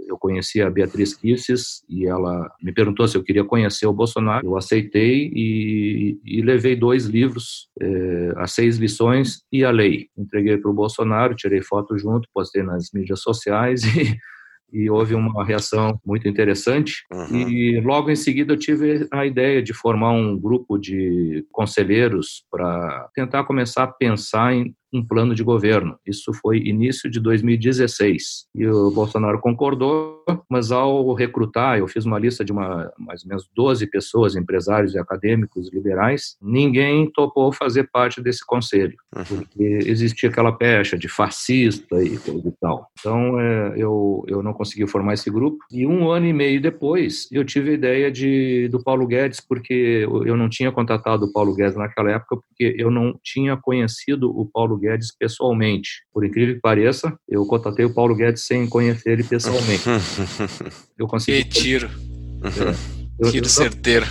eu 0.07 0.17
conheci 0.17 0.61
a 0.61 0.69
Beatriz 0.69 1.13
Kisses 1.13 1.83
e 1.87 2.07
ela 2.07 2.51
me 2.61 2.73
perguntou 2.73 3.07
se 3.07 3.15
eu 3.15 3.23
queria 3.23 3.43
conhecer 3.43 3.85
o 3.85 3.93
Bolsonaro. 3.93 4.45
Eu 4.45 4.57
aceitei 4.57 5.31
e, 5.33 6.19
e 6.25 6.41
levei 6.41 6.75
dois 6.75 7.05
livros, 7.05 7.69
é, 7.79 8.33
As 8.37 8.53
Seis 8.53 8.77
Lições 8.77 9.43
e 9.51 9.63
A 9.63 9.69
Lei. 9.69 10.07
Entreguei 10.17 10.57
para 10.57 10.71
o 10.71 10.73
Bolsonaro, 10.73 11.35
tirei 11.35 11.61
foto 11.61 11.97
junto, 11.97 12.27
postei 12.33 12.63
nas 12.63 12.89
mídias 12.91 13.21
sociais 13.21 13.83
e 13.95 14.17
e 14.71 14.89
houve 14.89 15.15
uma 15.15 15.43
reação 15.45 15.99
muito 16.05 16.27
interessante. 16.27 17.03
Uhum. 17.11 17.49
E 17.49 17.81
logo 17.81 18.09
em 18.09 18.15
seguida 18.15 18.53
eu 18.53 18.57
tive 18.57 19.07
a 19.11 19.25
ideia 19.25 19.61
de 19.61 19.73
formar 19.73 20.11
um 20.11 20.37
grupo 20.37 20.77
de 20.77 21.45
conselheiros 21.51 22.43
para 22.51 23.09
tentar 23.13 23.43
começar 23.43 23.83
a 23.83 23.87
pensar 23.87 24.53
em 24.53 24.73
um 24.93 25.05
plano 25.05 25.35
de 25.35 25.43
governo. 25.43 25.97
Isso 26.05 26.33
foi 26.33 26.57
início 26.57 27.09
de 27.09 27.19
2016. 27.19 28.47
E 28.55 28.67
o 28.67 28.91
Bolsonaro 28.91 29.39
concordou, 29.39 30.23
mas 30.49 30.71
ao 30.71 31.13
recrutar, 31.13 31.77
eu 31.77 31.87
fiz 31.87 32.05
uma 32.05 32.19
lista 32.19 32.43
de 32.43 32.51
uma, 32.51 32.91
mais 32.97 33.23
ou 33.23 33.29
menos 33.29 33.49
12 33.55 33.87
pessoas, 33.87 34.35
empresários 34.35 34.93
e 34.93 34.99
acadêmicos 34.99 35.71
liberais, 35.71 36.35
ninguém 36.41 37.09
topou 37.11 37.51
fazer 37.51 37.89
parte 37.91 38.21
desse 38.21 38.45
conselho, 38.45 38.95
uhum. 39.15 39.23
porque 39.23 39.79
existia 39.85 40.29
aquela 40.29 40.51
pecha 40.51 40.97
de 40.97 41.07
fascista 41.07 42.01
e 42.01 42.17
coisa 42.17 42.47
e 42.47 42.53
tal. 42.59 42.87
Então, 42.99 43.39
é, 43.39 43.73
eu, 43.75 44.23
eu 44.27 44.41
não 44.41 44.53
consegui 44.53 44.87
formar 44.87 45.13
esse 45.13 45.29
grupo. 45.29 45.57
E 45.71 45.85
um 45.85 46.09
ano 46.09 46.25
e 46.25 46.33
meio 46.33 46.61
depois, 46.61 47.27
eu 47.31 47.45
tive 47.45 47.71
a 47.71 47.73
ideia 47.73 48.11
de, 48.11 48.67
do 48.69 48.83
Paulo 48.83 49.05
Guedes, 49.05 49.39
porque 49.39 50.07
eu 50.25 50.35
não 50.35 50.49
tinha 50.49 50.71
contatado 50.71 51.25
o 51.25 51.31
Paulo 51.31 51.53
Guedes 51.53 51.75
naquela 51.75 52.11
época, 52.11 52.37
porque 52.37 52.75
eu 52.77 52.89
não 52.89 53.17
tinha 53.23 53.55
conhecido 53.57 54.29
o 54.29 54.45
Paulo 54.45 54.78
Guedes 54.79 55.13
pessoalmente. 55.15 56.03
Por 56.13 56.25
incrível 56.25 56.55
que 56.55 56.61
pareça, 56.61 57.15
eu 57.27 57.45
contatei 57.45 57.85
o 57.85 57.93
Paulo 57.93 58.15
Guedes 58.15 58.45
sem 58.45 58.67
conhecer 58.67 59.11
ele 59.11 59.23
pessoalmente. 59.23 59.83
eu 60.97 61.07
consegui. 61.07 61.43
Que 61.43 61.49
tiro. 61.49 61.89
É. 62.43 62.99
Eu, 63.19 63.31
tiro 63.31 63.45
eu, 63.45 63.49
certeiro. 63.49 64.05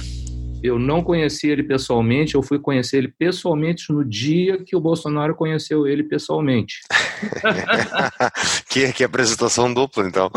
Eu 0.63 0.79
não 0.79 1.03
conheci 1.03 1.49
ele 1.49 1.63
pessoalmente, 1.63 2.35
eu 2.35 2.43
fui 2.43 2.59
conhecer 2.59 2.99
ele 2.99 3.09
pessoalmente 3.17 3.93
no 3.93 4.05
dia 4.05 4.63
que 4.65 4.75
o 4.75 4.81
Bolsonaro 4.81 5.35
conheceu 5.35 5.87
ele 5.87 6.03
pessoalmente. 6.03 6.81
que, 8.69 8.93
que 8.93 9.05
apresentação 9.05 9.73
dupla, 9.73 10.07
então. 10.07 10.31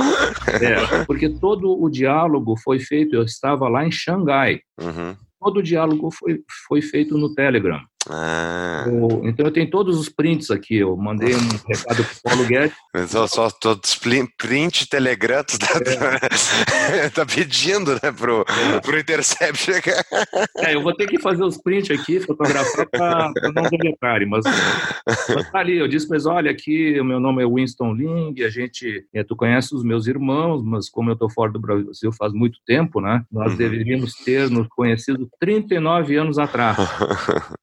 é, 0.62 1.06
porque 1.06 1.28
todo 1.28 1.82
o 1.82 1.90
diálogo 1.90 2.56
foi 2.64 2.80
feito, 2.80 3.16
eu 3.16 3.24
estava 3.24 3.68
lá 3.68 3.86
em 3.86 3.92
Xangai. 3.92 4.62
Uhum. 4.80 5.16
Todo 5.40 5.58
o 5.58 5.64
diálogo 5.64 6.12
foi, 6.12 6.40
foi 6.68 6.82
feito 6.84 7.18
no 7.18 7.34
Telegram. 7.34 7.82
Ah. 8.10 8.86
Eu, 8.88 9.22
então 9.26 9.45
eu 9.45 9.52
tenho 9.52 9.70
todos 9.70 9.97
os 9.99 10.10
prints 10.10 10.49
aqui. 10.49 10.78
Eu 10.78 10.95
mandei 10.97 11.36
um 11.36 11.39
recado 11.68 12.04
pro 12.04 12.22
Paulo 12.24 12.45
Guedes. 12.45 12.76
Só, 13.08 13.28
só 13.28 13.49
todos 13.49 13.95
print 13.95 14.89
Telegram, 14.89 15.43
tu 15.43 15.60
tá, 15.60 15.80
é. 16.93 17.10
tá 17.14 17.26
pedindo, 17.26 17.93
né, 17.93 18.12
pro, 18.18 18.43
é. 18.47 18.80
pro 18.80 18.99
Intercept. 18.99 19.72
É, 20.58 20.76
eu 20.76 20.82
vou 20.82 20.93
ter 20.95 21.08
que 21.08 21.20
fazer 21.20 21.43
os 21.43 21.58
prints 21.58 21.91
aqui, 21.91 22.20
fotografar 22.20 22.88
para 22.89 23.32
não 23.54 23.64
deletarem, 23.64 24.28
mas, 24.28 24.43
mas 25.06 25.52
tá 25.52 25.60
ali. 25.60 25.78
Eu 25.78 25.88
disse, 25.88 26.10
mas 26.10 26.26
olha, 26.26 26.49
aqui 26.49 26.99
o 26.99 27.06
meu 27.06 27.20
nome 27.20 27.43
é 27.43 27.47
Winston 27.47 27.93
Ling, 27.93 28.41
a 28.43 28.49
gente, 28.49 29.06
é, 29.14 29.24
tu 29.24 29.36
conhece 29.36 29.76
os 29.76 29.84
meus 29.84 30.08
irmãos, 30.08 30.64
mas 30.64 30.89
como 30.89 31.12
eu 31.12 31.16
tô 31.16 31.30
fora 31.30 31.52
do 31.52 31.60
Brasil 31.60 32.12
faz 32.12 32.34
muito 32.34 32.60
tempo, 32.66 32.99
né, 32.99 33.24
nós 33.32 33.52
uhum. 33.52 33.58
deveríamos 33.58 34.16
ter 34.16 34.49
nos 34.49 34.68
conhecido 34.68 35.30
39 35.39 36.16
anos 36.16 36.39
atrás. 36.39 36.78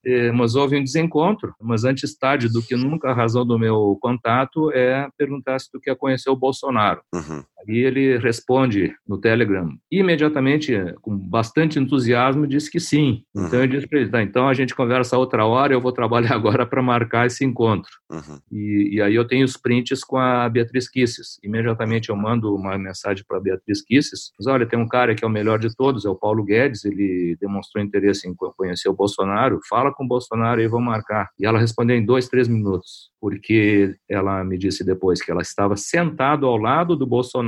É, 0.05 0.28
mas 0.33 0.55
houve 0.55 0.76
um 0.76 0.83
desencontro. 0.83 1.55
Mas 1.61 1.85
antes 1.85 2.16
tarde 2.16 2.49
do 2.49 2.62
que 2.62 2.76
nunca, 2.76 3.11
a 3.11 3.14
razão 3.14 3.47
do 3.47 3.59
meu 3.59 3.99
contato 4.01 4.70
é 4.72 5.09
perguntar 5.16 5.59
se 5.59 5.70
tu 5.70 5.81
quer 5.81 5.97
conhecer 5.97 6.31
o 6.31 6.37
Bolsonaro. 6.37 7.01
Uhum. 7.14 7.43
Aí 7.61 7.79
ele 7.79 8.19
responde 8.19 8.95
no 9.07 9.19
Telegram, 9.19 9.69
imediatamente, 9.91 10.73
com 11.03 11.17
bastante 11.17 11.79
entusiasmo, 11.79 12.47
diz 12.47 12.69
que 12.69 12.79
sim. 12.79 13.25
Uhum. 13.35 13.47
Então 13.47 13.61
eu 13.61 13.67
disse 13.67 13.87
para 13.87 13.99
ele, 13.99 14.11
tá, 14.11 14.23
então 14.23 14.49
a 14.49 14.55
gente 14.55 14.75
conversa 14.75 15.19
outra 15.19 15.45
hora, 15.45 15.73
eu 15.73 15.81
vou 15.81 15.93
trabalhar 15.93 16.35
agora 16.35 16.65
para 16.65 16.83
marcar 16.83 17.27
esse 17.27 17.45
encontro. 17.45 17.91
Uhum. 18.11 18.39
E, 18.53 18.91
e, 18.93 19.03
aí 19.03 19.15
eu 19.15 19.27
tenho 19.27 19.45
os 19.45 19.57
prints 19.57 20.05
com 20.05 20.17
a 20.19 20.49
Beatriz 20.49 20.89
Kisses. 20.89 21.39
Imediatamente 21.43 22.11
eu 22.11 22.17
mando 22.17 22.55
uma 22.55 22.79
mensagem 22.79 23.25
para 23.27 23.39
a 23.39 23.41
Beatriz 23.41 23.83
Kisses, 23.83 24.31
diz, 24.39 24.47
olha, 24.47 24.67
tem 24.67 24.79
um 24.79 24.89
cara 24.89 25.15
que 25.15 25.25
é 25.25 25.27
o 25.27 25.31
melhor 25.31 25.59
de 25.59 25.75
todos, 25.75 26.05
é 26.05 26.09
o 26.09 26.15
Paulo 26.15 26.45
Guedes, 26.45 26.85
ele 26.85 27.37
demonstrou 27.41 27.83
interesse 27.83 28.29
em 28.29 28.35
conhecer 28.35 28.89
o 28.89 28.95
Bolsonaro, 28.95 29.59
fala 29.69 29.93
com 29.93 30.05
o 30.05 30.09
Bolsonaro 30.09 30.61
e 30.61 30.69
vamos 30.69 30.87
marcar. 30.87 31.29
E 31.39 31.45
ela 31.45 31.59
respondeu 31.59 31.97
em 31.97 32.05
dois, 32.05 32.29
três 32.29 32.47
minutos, 32.47 33.11
porque 33.21 33.97
ela 34.09 34.45
me 34.45 34.57
disse 34.57 34.85
depois 34.85 35.21
que 35.21 35.31
ela 35.31 35.43
estava 35.43 35.77
sentado 35.77 36.47
ao 36.47 36.57
lado 36.57 36.97
do 36.97 37.07
Bolsonaro 37.07 37.47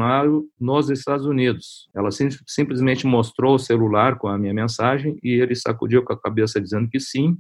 nos 0.59 0.91
Estados 0.91 1.27
Unidos. 1.27 1.89
Ela 1.95 2.11
sim, 2.11 2.29
simplesmente 2.47 3.07
mostrou 3.07 3.55
o 3.55 3.59
celular 3.59 4.19
com 4.19 4.29
a 4.29 4.39
minha 4.39 4.55
mensagem 4.55 5.19
e 5.23 5.33
ele 5.33 5.55
sacudiu 5.55 6.03
com 6.03 6.13
a 6.13 6.21
cabeça 6.21 6.61
dizendo 6.61 6.89
que 6.89 6.99
sim, 6.99 7.37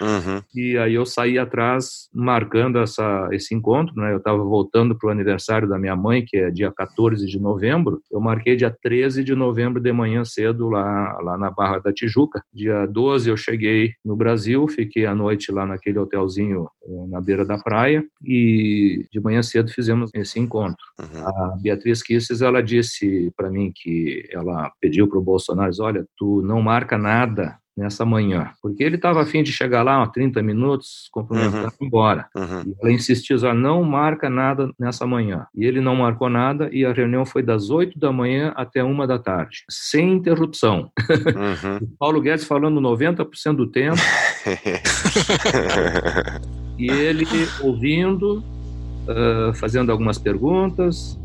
uhum. 0.00 0.42
E 0.54 0.76
aí 0.78 0.94
eu 0.94 1.06
saí 1.06 1.38
atrás 1.38 2.08
marcando 2.14 2.78
essa, 2.78 3.28
esse 3.32 3.54
encontro, 3.54 3.94
né? 3.96 4.12
Eu 4.12 4.18
estava 4.18 4.42
voltando 4.42 4.96
para 4.96 5.08
o 5.08 5.10
aniversário 5.10 5.68
da 5.68 5.78
minha 5.78 5.96
mãe, 5.96 6.24
que 6.26 6.36
é 6.36 6.50
dia 6.50 6.72
14 6.72 7.26
de 7.26 7.40
novembro. 7.40 8.00
Eu 8.10 8.20
marquei 8.20 8.56
dia 8.56 8.74
13 8.82 9.24
de 9.24 9.34
novembro 9.34 9.80
de 9.80 9.92
manhã 9.92 10.24
cedo 10.24 10.68
lá, 10.68 11.18
lá 11.22 11.38
na 11.38 11.50
Barra 11.50 11.78
da 11.78 11.92
Tijuca. 11.92 12.42
Dia 12.52 12.86
12 12.86 13.30
eu 13.30 13.36
cheguei 13.36 13.92
no 14.04 14.16
Brasil, 14.16 14.66
fiquei 14.68 15.06
a 15.06 15.14
noite 15.14 15.52
lá 15.52 15.66
naquele 15.66 15.98
hotelzinho 15.98 16.68
eh, 16.84 17.06
na 17.08 17.20
beira 17.20 17.44
da 17.44 17.58
praia 17.58 18.04
e 18.24 19.06
de 19.12 19.20
manhã 19.20 19.42
cedo 19.42 19.70
fizemos 19.70 20.10
esse 20.14 20.38
encontro. 20.38 20.84
Uhum. 20.98 21.26
A 21.26 21.56
Beatriz 21.60 22.02
Kisses, 22.02 22.42
ela 22.42 22.62
disse 22.62 23.32
para 23.36 23.50
mim 23.50 23.72
que 23.74 24.28
ela 24.32 24.70
pediu 24.80 25.08
para 25.08 25.18
o 25.18 25.22
Bolsonaro, 25.22 25.72
olha, 25.80 26.04
tu 26.16 26.42
não 26.42 26.60
marca 26.62 26.96
nada 26.98 27.58
nessa 27.78 28.04
manhã, 28.04 28.50
porque 28.60 28.82
ele 28.82 28.96
estava 28.96 29.22
afim 29.22 29.42
de 29.42 29.52
chegar 29.52 29.84
lá, 29.84 30.02
ó, 30.02 30.06
30 30.06 30.42
minutos, 30.42 31.08
cumprimentar 31.12 31.62
uhum. 31.62 31.70
e 31.80 31.84
ir 31.84 31.86
embora. 31.86 32.26
Uhum. 32.36 32.62
E 32.66 32.74
ela 32.80 32.92
insistiu, 32.92 33.36
ó, 33.44 33.54
não 33.54 33.84
marca 33.84 34.28
nada 34.28 34.70
nessa 34.78 35.06
manhã. 35.06 35.46
E 35.54 35.64
ele 35.64 35.80
não 35.80 35.94
marcou 35.94 36.28
nada 36.28 36.68
e 36.72 36.84
a 36.84 36.92
reunião 36.92 37.24
foi 37.24 37.42
das 37.42 37.70
8 37.70 37.96
da 37.96 38.12
manhã 38.12 38.52
até 38.56 38.82
uma 38.82 39.06
da 39.06 39.18
tarde, 39.18 39.64
sem 39.70 40.14
interrupção. 40.14 40.90
Uhum. 41.08 41.88
Paulo 41.98 42.20
Guedes 42.20 42.44
falando 42.44 42.80
90% 42.80 43.54
do 43.54 43.70
tempo. 43.70 43.96
e 46.76 46.90
ele 46.90 47.24
ouvindo, 47.60 48.42
uh, 49.06 49.54
fazendo 49.54 49.92
algumas 49.92 50.18
perguntas, 50.18 51.16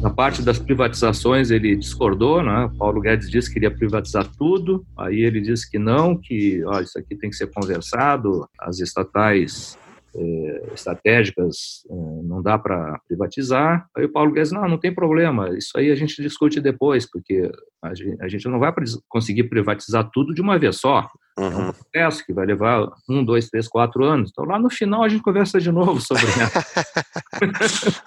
na 0.00 0.10
parte 0.10 0.42
das 0.42 0.58
privatizações, 0.58 1.50
ele 1.50 1.76
discordou, 1.76 2.42
né? 2.42 2.70
Paulo 2.78 3.00
Guedes 3.00 3.30
disse 3.30 3.48
que 3.48 3.54
queria 3.54 3.70
privatizar 3.70 4.26
tudo, 4.36 4.84
aí 4.98 5.20
ele 5.20 5.40
disse 5.40 5.70
que 5.70 5.78
não, 5.78 6.16
que 6.16 6.62
isso 6.82 6.98
aqui 6.98 7.16
tem 7.16 7.30
que 7.30 7.36
ser 7.36 7.50
conversado, 7.50 8.46
as 8.58 8.80
estatais 8.80 9.78
eh, 10.16 10.62
estratégicas 10.74 11.84
eh, 11.90 12.22
não 12.22 12.42
dá 12.42 12.58
para 12.58 13.00
privatizar. 13.08 13.86
Aí 13.96 14.04
o 14.04 14.12
Paulo 14.12 14.32
Guedes, 14.32 14.52
não, 14.52 14.68
não 14.68 14.78
tem 14.78 14.94
problema, 14.94 15.56
isso 15.56 15.72
aí 15.76 15.90
a 15.90 15.94
gente 15.94 16.20
discute 16.22 16.60
depois, 16.60 17.10
porque 17.10 17.50
a 17.82 17.94
gente, 17.94 18.22
a 18.22 18.28
gente 18.28 18.48
não 18.48 18.58
vai 18.58 18.72
conseguir 19.08 19.44
privatizar 19.44 20.08
tudo 20.12 20.34
de 20.34 20.40
uma 20.40 20.58
vez 20.58 20.76
só. 20.76 21.08
Uhum. 21.38 21.44
É 21.44 21.48
um 21.48 21.66
uhum. 21.66 21.72
processo 21.72 22.24
que 22.24 22.32
vai 22.32 22.46
levar 22.46 22.86
um, 23.08 23.24
dois, 23.24 23.48
três, 23.48 23.66
quatro 23.66 24.04
anos. 24.04 24.30
Então 24.30 24.44
lá 24.44 24.58
no 24.58 24.70
final 24.70 25.02
a 25.02 25.08
gente 25.08 25.22
conversa 25.22 25.60
de 25.60 25.72
novo 25.72 26.00
sobre 26.00 26.24
isso. 27.64 28.02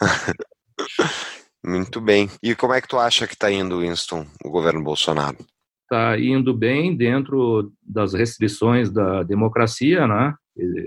Muito 1.67 1.99
bem. 1.99 2.29
E 2.41 2.55
como 2.55 2.73
é 2.73 2.79
que 2.79 2.87
tu 2.87 2.97
acha 2.97 3.27
que 3.27 3.33
está 3.33 3.51
indo, 3.51 3.81
Winston, 3.81 4.25
o 4.43 4.49
governo 4.49 4.81
Bolsonaro? 4.81 5.37
Está 5.83 6.17
indo 6.17 6.53
bem 6.53 6.95
dentro 6.95 7.73
das 7.83 8.13
restrições 8.13 8.89
da 8.89 9.21
democracia, 9.23 10.07
né? 10.07 10.33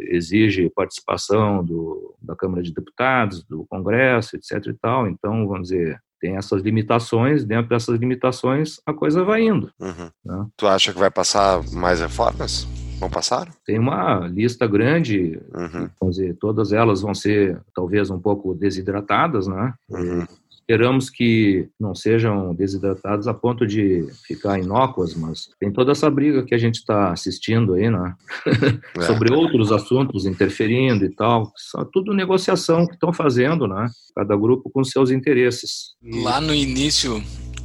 Exige 0.09 0.71
participação 0.71 1.63
do, 1.63 2.17
da 2.21 2.35
Câmara 2.35 2.63
de 2.63 2.73
Deputados, 2.73 3.45
do 3.45 3.67
Congresso, 3.69 4.37
etc. 4.37 4.67
e 4.69 4.75
tal. 4.75 5.07
Então, 5.07 5.47
vamos 5.47 5.69
dizer, 5.69 6.01
tem 6.19 6.37
essas 6.37 6.63
limitações, 6.63 7.45
dentro 7.45 7.69
dessas 7.69 7.99
limitações 7.99 8.81
a 8.87 8.93
coisa 8.93 9.23
vai 9.23 9.43
indo. 9.43 9.71
Uhum. 9.79 10.11
Né? 10.25 10.47
Tu 10.57 10.67
acha 10.67 10.93
que 10.93 10.99
vai 10.99 11.11
passar 11.11 11.63
mais 11.73 12.01
reformas? 12.01 12.67
Vão 12.99 13.09
passar? 13.09 13.49
Tem 13.65 13.79
uma 13.79 14.29
lista 14.29 14.67
grande, 14.67 15.41
uhum. 15.55 15.89
vamos 15.99 16.17
dizer, 16.17 16.37
todas 16.39 16.73
elas 16.73 17.01
vão 17.01 17.15
ser 17.15 17.59
talvez 17.75 18.11
um 18.11 18.21
pouco 18.21 18.55
desidratadas, 18.55 19.47
né? 19.47 19.73
Uhum. 19.89 20.27
Esperamos 20.71 21.11
que 21.11 21.69
não 21.81 21.97
sejam 21.97 22.55
desidratados 22.55 23.27
a 23.27 23.35
ponto 23.35 23.67
de 23.67 24.07
ficar 24.25 24.57
inócuas, 24.57 25.17
mas 25.17 25.49
tem 25.59 25.73
toda 25.73 25.91
essa 25.91 26.09
briga 26.09 26.45
que 26.45 26.55
a 26.55 26.59
gente 26.59 26.77
está 26.77 27.11
assistindo 27.11 27.75
aí, 27.75 27.91
né? 27.91 28.15
É. 28.97 29.03
Sobre 29.03 29.33
outros 29.33 29.73
assuntos 29.73 30.27
interferindo 30.27 31.05
e 31.05 31.09
tal. 31.09 31.53
Só 31.57 31.85
tudo 31.85 32.13
negociação 32.13 32.87
que 32.87 32.95
estão 32.95 33.13
fazendo, 33.13 33.67
né? 33.67 33.87
Cada 34.15 34.37
grupo 34.37 34.71
com 34.71 34.85
seus 34.85 35.11
interesses. 35.11 35.95
E... 36.03 36.23
Lá 36.23 36.41
no 36.41 36.55
início, 36.55 37.23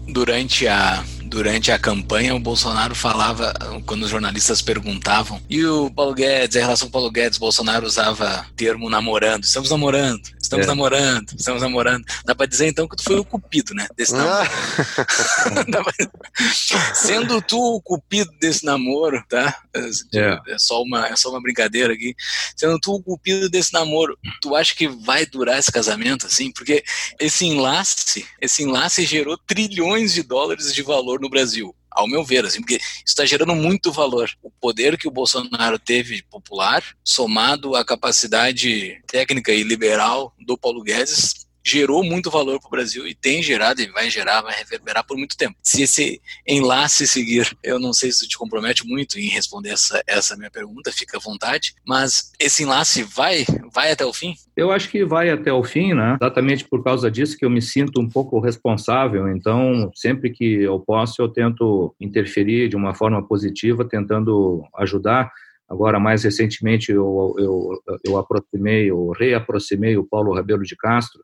durante 0.07 0.67
a 0.67 1.03
durante 1.25 1.71
a 1.71 1.79
campanha, 1.79 2.35
o 2.35 2.39
Bolsonaro 2.39 2.95
falava, 2.95 3.53
quando 3.85 4.03
os 4.03 4.09
jornalistas 4.09 4.61
perguntavam, 4.61 5.41
e 5.49 5.65
o 5.65 5.91
Paulo 5.91 6.13
Guedes, 6.13 6.55
a 6.55 6.61
relação 6.61 6.87
com 6.87 6.89
o 6.89 6.93
Paulo 6.93 7.11
Guedes, 7.11 7.37
Bolsonaro 7.37 7.85
usava 7.85 8.45
termo 8.55 8.89
namorando, 8.89 9.43
estamos 9.43 9.69
namorando, 9.69 10.21
estamos 10.45 10.65
é. 10.65 10.69
namorando, 10.69 11.33
estamos 11.37 11.61
namorando. 11.61 12.05
Dá 12.25 12.33
pra 12.33 12.45
dizer 12.45 12.67
então 12.67 12.87
que 12.87 12.95
tu 12.95 13.03
foi 13.03 13.17
o 13.17 13.25
cupido, 13.25 13.73
né? 13.73 13.87
Desse 13.95 14.13
namoro. 14.13 14.49
Sendo 16.93 17.41
tu 17.41 17.59
o 17.59 17.81
cupido 17.81 18.31
desse 18.39 18.65
namoro, 18.65 19.23
tá? 19.27 19.61
É. 19.73 20.53
é. 20.53 20.57
só 20.57 20.81
uma, 20.81 21.07
é 21.07 21.15
só 21.15 21.29
uma 21.29 21.41
brincadeira 21.41 21.93
aqui. 21.93 22.15
Sendo 22.55 22.79
tu 22.79 22.95
o 22.95 23.03
cupido 23.03 23.49
desse 23.49 23.73
namoro, 23.73 24.17
tu 24.41 24.55
acha 24.55 24.73
que 24.73 24.87
vai 24.87 25.25
durar 25.25 25.59
esse 25.59 25.71
casamento 25.71 26.25
assim? 26.25 26.51
Porque 26.51 26.83
esse 27.19 27.45
enlace, 27.45 28.25
esse 28.41 28.63
enlace 28.63 29.05
gerou 29.05 29.37
trilhões 29.37 30.13
de 30.13 30.23
dólares 30.23 30.73
de 30.73 30.81
valor 30.81 31.19
no 31.19 31.29
Brasil 31.29 31.75
ao 31.95 32.07
meu 32.07 32.23
ver, 32.23 32.45
assim, 32.45 32.59
porque 32.59 32.79
está 33.05 33.25
gerando 33.25 33.55
muito 33.55 33.91
valor. 33.91 34.29
O 34.43 34.51
poder 34.51 34.97
que 34.97 35.07
o 35.07 35.11
Bolsonaro 35.11 35.79
teve 35.79 36.21
popular, 36.23 36.83
somado 37.03 37.75
à 37.75 37.85
capacidade 37.85 39.01
técnica 39.07 39.51
e 39.51 39.63
liberal 39.63 40.35
do 40.39 40.57
Paulo 40.57 40.83
Guedes, 40.83 41.45
gerou 41.65 42.03
muito 42.03 42.29
valor 42.29 42.59
para 42.59 42.67
o 42.67 42.71
Brasil 42.71 43.07
e 43.07 43.15
tem 43.15 43.41
gerado 43.41 43.81
e 43.81 43.87
vai 43.87 44.09
gerar, 44.09 44.41
vai 44.41 44.55
reverberar 44.55 45.05
por 45.05 45.17
muito 45.17 45.35
tempo. 45.35 45.55
Se 45.63 45.81
esse 45.81 46.21
enlace 46.47 47.07
seguir, 47.07 47.57
eu 47.63 47.79
não 47.79 47.91
sei 47.91 48.11
se 48.11 48.27
te 48.27 48.37
compromete 48.37 48.85
muito 48.85 49.19
em 49.19 49.27
responder 49.27 49.69
essa, 49.69 50.01
essa 50.05 50.37
minha 50.37 50.51
pergunta, 50.51 50.91
fica 50.91 51.17
à 51.17 51.19
vontade, 51.19 51.73
mas 51.85 52.31
esse 52.39 52.63
enlace 52.63 53.01
vai, 53.03 53.45
vai 53.73 53.91
até 53.91 54.05
o 54.05 54.13
fim? 54.13 54.35
Eu 54.55 54.71
acho 54.71 54.89
que 54.89 55.03
vai 55.03 55.29
até 55.29 55.51
o 55.51 55.63
fim, 55.63 55.93
né? 55.93 56.17
Exatamente 56.21 56.65
por 56.65 56.83
causa 56.83 57.09
disso 57.09 57.37
que 57.37 57.43
eu 57.43 57.49
me 57.49 57.61
sinto 57.61 57.99
um 57.99 58.07
pouco 58.07 58.39
responsável. 58.39 59.27
Então, 59.29 59.91
sempre 59.95 60.29
que 60.29 60.61
eu 60.61 60.79
posso, 60.79 61.21
eu 61.21 61.27
tento 61.27 61.95
interferir 61.99 62.69
de 62.69 62.75
uma 62.75 62.93
forma 62.93 63.25
positiva, 63.27 63.83
tentando 63.83 64.63
ajudar. 64.77 65.31
Agora, 65.67 65.99
mais 65.99 66.23
recentemente, 66.23 66.91
eu, 66.91 67.35
eu, 67.39 67.99
eu 68.05 68.17
aproximei, 68.17 68.91
eu 68.91 69.09
reaproximei 69.09 69.97
o 69.97 70.03
Paulo 70.03 70.33
Rabelo 70.33 70.61
de 70.61 70.75
Castro, 70.75 71.21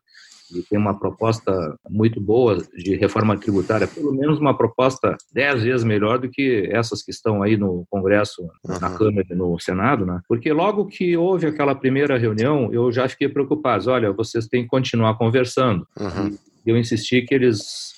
e 0.54 0.62
tem 0.62 0.78
uma 0.78 0.98
proposta 0.98 1.76
muito 1.88 2.20
boa 2.20 2.62
de 2.76 2.96
reforma 2.96 3.36
tributária, 3.36 3.86
pelo 3.86 4.12
menos 4.12 4.38
uma 4.38 4.56
proposta 4.56 5.16
dez 5.32 5.62
vezes 5.62 5.84
melhor 5.84 6.18
do 6.18 6.28
que 6.28 6.68
essas 6.70 7.02
que 7.02 7.10
estão 7.10 7.42
aí 7.42 7.56
no 7.56 7.84
Congresso, 7.90 8.42
uhum. 8.42 8.78
na 8.80 8.90
Câmara 8.96 9.26
e 9.28 9.34
no 9.34 9.58
Senado, 9.58 10.06
né? 10.06 10.20
Porque 10.28 10.52
logo 10.52 10.86
que 10.86 11.16
houve 11.16 11.46
aquela 11.46 11.74
primeira 11.74 12.18
reunião, 12.18 12.72
eu 12.72 12.90
já 12.92 13.08
fiquei 13.08 13.28
preocupado. 13.28 13.90
Olha, 13.90 14.12
vocês 14.12 14.46
têm 14.46 14.62
que 14.62 14.68
continuar 14.68 15.14
conversando. 15.14 15.86
Uhum. 15.98 16.36
Eu 16.64 16.76
insisti 16.76 17.22
que 17.22 17.34
eles 17.34 17.92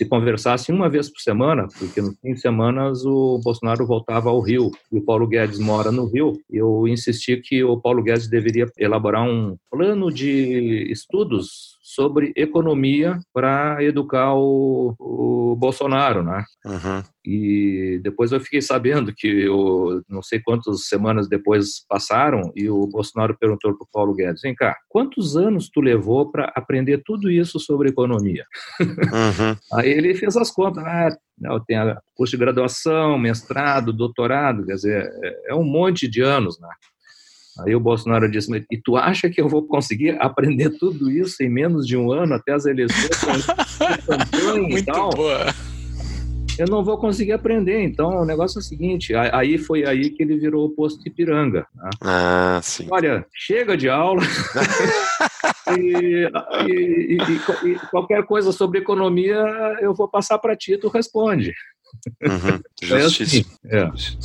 se 0.00 0.06
conversassem 0.06 0.74
uma 0.74 0.88
vez 0.88 1.10
por 1.10 1.20
semana, 1.20 1.68
porque 1.78 2.00
no 2.00 2.14
fim 2.22 2.32
de 2.32 2.40
semanas 2.40 3.04
o 3.04 3.38
Bolsonaro 3.44 3.86
voltava 3.86 4.30
ao 4.30 4.40
Rio 4.40 4.70
e 4.90 4.96
o 4.96 5.04
Paulo 5.04 5.26
Guedes 5.26 5.58
mora 5.58 5.92
no 5.92 6.06
Rio. 6.06 6.32
Eu 6.48 6.88
insisti 6.88 7.36
que 7.36 7.62
o 7.62 7.78
Paulo 7.78 8.02
Guedes 8.02 8.26
deveria 8.26 8.66
elaborar 8.78 9.28
um 9.28 9.58
plano 9.70 10.10
de 10.10 10.90
estudos 10.90 11.78
sobre 11.94 12.32
economia 12.36 13.18
para 13.32 13.82
educar 13.82 14.34
o, 14.34 14.94
o, 14.98 15.56
Bolsonaro, 15.56 16.22
né? 16.22 16.44
Uhum. 16.64 17.02
E 17.24 18.00
depois 18.02 18.30
eu 18.30 18.40
fiquei 18.40 18.62
sabendo 18.62 19.12
que 19.12 19.26
eu 19.26 20.00
não 20.08 20.22
sei 20.22 20.40
quantas 20.40 20.86
semanas 20.86 21.28
depois 21.28 21.84
passaram 21.88 22.52
e 22.54 22.70
o 22.70 22.86
Bolsonaro 22.86 23.36
perguntou 23.36 23.76
para 23.76 23.84
o 23.84 23.88
Paulo 23.92 24.14
Guedes: 24.14 24.42
vem 24.42 24.54
cá, 24.54 24.76
quantos 24.88 25.36
anos 25.36 25.68
tu 25.68 25.80
levou 25.80 26.30
para 26.30 26.52
aprender 26.54 27.02
tudo 27.04 27.28
isso 27.28 27.58
sobre 27.58 27.88
economia? 27.88 28.44
Uhum. 28.80 29.56
Aí 29.74 29.90
ele 29.90 30.14
fez 30.14 30.36
as 30.36 30.50
contas, 30.50 30.84
ah, 30.84 31.16
eu 31.42 31.60
tenho 31.60 31.96
curso 32.14 32.32
de 32.32 32.40
graduação, 32.40 33.18
mestrado, 33.18 33.92
doutorado, 33.92 34.64
quer 34.64 34.74
dizer, 34.74 35.10
é, 35.22 35.50
é 35.50 35.54
um 35.54 35.64
monte 35.64 36.08
de 36.08 36.22
anos, 36.22 36.60
né? 36.60 36.68
Aí 37.58 37.74
o 37.74 37.80
Bolsonaro 37.80 38.30
disse, 38.30 38.50
e 38.70 38.78
tu 38.78 38.96
acha 38.96 39.28
que 39.28 39.40
eu 39.40 39.48
vou 39.48 39.66
conseguir 39.66 40.16
aprender 40.20 40.70
tudo 40.78 41.10
isso 41.10 41.42
em 41.42 41.50
menos 41.50 41.86
de 41.86 41.96
um 41.96 42.12
ano 42.12 42.34
até 42.34 42.52
as 42.52 42.64
eleições? 42.64 43.46
Muito 44.56 44.86
tal? 44.86 45.10
boa. 45.10 45.46
Eu 46.58 46.66
não 46.66 46.84
vou 46.84 46.98
conseguir 46.98 47.32
aprender. 47.32 47.82
Então, 47.82 48.20
o 48.20 48.24
negócio 48.24 48.58
é 48.58 48.60
o 48.60 48.64
seguinte, 48.64 49.14
aí 49.14 49.56
foi 49.56 49.86
aí 49.86 50.10
que 50.10 50.22
ele 50.22 50.38
virou 50.38 50.66
o 50.66 50.70
posto 50.70 51.02
de 51.02 51.08
Piranga. 51.08 51.66
Né? 51.74 51.90
Ah, 52.02 52.60
sim. 52.62 52.86
Olha, 52.90 53.26
chega 53.34 53.76
de 53.76 53.88
aula 53.88 54.20
e, 55.78 56.28
e, 56.68 57.16
e, 57.16 57.70
e, 57.70 57.74
qualquer 57.90 58.24
coisa 58.24 58.52
sobre 58.52 58.78
economia 58.78 59.38
eu 59.80 59.94
vou 59.94 60.06
passar 60.06 60.38
para 60.38 60.54
ti, 60.54 60.76
tu 60.76 60.88
responde. 60.88 61.54
Uhum. 62.22 62.60
Justíssimo. 62.82 63.50
É 63.64 63.82
assim. 63.84 64.18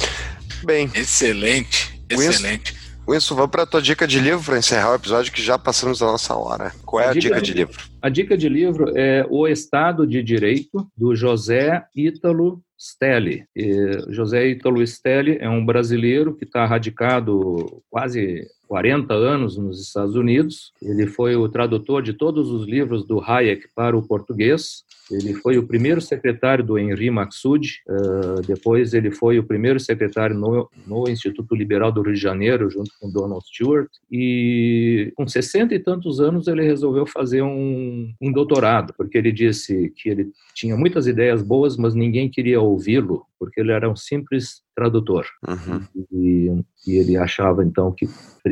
é. 0.62 0.66
Bem. 0.66 0.92
Excelente, 0.94 2.02
excelente. 2.10 2.76
Wilson, 3.08 3.36
vamos 3.36 3.52
para 3.52 3.64
a 3.64 3.68
tua 3.68 3.82
dica 3.82 4.08
de 4.08 4.20
livro 4.20 4.44
para 4.44 4.58
encerrar 4.58 4.92
o 4.92 4.96
episódio 4.96 5.32
que 5.32 5.42
já 5.42 5.60
passamos 5.60 6.00
da 6.00 6.08
nossa 6.08 6.36
hora. 6.36 6.72
Qual 6.84 7.02
é 7.02 7.08
a, 7.08 7.12
a 7.12 7.14
dica, 7.14 7.36
dica, 7.36 7.42
de 7.42 7.54
livro? 7.54 7.84
A 8.02 8.10
dica 8.10 8.36
de 8.36 8.50
livro 8.50 8.98
é 8.98 9.26
O 9.30 9.48
Estado 9.48 10.08
de 10.08 10.24
Direito, 10.24 10.88
do 10.98 11.16
José 11.16 11.86
Ítalo 11.96 12.64
Stelli. 12.80 13.46
E 13.56 13.92
José 14.10 14.48
Ítalo 14.48 14.86
Stelli 14.86 15.38
é 15.40 15.48
um 15.48 15.64
brasileiro 15.64 16.36
que 16.36 16.46
está 16.46 16.66
radicado 16.66 17.84
quase 17.92 18.48
40 18.68 19.14
anos 19.14 19.56
nos 19.56 19.80
Estados 19.80 20.16
Unidos. 20.16 20.74
Ele 20.82 21.06
foi 21.06 21.36
o 21.36 21.48
tradutor 21.48 22.02
de 22.02 22.14
todos 22.14 22.50
os 22.50 22.68
livros 22.68 23.06
do 23.06 23.22
Hayek 23.22 23.68
para 23.76 23.96
o 23.96 24.06
português. 24.06 24.84
Ele 25.12 25.34
foi 25.36 25.58
o 25.58 25.68
primeiro 25.68 26.02
secretário 26.02 26.64
do 26.64 26.80
Henri 26.80 27.12
Maxud, 27.12 27.82
uh, 27.88 28.42
depois 28.42 28.94
ele 28.94 29.12
foi 29.12 29.38
o 29.38 29.44
primeiro 29.44 29.80
secretário 29.80 30.36
no, 30.36 30.70
no, 30.86 31.08
Instituto 31.08 31.56
Liberal 31.56 31.92
do 31.92 32.02
Rio 32.02 32.16
de 32.16 32.20
Janeiro, 32.20 32.70
junto 32.70 32.92
com 33.00 33.10
Donald 33.10 33.46
Stewart, 33.46 33.90
e 34.12 35.12
com 35.16 35.28
60 35.28 35.76
e 35.76 35.80
tantos 35.80 36.20
anos 36.20 36.48
ele 36.48 36.64
resolveu 36.64 37.06
fazer 37.06 37.44
um, 37.44 38.12
um 38.20 38.32
doutorado, 38.32 38.94
porque 38.98 39.18
ele 39.18 39.32
disse 39.32 39.94
que 39.96 40.10
ele 40.10 40.32
tinha 40.54 40.76
muitas 40.76 41.06
ideias 41.06 41.44
boas, 41.44 41.78
mas 41.78 41.94
ninguém 41.94 42.30
queria 42.30 42.60
ouvi-lo, 42.60 43.26
porque 43.40 43.62
ele 43.62 43.72
era 43.72 43.90
um 43.90 43.96
simples 43.96 44.65
tradutor. 44.76 45.26
Uhum. 45.48 45.82
E, 46.12 46.52
e, 46.86 46.98
ele 46.98 47.18
achava 47.18 47.64
então 47.64 47.92
que 47.92 48.08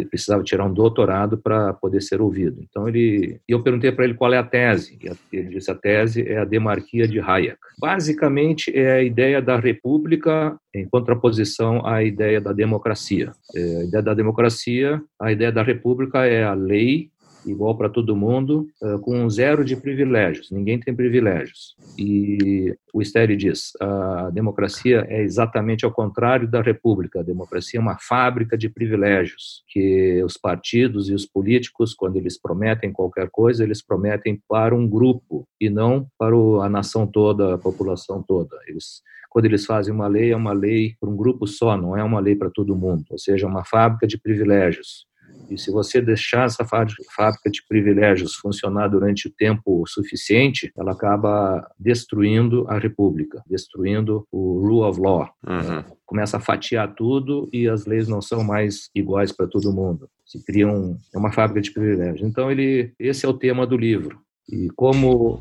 precisava 0.10 0.44
tirar 0.44 0.66
um 0.66 0.74
doutorado 0.74 1.38
para 1.38 1.74
poder 1.74 2.02
ser 2.02 2.22
ouvido. 2.22 2.62
Então 2.62 2.88
ele, 2.88 3.40
eu 3.48 3.62
perguntei 3.62 3.92
para 3.92 4.06
ele 4.06 4.14
qual 4.14 4.34
é 4.34 4.38
a 4.38 4.44
tese. 4.44 4.98
E 5.32 5.38
ele 5.38 5.50
disse 5.50 5.70
a 5.70 5.76
tese 5.76 6.28
é 6.28 6.40
a 6.40 6.46
demarquia 6.46 7.08
de 7.08 7.20
Hayek. 7.20 7.58
Basicamente 7.80 8.72
é 8.76 8.94
a 8.94 9.04
ideia 9.04 9.42
da 9.42 9.60
república 9.60 10.58
em 10.74 10.88
contraposição 10.88 11.86
à 11.86 12.04
ideia 12.04 12.42
da 12.42 12.52
democracia. 12.52 13.32
É, 13.56 13.82
a 13.82 13.84
ideia 13.84 14.04
da 14.04 14.14
democracia, 14.14 15.02
a 15.22 15.32
ideia 15.32 15.52
da 15.52 15.62
república 15.62 16.26
é 16.26 16.44
a 16.44 16.54
lei 16.54 17.12
igual 17.46 17.78
para 17.78 17.90
todo 17.90 18.16
mundo, 18.16 18.68
uh, 18.82 19.00
com 19.00 19.30
zero 19.30 19.64
de 19.64 19.76
privilégios. 19.76 20.52
Ninguém 20.52 20.80
tem 20.80 20.96
privilégios. 20.96 21.76
E 21.98 22.76
o 22.94 23.04
Steri 23.04 23.36
diz: 23.36 23.72
a 23.80 24.30
democracia 24.30 25.06
é 25.10 25.22
exatamente 25.22 25.86
ao 25.86 25.92
contrário 25.92 26.48
da 26.48 26.62
república. 26.62 27.20
A 27.20 27.24
democracia 27.24 27.80
é 27.80 27.82
uma 27.82 27.98
fábrica 28.00 28.58
de 28.58 28.70
privilégios 28.70 29.64
que 29.68 30.22
os 30.24 30.38
partidos 30.38 31.10
e 31.10 31.14
os 31.14 31.26
políticos, 31.26 31.94
quando 31.94 32.18
eles 32.18 32.40
prometem 32.40 32.92
qualquer 32.92 33.30
coisa, 33.30 33.64
eles 33.64 33.82
prometem 33.82 34.42
para 34.48 34.76
um 34.76 34.88
grupo 34.88 35.48
e 35.60 35.70
não 35.70 36.08
para 36.18 36.36
a 36.36 36.70
nação 36.70 37.06
toda, 37.06 37.56
a 37.56 37.58
população 37.58 38.24
toda. 38.24 38.58
Eles 38.68 39.02
quando 39.34 39.46
eles 39.46 39.66
fazem 39.66 39.92
uma 39.92 40.06
lei, 40.06 40.32
é 40.32 40.36
uma 40.36 40.54
lei 40.54 40.96
para 41.00 41.10
um 41.10 41.18
grupo 41.18 41.48
só, 41.48 41.76
não 41.76 41.98
é 41.98 42.04
uma 42.04 42.20
lei 42.20 42.36
para 42.36 42.52
todo 42.52 42.76
mundo, 42.76 43.06
ou 43.10 43.18
seja, 43.18 43.48
uma 43.48 43.66
fábrica 43.66 44.06
de 44.06 44.16
privilégios. 44.16 45.08
E 45.50 45.58
se 45.58 45.72
você 45.72 46.02
deixar 46.02 46.46
essa 46.46 46.66
fábrica 46.66 47.50
de 47.50 47.62
privilégios 47.68 48.36
funcionar 48.36 48.88
durante 48.88 49.28
o 49.28 49.32
tempo 49.32 49.84
suficiente, 49.88 50.72
ela 50.78 50.94
acaba 50.94 51.70
destruindo 51.80 52.66
a 52.68 52.80
república, 52.80 53.44
destruindo 53.48 54.26
o 54.32 54.60
rule 54.60 54.90
of 54.90 55.00
law. 55.00 55.30
Uhum. 55.46 55.84
Começa 56.06 56.38
a 56.38 56.42
fatiar 56.42 56.94
tudo 56.96 57.50
e 57.52 57.68
as 57.68 57.86
leis 57.86 58.08
não 58.08 58.22
são 58.22 58.44
mais 58.44 58.90
iguais 58.96 59.32
para 59.32 59.48
todo 59.48 59.74
mundo. 59.74 60.08
Se 60.26 60.44
cria 60.44 60.68
um, 60.68 60.98
uma 61.14 61.32
fábrica 61.32 61.62
de 61.62 61.72
privilégios. 61.72 62.28
Então 62.28 62.52
ele, 62.52 62.94
esse 63.00 63.26
é 63.26 63.30
o 63.30 63.34
tema 63.34 63.68
do 63.68 63.78
livro. 63.78 64.20
E 64.50 64.70
como 64.76 65.40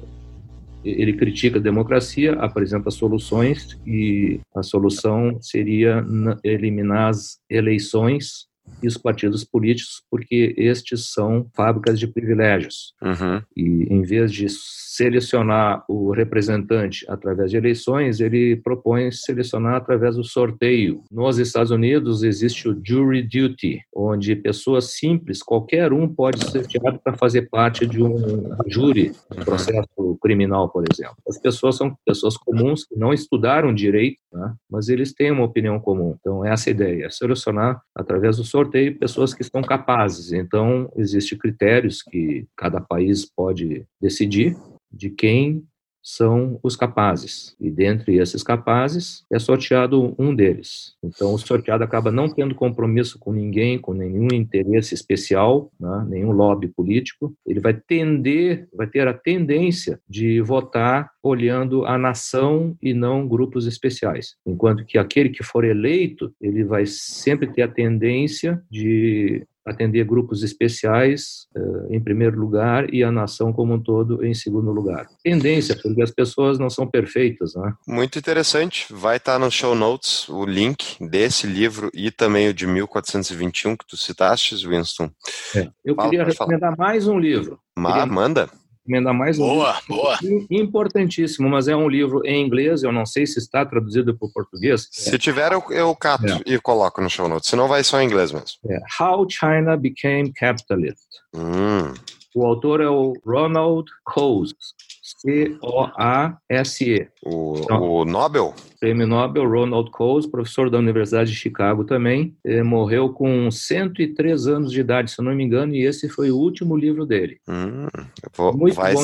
ele 0.84 1.12
critica 1.12 1.58
a 1.58 1.62
democracia, 1.62 2.34
apresenta 2.34 2.90
soluções 2.90 3.78
e 3.86 4.40
a 4.54 4.62
solução 4.62 5.40
seria 5.40 6.04
eliminar 6.42 7.10
as 7.10 7.38
eleições 7.48 8.46
e 8.82 8.86
os 8.86 8.96
partidos 8.96 9.44
políticos, 9.44 10.02
porque 10.10 10.54
estes 10.56 11.12
são 11.12 11.46
fábricas 11.54 11.98
de 11.98 12.06
privilégios. 12.06 12.94
Uhum. 13.00 13.42
E 13.56 13.86
em 13.90 14.02
vez 14.02 14.32
de 14.32 14.46
selecionar 14.48 15.84
o 15.88 16.10
representante 16.10 17.06
através 17.08 17.50
de 17.50 17.56
eleições, 17.56 18.20
ele 18.20 18.56
propõe 18.56 19.10
selecionar 19.10 19.76
através 19.76 20.16
do 20.16 20.24
sorteio. 20.24 21.02
Nos 21.10 21.38
Estados 21.38 21.70
Unidos 21.70 22.22
existe 22.22 22.68
o 22.68 22.78
jury 22.84 23.22
duty, 23.22 23.80
onde 23.94 24.36
pessoas 24.36 24.92
simples, 24.92 25.42
qualquer 25.42 25.92
um 25.92 26.08
pode 26.08 26.44
ser 26.50 26.66
tirado 26.66 26.98
para 26.98 27.16
fazer 27.16 27.48
parte 27.48 27.86
de 27.86 28.02
um 28.02 28.54
júri, 28.66 29.12
um 29.30 29.38
uhum. 29.38 29.44
processo 29.44 30.18
criminal, 30.20 30.68
por 30.68 30.84
exemplo. 30.92 31.16
As 31.26 31.38
pessoas 31.38 31.76
são 31.76 31.96
pessoas 32.04 32.36
comuns 32.36 32.84
que 32.84 32.96
não 32.96 33.12
estudaram 33.12 33.72
direito, 33.72 34.18
né? 34.32 34.54
mas 34.70 34.88
eles 34.88 35.12
têm 35.14 35.30
uma 35.30 35.44
opinião 35.44 35.78
comum. 35.80 36.16
Então 36.20 36.44
essa 36.44 36.68
é 36.68 36.72
a 36.72 36.74
ideia, 36.74 37.10
selecionar 37.10 37.80
através 37.94 38.36
do 38.36 38.44
sorteio 38.52 38.98
pessoas 38.98 39.32
que 39.32 39.40
estão 39.40 39.62
capazes. 39.62 40.30
Então 40.32 40.92
existem 40.96 41.38
critérios 41.38 42.02
que 42.02 42.46
cada 42.54 42.80
país 42.80 43.24
pode 43.24 43.86
decidir 44.00 44.54
de 44.92 45.08
quem 45.08 45.64
são 46.02 46.58
os 46.62 46.74
capazes. 46.74 47.54
E 47.60 47.70
dentre 47.70 48.16
esses 48.16 48.42
capazes 48.42 49.24
é 49.30 49.38
sorteado 49.38 50.14
um 50.18 50.34
deles. 50.34 50.94
Então 51.02 51.32
o 51.34 51.38
sorteado 51.38 51.84
acaba 51.84 52.10
não 52.10 52.28
tendo 52.28 52.54
compromisso 52.54 53.18
com 53.18 53.32
ninguém, 53.32 53.78
com 53.78 53.94
nenhum 53.94 54.28
interesse 54.32 54.94
especial, 54.94 55.70
né, 55.78 56.06
nenhum 56.08 56.32
lobby 56.32 56.68
político. 56.68 57.34
Ele 57.46 57.60
vai 57.60 57.74
tender, 57.74 58.68
vai 58.74 58.86
ter 58.86 59.06
a 59.06 59.14
tendência 59.14 60.00
de 60.08 60.40
votar 60.40 61.10
olhando 61.22 61.84
a 61.84 61.96
nação 61.96 62.76
e 62.82 62.92
não 62.92 63.28
grupos 63.28 63.66
especiais. 63.66 64.34
Enquanto 64.44 64.84
que 64.84 64.98
aquele 64.98 65.28
que 65.28 65.44
for 65.44 65.64
eleito, 65.64 66.34
ele 66.40 66.64
vai 66.64 66.84
sempre 66.84 67.46
ter 67.46 67.62
a 67.62 67.68
tendência 67.68 68.62
de 68.68 69.46
atender 69.66 70.04
grupos 70.04 70.42
especiais 70.42 71.46
uh, 71.56 71.94
em 71.94 72.00
primeiro 72.00 72.38
lugar 72.38 72.92
e 72.92 73.04
a 73.04 73.12
nação 73.12 73.52
como 73.52 73.74
um 73.74 73.80
todo 73.80 74.24
em 74.24 74.34
segundo 74.34 74.72
lugar. 74.72 75.06
Tendência, 75.22 75.78
porque 75.80 76.02
as 76.02 76.10
pessoas 76.10 76.58
não 76.58 76.68
são 76.68 76.86
perfeitas, 76.86 77.54
né? 77.54 77.72
Muito 77.86 78.18
interessante. 78.18 78.86
Vai 78.90 79.18
estar 79.18 79.38
no 79.38 79.50
show 79.50 79.74
notes 79.74 80.28
o 80.28 80.44
link 80.44 80.96
desse 81.00 81.46
livro 81.46 81.90
e 81.94 82.10
também 82.10 82.48
o 82.48 82.54
de 82.54 82.66
1421 82.66 83.76
que 83.76 83.86
tu 83.86 83.96
citaste, 83.96 84.54
Winston. 84.66 85.10
É. 85.54 85.68
Eu 85.84 85.94
Fala, 85.94 86.10
queria 86.10 86.24
recomendar 86.24 86.76
falar. 86.76 86.88
mais 86.88 87.06
um 87.06 87.18
livro. 87.18 87.58
Ma 87.76 87.92
queria... 87.92 88.06
Manda 88.06 88.61
recomendar 88.82 89.14
mais 89.14 89.38
um 89.38 89.46
boa, 89.46 89.72
livro 89.72 89.96
boa. 89.96 90.18
importantíssimo, 90.50 91.48
mas 91.48 91.68
é 91.68 91.76
um 91.76 91.88
livro 91.88 92.20
em 92.24 92.44
inglês, 92.44 92.82
eu 92.82 92.92
não 92.92 93.06
sei 93.06 93.26
se 93.26 93.38
está 93.38 93.64
traduzido 93.64 94.16
para 94.16 94.26
o 94.26 94.32
português. 94.32 94.88
Se 94.90 95.14
é. 95.14 95.18
tiver, 95.18 95.52
eu, 95.52 95.62
eu 95.70 95.94
cato 95.94 96.26
é. 96.26 96.40
e 96.46 96.58
coloco 96.58 97.00
no 97.00 97.08
show 97.08 97.28
notes, 97.28 97.48
senão 97.48 97.68
vai 97.68 97.84
só 97.84 98.00
em 98.00 98.06
inglês 98.06 98.32
mesmo. 98.32 98.48
É. 98.68 98.78
How 99.00 99.26
China 99.28 99.76
Became 99.76 100.32
Capitalist. 100.32 101.06
Hum. 101.34 101.94
O 102.34 102.46
autor 102.46 102.80
é 102.80 102.88
o 102.88 103.12
Ronald 103.24 103.88
Coase. 104.04 104.54
C-O-A-S-E. 105.02 107.08
O, 107.24 107.56
então, 107.58 107.82
o 107.82 108.04
Nobel? 108.04 108.54
Prêmio 108.78 109.06
Nobel, 109.06 109.48
Ronald 109.48 109.90
Coase, 109.90 110.30
professor 110.30 110.70
da 110.70 110.78
Universidade 110.78 111.30
de 111.30 111.36
Chicago 111.36 111.84
também, 111.84 112.36
eh, 112.44 112.62
morreu 112.62 113.12
com 113.12 113.50
103 113.50 114.46
anos 114.46 114.70
de 114.70 114.80
idade, 114.80 115.10
se 115.10 115.20
eu 115.20 115.24
não 115.24 115.34
me 115.34 115.42
engano, 115.42 115.74
e 115.74 115.84
esse 115.84 116.08
foi 116.08 116.30
o 116.30 116.36
último 116.36 116.76
livro 116.76 117.04
dele. 117.04 117.40
Hum, 117.48 117.88
vou, 118.36 118.56
Muito 118.56 118.76
vai 118.76 118.94
bom. 118.94 119.02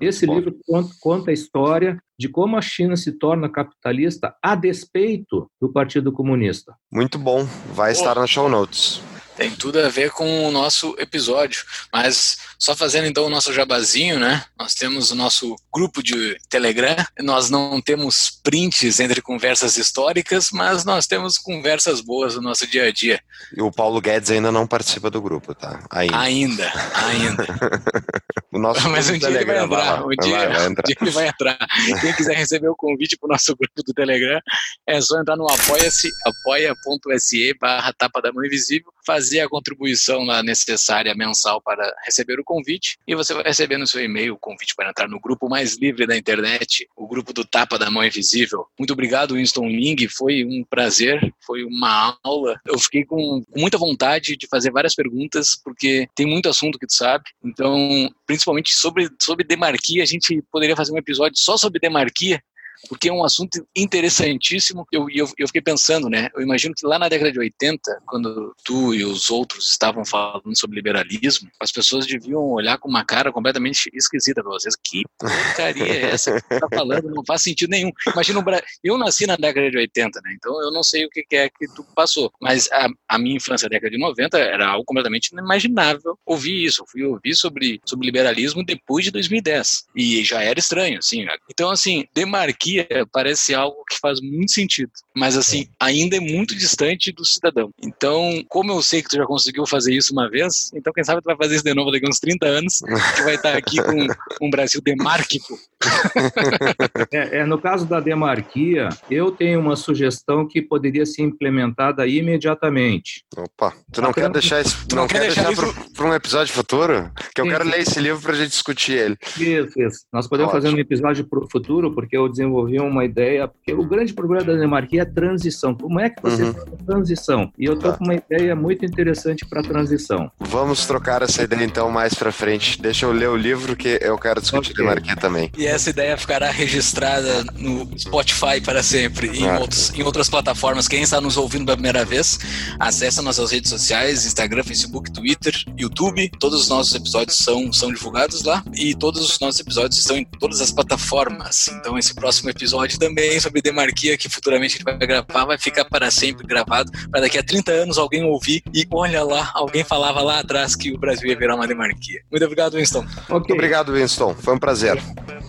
Esse 0.00 0.26
bom. 0.26 0.36
livro 0.36 0.56
conta, 0.66 0.94
conta 1.00 1.30
a 1.30 1.34
história 1.34 1.98
de 2.18 2.28
como 2.28 2.56
a 2.56 2.62
China 2.62 2.96
se 2.96 3.12
torna 3.12 3.48
capitalista 3.48 4.34
a 4.42 4.54
despeito 4.54 5.50
do 5.60 5.70
Partido 5.70 6.12
Comunista. 6.12 6.74
Muito 6.90 7.18
bom, 7.18 7.46
vai 7.74 7.92
estar 7.92 8.16
oh. 8.16 8.22
no 8.22 8.26
show 8.26 8.48
notes. 8.48 9.02
Tem 9.36 9.50
tudo 9.50 9.80
a 9.80 9.88
ver 9.88 10.10
com 10.10 10.46
o 10.46 10.50
nosso 10.50 10.94
episódio. 10.98 11.64
Mas 11.92 12.38
só 12.58 12.74
fazendo 12.74 13.06
então 13.06 13.26
o 13.26 13.30
nosso 13.30 13.52
jabazinho, 13.52 14.18
né? 14.18 14.44
Nós 14.58 14.74
temos 14.74 15.10
o 15.10 15.14
nosso 15.14 15.56
grupo 15.72 16.02
de 16.02 16.36
Telegram. 16.48 16.96
Nós 17.20 17.50
não 17.50 17.80
temos 17.80 18.40
prints 18.42 19.00
entre 19.00 19.20
conversas 19.20 19.76
históricas, 19.76 20.50
mas 20.52 20.84
nós 20.84 21.06
temos 21.06 21.36
conversas 21.36 22.00
boas 22.00 22.36
no 22.36 22.42
nosso 22.42 22.66
dia 22.66 22.86
a 22.86 22.92
dia. 22.92 23.20
E 23.56 23.60
o 23.60 23.72
Paulo 23.72 24.00
Guedes 24.00 24.30
ainda 24.30 24.52
não 24.52 24.66
participa 24.66 25.10
do 25.10 25.20
grupo, 25.20 25.54
tá? 25.54 25.80
Ainda. 25.90 26.18
Ainda, 26.18 26.72
ainda. 26.94 27.46
o 28.54 28.58
nosso 28.58 28.88
mas 28.88 29.10
um 29.10 29.18
dia 29.18 29.28
ele 29.28 29.44
vai 29.44 29.64
entrar. 29.64 30.04
Um 30.04 30.08
dia, 30.10 30.36
vai, 30.36 30.48
vai 30.48 30.66
entrar. 30.66 30.84
Um 30.84 30.86
dia 30.86 30.96
ele 31.00 31.10
vai 31.10 31.28
entrar. 31.28 31.58
Quem 32.00 32.12
quiser 32.14 32.36
receber 32.36 32.68
o 32.68 32.76
convite 32.76 33.16
para 33.16 33.26
o 33.26 33.32
nosso 33.32 33.56
grupo 33.56 33.82
do 33.82 33.92
Telegram, 33.92 34.40
é 34.86 35.00
só 35.00 35.20
entrar 35.20 35.36
no 35.36 35.46
apoia-se, 35.50 36.10
apoia.se 36.24 37.54
barra 37.60 37.92
tapa 37.92 38.22
da 38.22 38.32
mão 38.32 38.44
invisível, 38.44 38.92
fazer 39.04 39.40
a 39.40 39.48
contribuição 39.48 40.24
lá 40.24 40.42
necessária 40.42 41.14
mensal 41.14 41.60
para 41.60 41.92
receber 42.04 42.38
o 42.38 42.44
convite 42.44 42.96
e 43.06 43.14
você 43.14 43.34
vai 43.34 43.42
receber 43.42 43.76
no 43.76 43.86
seu 43.86 44.02
e-mail 44.02 44.34
o 44.34 44.38
convite 44.38 44.74
para 44.76 44.90
entrar 44.90 45.08
no 45.08 45.20
grupo 45.20 45.48
mais 45.48 45.76
livre 45.76 46.06
da 46.06 46.16
internet, 46.16 46.88
o 46.96 47.08
grupo 47.08 47.32
do 47.32 47.44
Tapa 47.44 47.78
da 47.78 47.90
Mão 47.90 48.04
Invisível. 48.04 48.66
Muito 48.78 48.92
obrigado, 48.92 49.34
Winston 49.34 49.66
Ling, 49.66 50.08
foi 50.08 50.44
um 50.44 50.64
prazer, 50.68 51.34
foi 51.44 51.64
uma 51.64 52.16
aula. 52.22 52.60
Eu 52.66 52.78
fiquei 52.78 53.04
com 53.04 53.42
muita 53.56 53.78
vontade 53.78 54.36
de 54.36 54.46
fazer 54.46 54.70
várias 54.70 54.94
perguntas, 54.94 55.56
porque 55.62 56.08
tem 56.14 56.26
muito 56.26 56.48
assunto 56.48 56.78
que 56.78 56.86
tu 56.86 56.94
sabe, 56.94 57.24
então, 57.44 58.08
principalmente 58.26 58.74
sobre, 58.74 59.08
sobre 59.20 59.44
demarquia, 59.44 60.02
a 60.02 60.06
gente 60.06 60.42
poderia 60.50 60.76
fazer 60.76 60.92
um 60.92 60.98
episódio 60.98 61.38
só 61.38 61.56
sobre 61.56 61.80
demarquia, 61.80 62.42
porque 62.88 63.08
é 63.08 63.12
um 63.12 63.24
assunto 63.24 63.66
interessantíssimo. 63.74 64.86
Eu, 64.92 65.06
eu, 65.10 65.28
eu 65.38 65.46
fiquei 65.46 65.62
pensando, 65.62 66.08
né? 66.08 66.28
Eu 66.34 66.42
imagino 66.42 66.74
que 66.74 66.86
lá 66.86 66.98
na 66.98 67.08
década 67.08 67.32
de 67.32 67.38
80, 67.38 68.02
quando 68.06 68.54
tu 68.64 68.94
e 68.94 69.04
os 69.04 69.30
outros 69.30 69.70
estavam 69.70 70.04
falando 70.04 70.56
sobre 70.56 70.76
liberalismo, 70.76 71.48
as 71.60 71.72
pessoas 71.72 72.06
deviam 72.06 72.42
olhar 72.42 72.78
com 72.78 72.88
uma 72.88 73.04
cara 73.04 73.32
completamente 73.32 73.90
esquisita 73.94 74.42
para 74.42 74.52
vocês. 74.52 74.74
Que 74.76 75.02
porcaria 75.18 75.84
é 75.84 76.10
essa 76.12 76.40
que 76.40 76.48
tu 76.48 76.60
tá 76.60 76.68
falando? 76.74 77.10
Não 77.10 77.24
faz 77.24 77.42
sentido 77.42 77.70
nenhum. 77.70 77.90
Imagina. 78.12 78.44
Eu 78.82 78.98
nasci 78.98 79.26
na 79.26 79.36
década 79.36 79.70
de 79.70 79.76
80, 79.76 80.20
né? 80.22 80.34
Então 80.36 80.60
eu 80.62 80.70
não 80.70 80.82
sei 80.82 81.04
o 81.04 81.08
que 81.08 81.24
é 81.32 81.48
que 81.48 81.66
tu 81.74 81.84
passou. 81.94 82.32
Mas 82.40 82.70
a, 82.70 82.88
a 83.08 83.18
minha 83.18 83.36
infância, 83.36 83.68
década 83.68 83.90
de 83.90 83.98
90, 83.98 84.38
era 84.38 84.68
algo 84.68 84.84
completamente 84.84 85.28
inimaginável 85.28 86.18
ouvir 86.26 86.64
isso. 86.64 86.82
Eu 86.82 86.86
fui 86.86 87.04
ouvir 87.04 87.34
sobre, 87.34 87.80
sobre 87.84 88.06
liberalismo 88.06 88.64
depois 88.64 89.04
de 89.04 89.10
2010. 89.10 89.84
E 89.94 90.24
já 90.24 90.42
era 90.42 90.58
estranho, 90.58 90.98
assim. 90.98 91.26
Então, 91.50 91.70
assim, 91.70 92.06
demarquei 92.14 92.63
parece 93.12 93.54
algo 93.54 93.84
que 93.88 93.98
faz 93.98 94.20
muito 94.20 94.52
sentido, 94.52 94.90
mas 95.16 95.36
assim, 95.36 95.62
é. 95.62 95.66
ainda 95.80 96.16
é 96.16 96.20
muito 96.20 96.54
distante 96.54 97.12
do 97.12 97.24
cidadão. 97.24 97.70
Então, 97.82 98.42
como 98.48 98.72
eu 98.72 98.82
sei 98.82 99.02
que 99.02 99.08
tu 99.08 99.16
já 99.16 99.26
conseguiu 99.26 99.66
fazer 99.66 99.94
isso 99.94 100.12
uma 100.12 100.28
vez, 100.28 100.70
então 100.74 100.92
quem 100.92 101.04
sabe 101.04 101.20
tu 101.20 101.26
vai 101.26 101.36
fazer 101.36 101.56
isso 101.56 101.64
de 101.64 101.74
novo 101.74 101.90
daqui 101.90 102.06
a 102.06 102.08
uns 102.08 102.18
30 102.18 102.46
anos, 102.46 102.78
que 103.16 103.22
vai 103.22 103.34
estar 103.34 103.56
aqui 103.56 103.76
com 103.82 104.06
um 104.46 104.50
Brasil 104.50 104.80
demárquico. 104.82 105.58
É, 107.12 107.40
é, 107.40 107.44
no 107.44 107.58
caso 107.58 107.84
da 107.86 108.00
demarquia, 108.00 108.88
eu 109.10 109.30
tenho 109.30 109.60
uma 109.60 109.76
sugestão 109.76 110.46
que 110.46 110.62
poderia 110.62 111.04
ser 111.04 111.22
implementada 111.22 112.06
imediatamente. 112.06 113.24
Opa, 113.36 113.74
tu 113.92 114.00
não 114.00 114.12
quer 114.12 114.30
deixar 114.30 114.62
isso, 114.62 114.86
tu 114.88 114.96
não, 114.96 115.02
não 115.02 115.08
quer 115.08 115.20
deixar, 115.20 115.48
deixar 115.48 115.92
para 115.94 116.06
um 116.06 116.14
episódio 116.14 116.54
futuro? 116.54 117.10
Que 117.34 117.40
eu 117.40 117.44
sim, 117.44 117.50
quero 117.50 117.64
sim. 117.64 117.70
ler 117.70 117.80
esse 117.80 118.00
livro 118.00 118.22
para 118.22 118.32
a 118.32 118.36
gente 118.36 118.50
discutir 118.50 118.92
ele. 118.92 119.16
Isso, 119.38 119.80
isso. 119.80 120.06
Nós 120.12 120.26
podemos 120.26 120.52
Ótimo. 120.52 120.62
fazer 120.62 120.76
um 120.76 120.80
episódio 120.80 121.28
futuro, 121.50 121.92
porque 121.94 122.16
eu 122.16 122.28
desenvolvi 122.28 122.53
desenvolver 122.54 122.80
uma 122.80 123.04
ideia, 123.04 123.48
porque 123.48 123.72
o 123.72 123.84
grande 123.84 124.12
problema 124.12 124.44
da 124.44 124.54
demarquia 124.54 125.02
é 125.02 125.04
transição. 125.04 125.74
Como 125.74 125.98
é 125.98 126.08
que 126.08 126.22
você 126.22 126.42
uhum. 126.42 126.54
faz 126.54 126.66
a 126.66 126.84
transição? 126.84 127.52
E 127.58 127.64
eu 127.64 127.78
tô 127.78 127.90
tá. 127.90 127.98
com 127.98 128.04
uma 128.04 128.14
ideia 128.14 128.54
muito 128.54 128.84
interessante 128.84 129.44
para 129.44 129.62
transição. 129.62 130.30
Vamos 130.38 130.86
trocar 130.86 131.22
essa 131.22 131.42
ideia 131.42 131.64
então 131.64 131.90
mais 131.90 132.14
para 132.14 132.30
frente. 132.30 132.80
Deixa 132.80 133.06
eu 133.06 133.12
ler 133.12 133.28
o 133.28 133.36
livro 133.36 133.74
que 133.76 133.98
eu 134.00 134.18
quero 134.18 134.40
discutir 134.40 134.72
okay. 134.72 134.84
demarquia 134.84 135.16
também. 135.16 135.50
E 135.56 135.66
essa 135.66 135.90
ideia 135.90 136.16
ficará 136.16 136.50
registrada 136.50 137.44
no 137.56 137.88
Spotify 137.98 138.60
para 138.64 138.82
sempre 138.82 139.28
e 139.28 139.46
ah. 139.46 139.56
em, 139.56 139.60
outros, 139.60 139.92
em 139.94 140.02
outras 140.02 140.28
plataformas. 140.28 140.86
Quem 140.86 141.02
está 141.02 141.20
nos 141.20 141.36
ouvindo 141.36 141.64
pela 141.64 141.76
primeira 141.76 142.04
vez, 142.04 142.38
acesse 142.78 143.20
nossas 143.22 143.50
redes 143.50 143.70
sociais, 143.70 144.26
Instagram, 144.26 144.62
Facebook, 144.62 145.12
Twitter, 145.12 145.54
YouTube. 145.78 146.30
Todos 146.38 146.62
os 146.62 146.68
nossos 146.68 146.94
episódios 146.94 147.38
são, 147.38 147.72
são 147.72 147.92
divulgados 147.92 148.42
lá 148.42 148.62
e 148.74 148.94
todos 148.94 149.22
os 149.22 149.38
nossos 149.40 149.60
episódios 149.60 149.98
estão 149.98 150.16
em 150.16 150.24
todas 150.24 150.60
as 150.60 150.70
plataformas. 150.70 151.68
Então 151.68 151.98
esse 151.98 152.14
próximo 152.44 152.50
episódio 152.50 152.98
também 152.98 153.40
sobre 153.40 153.62
demarquia 153.62 154.16
que 154.16 154.28
futuramente 154.28 154.74
a 154.74 154.78
gente 154.78 154.84
vai 154.84 155.06
gravar, 155.06 155.44
vai 155.46 155.58
ficar 155.58 155.84
para 155.84 156.10
sempre 156.10 156.46
gravado, 156.46 156.90
para 157.10 157.22
daqui 157.22 157.38
a 157.38 157.42
30 157.42 157.72
anos 157.72 157.98
alguém 157.98 158.24
ouvir 158.24 158.62
e 158.72 158.86
olha 158.90 159.24
lá, 159.24 159.50
alguém 159.54 159.82
falava 159.82 160.20
lá 160.20 160.40
atrás 160.40 160.76
que 160.76 160.92
o 160.92 160.98
Brasil 160.98 161.28
ia 161.28 161.36
virar 161.36 161.54
uma 161.54 161.66
demarquia. 161.66 162.20
Muito 162.30 162.44
obrigado, 162.44 162.74
Winston. 162.74 163.00
Okay. 163.00 163.24
Muito 163.30 163.52
obrigado, 163.52 163.92
Winston. 163.92 164.34
Foi 164.34 164.54
um 164.54 164.58
prazer. 164.58 165.00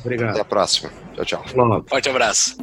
Obrigado. 0.03 0.31
Até 0.31 0.41
a 0.41 0.45
próxima. 0.45 0.91
Tchau, 1.15 1.25
tchau. 1.25 1.45
Forte 1.87 2.09
abraço. 2.09 2.55